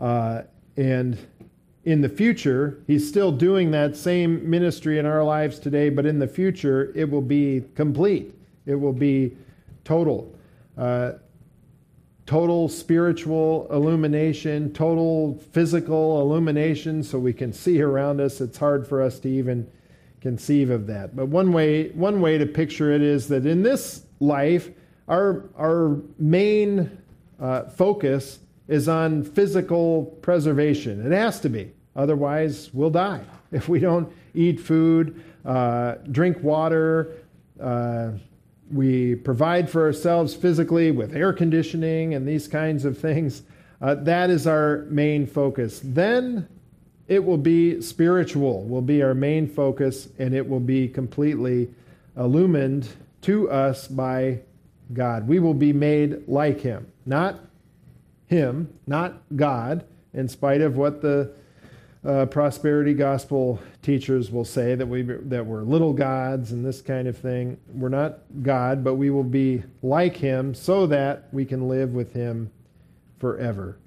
Uh, 0.00 0.42
and 0.76 1.18
in 1.84 2.00
the 2.00 2.08
future, 2.08 2.82
he's 2.86 3.06
still 3.06 3.30
doing 3.30 3.70
that 3.72 3.96
same 3.96 4.48
ministry 4.48 4.98
in 4.98 5.04
our 5.04 5.22
lives 5.22 5.58
today, 5.58 5.90
but 5.90 6.06
in 6.06 6.18
the 6.18 6.26
future, 6.26 6.90
it 6.94 7.08
will 7.08 7.22
be 7.22 7.62
complete. 7.74 8.34
It 8.64 8.76
will 8.76 8.94
be 8.94 9.36
total. 9.84 10.34
Uh, 10.78 11.12
total 12.24 12.66
spiritual 12.68 13.66
illumination, 13.70 14.72
total 14.72 15.38
physical 15.52 16.22
illumination, 16.22 17.02
so 17.02 17.18
we 17.18 17.32
can 17.32 17.52
see 17.52 17.82
around 17.82 18.20
us. 18.22 18.40
It's 18.40 18.56
hard 18.56 18.86
for 18.86 19.02
us 19.02 19.18
to 19.20 19.28
even 19.28 19.70
conceive 20.22 20.70
of 20.70 20.86
that. 20.86 21.14
But 21.14 21.26
one 21.26 21.52
way, 21.52 21.90
one 21.90 22.22
way 22.22 22.38
to 22.38 22.46
picture 22.46 22.92
it 22.92 23.02
is 23.02 23.28
that 23.28 23.44
in 23.44 23.62
this 23.62 24.06
life, 24.22 24.70
our, 25.08 25.50
our 25.58 25.98
main 26.18 26.98
uh, 27.40 27.64
focus 27.64 28.38
is 28.68 28.88
on 28.88 29.24
physical 29.24 30.04
preservation. 30.22 31.04
It 31.04 31.14
has 31.14 31.40
to 31.40 31.48
be. 31.48 31.72
Otherwise, 31.96 32.70
we'll 32.72 32.90
die. 32.90 33.24
If 33.52 33.68
we 33.68 33.80
don't 33.80 34.10
eat 34.34 34.58
food, 34.58 35.22
uh, 35.44 35.96
drink 36.10 36.42
water, 36.42 37.12
uh, 37.60 38.12
we 38.72 39.14
provide 39.14 39.68
for 39.68 39.82
ourselves 39.82 40.34
physically 40.34 40.90
with 40.90 41.14
air 41.14 41.34
conditioning 41.34 42.14
and 42.14 42.26
these 42.26 42.48
kinds 42.48 42.86
of 42.86 42.96
things. 42.96 43.42
Uh, 43.82 43.94
that 43.96 44.30
is 44.30 44.46
our 44.46 44.86
main 44.88 45.26
focus. 45.26 45.82
Then 45.84 46.48
it 47.08 47.22
will 47.22 47.36
be 47.36 47.82
spiritual, 47.82 48.64
will 48.64 48.80
be 48.80 49.02
our 49.02 49.12
main 49.12 49.46
focus, 49.46 50.08
and 50.18 50.34
it 50.34 50.48
will 50.48 50.60
be 50.60 50.88
completely 50.88 51.68
illumined 52.16 52.88
to 53.22 53.50
us 53.50 53.88
by 53.88 54.40
God. 54.92 55.26
We 55.26 55.38
will 55.38 55.54
be 55.54 55.72
made 55.72 56.28
like 56.28 56.60
Him, 56.60 56.86
not 57.06 57.40
Him, 58.26 58.72
not 58.86 59.22
God, 59.34 59.84
in 60.12 60.28
spite 60.28 60.60
of 60.60 60.76
what 60.76 61.00
the 61.00 61.32
uh, 62.04 62.26
prosperity 62.26 62.94
gospel 62.94 63.60
teachers 63.80 64.30
will 64.30 64.44
say 64.44 64.74
that 64.74 64.86
we 64.86 65.02
that 65.02 65.46
we're 65.46 65.62
little 65.62 65.92
gods 65.92 66.50
and 66.50 66.64
this 66.64 66.82
kind 66.82 67.06
of 67.06 67.16
thing. 67.16 67.58
We're 67.72 67.88
not 67.88 68.18
God, 68.42 68.82
but 68.82 68.94
we 68.94 69.10
will 69.10 69.22
be 69.24 69.62
like 69.82 70.16
Him, 70.16 70.54
so 70.54 70.86
that 70.88 71.28
we 71.32 71.44
can 71.44 71.68
live 71.68 71.94
with 71.94 72.12
Him 72.12 72.50
forever, 73.18 73.78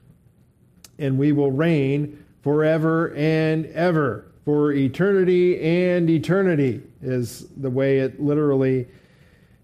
and 0.98 1.18
we 1.18 1.34
will 1.34 1.52
reign 1.52 2.24
forever 2.42 3.14
and 3.16 3.66
ever, 3.68 4.32
for 4.46 4.72
eternity 4.72 5.60
and 5.60 6.10
eternity 6.10 6.82
is 7.02 7.48
the 7.58 7.70
way 7.70 8.00
it 8.00 8.22
literally 8.22 8.88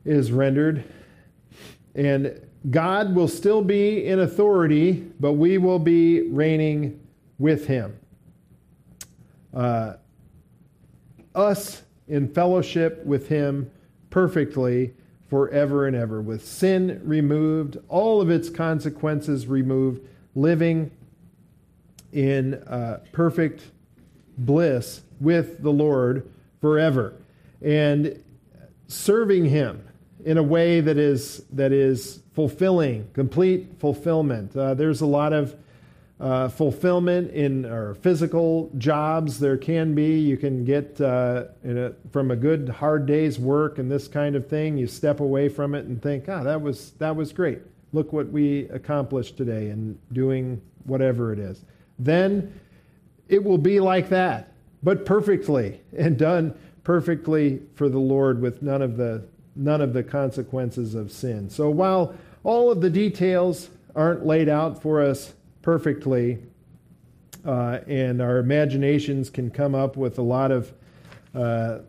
is 0.05 0.31
rendered. 0.31 0.83
And 1.95 2.39
God 2.69 3.15
will 3.15 3.27
still 3.27 3.61
be 3.61 4.05
in 4.05 4.19
authority, 4.19 4.93
but 5.19 5.33
we 5.33 5.57
will 5.57 5.79
be 5.79 6.29
reigning 6.29 6.99
with 7.39 7.67
him. 7.67 7.97
Uh, 9.53 9.93
us 11.35 11.81
in 12.07 12.27
fellowship 12.27 13.03
with 13.05 13.27
him 13.27 13.69
perfectly 14.09 14.93
forever 15.29 15.87
and 15.87 15.95
ever, 15.95 16.21
with 16.21 16.45
sin 16.45 17.01
removed, 17.03 17.77
all 17.87 18.21
of 18.21 18.29
its 18.29 18.49
consequences 18.49 19.47
removed, 19.47 20.05
living 20.35 20.91
in 22.11 22.55
uh, 22.67 22.99
perfect 23.13 23.63
bliss 24.37 25.01
with 25.19 25.63
the 25.63 25.71
Lord 25.71 26.29
forever. 26.59 27.13
And 27.61 28.21
serving 28.87 29.45
him 29.45 29.87
in 30.25 30.37
a 30.37 30.43
way 30.43 30.81
that 30.81 30.97
is 30.97 31.43
that 31.51 31.71
is 31.71 32.21
fulfilling, 32.33 33.09
complete 33.13 33.79
fulfillment. 33.79 34.55
Uh, 34.55 34.73
there's 34.73 35.01
a 35.01 35.05
lot 35.05 35.33
of 35.33 35.55
uh, 36.19 36.47
fulfillment 36.47 37.31
in 37.31 37.65
our 37.65 37.95
physical 37.95 38.71
jobs. 38.77 39.39
There 39.39 39.57
can 39.57 39.95
be. 39.95 40.19
You 40.19 40.37
can 40.37 40.63
get 40.63 41.01
uh, 41.01 41.45
a, 41.65 41.93
from 42.11 42.31
a 42.31 42.35
good 42.35 42.69
hard 42.69 43.05
day's 43.05 43.39
work 43.39 43.79
and 43.79 43.91
this 43.91 44.07
kind 44.07 44.35
of 44.35 44.47
thing. 44.47 44.77
You 44.77 44.87
step 44.87 45.19
away 45.19 45.49
from 45.49 45.73
it 45.73 45.85
and 45.85 46.01
think, 46.01 46.29
"Ah, 46.29 46.43
that 46.43 46.61
was 46.61 46.91
that 46.99 47.15
was 47.15 47.33
great. 47.33 47.59
Look 47.93 48.13
what 48.13 48.29
we 48.29 48.69
accomplished 48.69 49.35
today 49.35 49.69
in 49.69 49.97
doing 50.13 50.61
whatever 50.83 51.33
it 51.33 51.39
is." 51.39 51.65
Then 51.97 52.59
it 53.27 53.43
will 53.43 53.57
be 53.57 53.79
like 53.79 54.09
that, 54.09 54.53
but 54.83 55.05
perfectly 55.05 55.81
and 55.97 56.17
done 56.17 56.53
perfectly 56.83 57.61
for 57.75 57.89
the 57.89 57.99
Lord 57.99 58.41
with 58.41 58.61
none 58.61 58.81
of 58.81 58.97
the 58.97 59.23
none 59.55 59.81
of 59.81 59.93
the 59.93 60.03
consequences 60.03 60.95
of 60.95 61.11
sin. 61.11 61.49
So 61.49 61.69
while 61.69 62.15
all 62.43 62.71
of 62.71 62.81
the 62.81 62.89
details 62.89 63.69
aren't 63.95 64.25
laid 64.25 64.49
out 64.49 64.81
for 64.81 65.01
us 65.01 65.33
perfectly, 65.61 66.39
uh, 67.45 67.79
and 67.87 68.21
our 68.21 68.37
imaginations 68.37 69.29
can 69.29 69.49
come 69.49 69.75
up 69.75 69.97
with 69.97 70.17
a 70.17 70.21
lot 70.21 70.51
of 70.51 70.71
uh, 71.33 71.79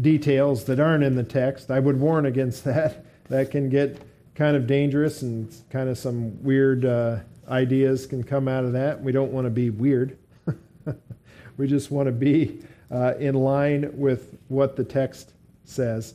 details 0.00 0.64
that 0.64 0.80
aren't 0.80 1.04
in 1.04 1.16
the 1.16 1.22
text, 1.22 1.70
I 1.70 1.78
would 1.78 2.00
warn 2.00 2.26
against 2.26 2.64
that. 2.64 3.04
That 3.28 3.50
can 3.50 3.68
get 3.68 4.02
kind 4.34 4.56
of 4.56 4.66
dangerous, 4.66 5.22
and 5.22 5.54
kind 5.70 5.88
of 5.88 5.96
some 5.96 6.42
weird 6.42 6.84
uh, 6.84 7.18
ideas 7.48 8.06
can 8.06 8.22
come 8.24 8.48
out 8.48 8.64
of 8.64 8.72
that. 8.72 9.02
We 9.02 9.12
don't 9.12 9.32
want 9.32 9.46
to 9.46 9.50
be 9.50 9.70
weird. 9.70 10.18
we 11.56 11.66
just 11.66 11.90
want 11.90 12.06
to 12.06 12.12
be 12.12 12.60
uh, 12.90 13.14
in 13.18 13.34
line 13.34 13.90
with 13.94 14.36
what 14.48 14.76
the 14.76 14.84
text 14.84 15.32
says. 15.64 16.14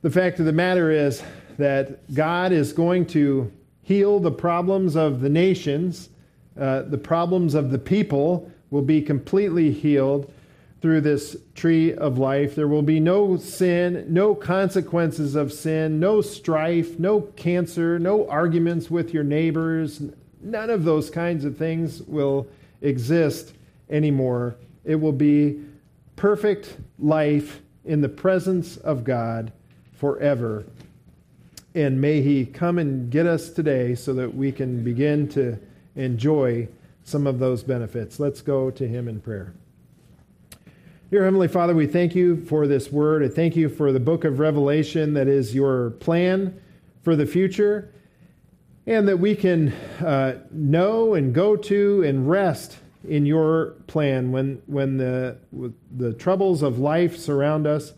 The 0.00 0.10
fact 0.10 0.38
of 0.38 0.46
the 0.46 0.52
matter 0.52 0.92
is 0.92 1.24
that 1.58 2.14
God 2.14 2.52
is 2.52 2.72
going 2.72 3.06
to 3.06 3.50
heal 3.82 4.20
the 4.20 4.30
problems 4.30 4.94
of 4.94 5.20
the 5.20 5.28
nations, 5.28 6.08
uh, 6.56 6.82
the 6.82 6.98
problems 6.98 7.54
of 7.54 7.72
the 7.72 7.80
people 7.80 8.48
will 8.70 8.82
be 8.82 9.02
completely 9.02 9.72
healed 9.72 10.32
through 10.80 11.00
this 11.00 11.36
tree 11.56 11.94
of 11.94 12.16
life. 12.16 12.54
There 12.54 12.68
will 12.68 12.82
be 12.82 13.00
no 13.00 13.36
sin, 13.38 14.06
no 14.08 14.36
consequences 14.36 15.34
of 15.34 15.52
sin, 15.52 15.98
no 15.98 16.20
strife, 16.20 16.96
no 17.00 17.22
cancer, 17.22 17.98
no 17.98 18.28
arguments 18.28 18.88
with 18.88 19.12
your 19.12 19.24
neighbors. 19.24 20.00
None 20.40 20.70
of 20.70 20.84
those 20.84 21.10
kinds 21.10 21.44
of 21.44 21.56
things 21.56 22.02
will 22.02 22.46
exist 22.82 23.54
anymore. 23.90 24.54
It 24.84 24.94
will 24.94 25.12
be 25.12 25.60
perfect 26.14 26.76
life 27.00 27.62
in 27.84 28.00
the 28.00 28.08
presence 28.08 28.76
of 28.76 29.02
God 29.02 29.50
forever. 29.98 30.64
And 31.74 32.00
may 32.00 32.22
He 32.22 32.46
come 32.46 32.78
and 32.78 33.10
get 33.10 33.26
us 33.26 33.50
today 33.50 33.94
so 33.94 34.14
that 34.14 34.34
we 34.34 34.52
can 34.52 34.82
begin 34.82 35.28
to 35.30 35.58
enjoy 35.96 36.68
some 37.04 37.26
of 37.26 37.38
those 37.38 37.62
benefits. 37.62 38.18
Let's 38.18 38.40
go 38.40 38.70
to 38.70 38.88
Him 38.88 39.08
in 39.08 39.20
prayer. 39.20 39.52
Dear 41.10 41.24
Heavenly 41.24 41.48
Father, 41.48 41.74
we 41.74 41.86
thank 41.86 42.14
you 42.14 42.36
for 42.44 42.66
this 42.66 42.92
word. 42.92 43.22
I 43.22 43.28
thank 43.28 43.56
you 43.56 43.68
for 43.68 43.92
the 43.92 44.00
book 44.00 44.24
of 44.24 44.38
Revelation 44.38 45.14
that 45.14 45.26
is 45.26 45.54
your 45.54 45.90
plan 45.90 46.60
for 47.02 47.16
the 47.16 47.24
future, 47.24 47.90
and 48.86 49.08
that 49.08 49.18
we 49.18 49.34
can 49.34 49.72
uh, 50.04 50.38
know 50.50 51.14
and 51.14 51.34
go 51.34 51.56
to 51.56 52.02
and 52.02 52.28
rest 52.28 52.76
in 53.08 53.24
your 53.24 53.76
plan 53.86 54.32
when, 54.32 54.60
when 54.66 54.98
the, 54.98 55.38
the 55.96 56.12
troubles 56.12 56.62
of 56.62 56.78
life 56.78 57.16
surround 57.16 57.66
us 57.66 57.94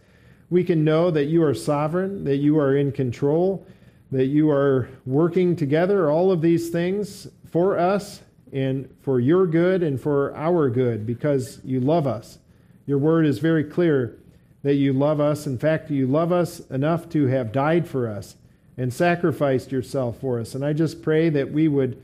we 0.50 0.64
can 0.64 0.84
know 0.84 1.10
that 1.10 1.26
you 1.26 1.42
are 1.42 1.54
sovereign, 1.54 2.24
that 2.24 2.36
you 2.36 2.58
are 2.58 2.76
in 2.76 2.92
control, 2.92 3.66
that 4.10 4.26
you 4.26 4.50
are 4.50 4.88
working 5.06 5.54
together, 5.56 6.10
all 6.10 6.32
of 6.32 6.42
these 6.42 6.70
things 6.70 7.28
for 7.50 7.78
us 7.78 8.20
and 8.52 8.92
for 9.00 9.20
your 9.20 9.46
good 9.46 9.82
and 9.82 10.00
for 10.00 10.34
our 10.36 10.68
good 10.68 11.06
because 11.06 11.60
you 11.64 11.80
love 11.80 12.06
us. 12.06 12.38
Your 12.86 12.98
word 12.98 13.24
is 13.26 13.38
very 13.38 13.62
clear 13.62 14.18
that 14.62 14.74
you 14.74 14.92
love 14.92 15.20
us. 15.20 15.46
In 15.46 15.56
fact, 15.56 15.90
you 15.90 16.06
love 16.06 16.32
us 16.32 16.60
enough 16.70 17.08
to 17.10 17.28
have 17.28 17.52
died 17.52 17.88
for 17.88 18.08
us 18.08 18.34
and 18.76 18.92
sacrificed 18.92 19.70
yourself 19.70 20.18
for 20.20 20.40
us. 20.40 20.54
And 20.54 20.64
I 20.64 20.72
just 20.72 21.02
pray 21.02 21.28
that 21.30 21.52
we 21.52 21.68
would, 21.68 22.02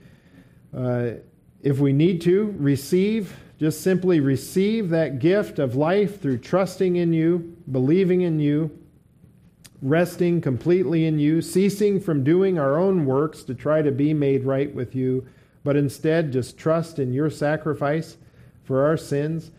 uh, 0.76 1.10
if 1.62 1.78
we 1.78 1.92
need 1.92 2.20
to, 2.22 2.54
receive 2.58 3.36
just 3.58 3.80
simply 3.80 4.20
receive 4.20 4.90
that 4.90 5.18
gift 5.18 5.58
of 5.58 5.74
life 5.76 6.20
through 6.20 6.38
trusting 6.38 6.96
in 6.96 7.12
you, 7.12 7.55
believing 7.70 8.22
in 8.22 8.40
you, 8.40 8.70
resting 9.82 10.40
completely 10.40 11.06
in 11.06 11.18
you, 11.18 11.42
ceasing 11.42 12.00
from 12.00 12.24
doing 12.24 12.58
our 12.58 12.78
own 12.78 13.04
works 13.04 13.42
to 13.44 13.54
try 13.54 13.82
to 13.82 13.92
be 13.92 14.14
made 14.14 14.44
right 14.44 14.74
with 14.74 14.94
you, 14.94 15.26
but 15.64 15.76
instead 15.76 16.32
just 16.32 16.56
trust 16.56 16.98
in 16.98 17.12
your 17.12 17.30
sacrifice 17.30 18.16
for 18.64 18.84
our 18.84 18.96
sins. 18.96 19.50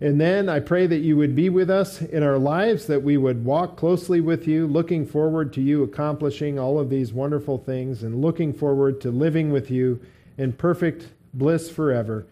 And 0.00 0.20
then 0.20 0.48
I 0.48 0.60
pray 0.60 0.86
that 0.86 0.98
you 0.98 1.16
would 1.16 1.34
be 1.34 1.48
with 1.48 1.70
us 1.70 2.02
in 2.02 2.22
our 2.22 2.38
lives, 2.38 2.86
that 2.86 3.02
we 3.02 3.16
would 3.16 3.44
walk 3.44 3.76
closely 3.76 4.20
with 4.20 4.46
you, 4.46 4.66
looking 4.66 5.06
forward 5.06 5.52
to 5.54 5.62
you 5.62 5.82
accomplishing 5.82 6.58
all 6.58 6.78
of 6.78 6.90
these 6.90 7.14
wonderful 7.14 7.56
things 7.56 8.02
and 8.02 8.20
looking 8.20 8.52
forward 8.52 9.00
to 9.00 9.10
living 9.10 9.50
with 9.50 9.70
you 9.70 9.98
in 10.36 10.52
perfect 10.52 11.08
bliss 11.32 11.70
forever. 11.70 12.26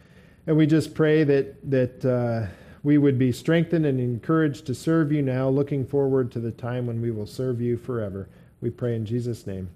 And 0.47 0.59
we 0.59 0.67
just 0.67 0.95
pray 0.95 1.25
that, 1.25 1.71
that 1.71 2.05
uh, 2.05 2.47
we 2.85 2.99
would 2.99 3.19
be 3.19 3.33
strengthened 3.33 3.87
and 3.87 3.99
encouraged 3.99 4.67
to 4.67 4.75
serve 4.75 5.11
you 5.11 5.23
now, 5.23 5.49
looking 5.49 5.87
forward 5.87 6.31
to 6.31 6.39
the 6.39 6.53
time 6.53 6.87
when 6.87 7.01
we 7.01 7.11
will 7.11 7.27
serve 7.27 7.61
you 7.61 7.79
forever. 7.79 8.29
We 8.61 8.71
pray 8.71 8.95
in 8.95 9.07
Jesus' 9.07 9.47
name. 9.47 9.71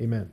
Amen. 0.00 0.32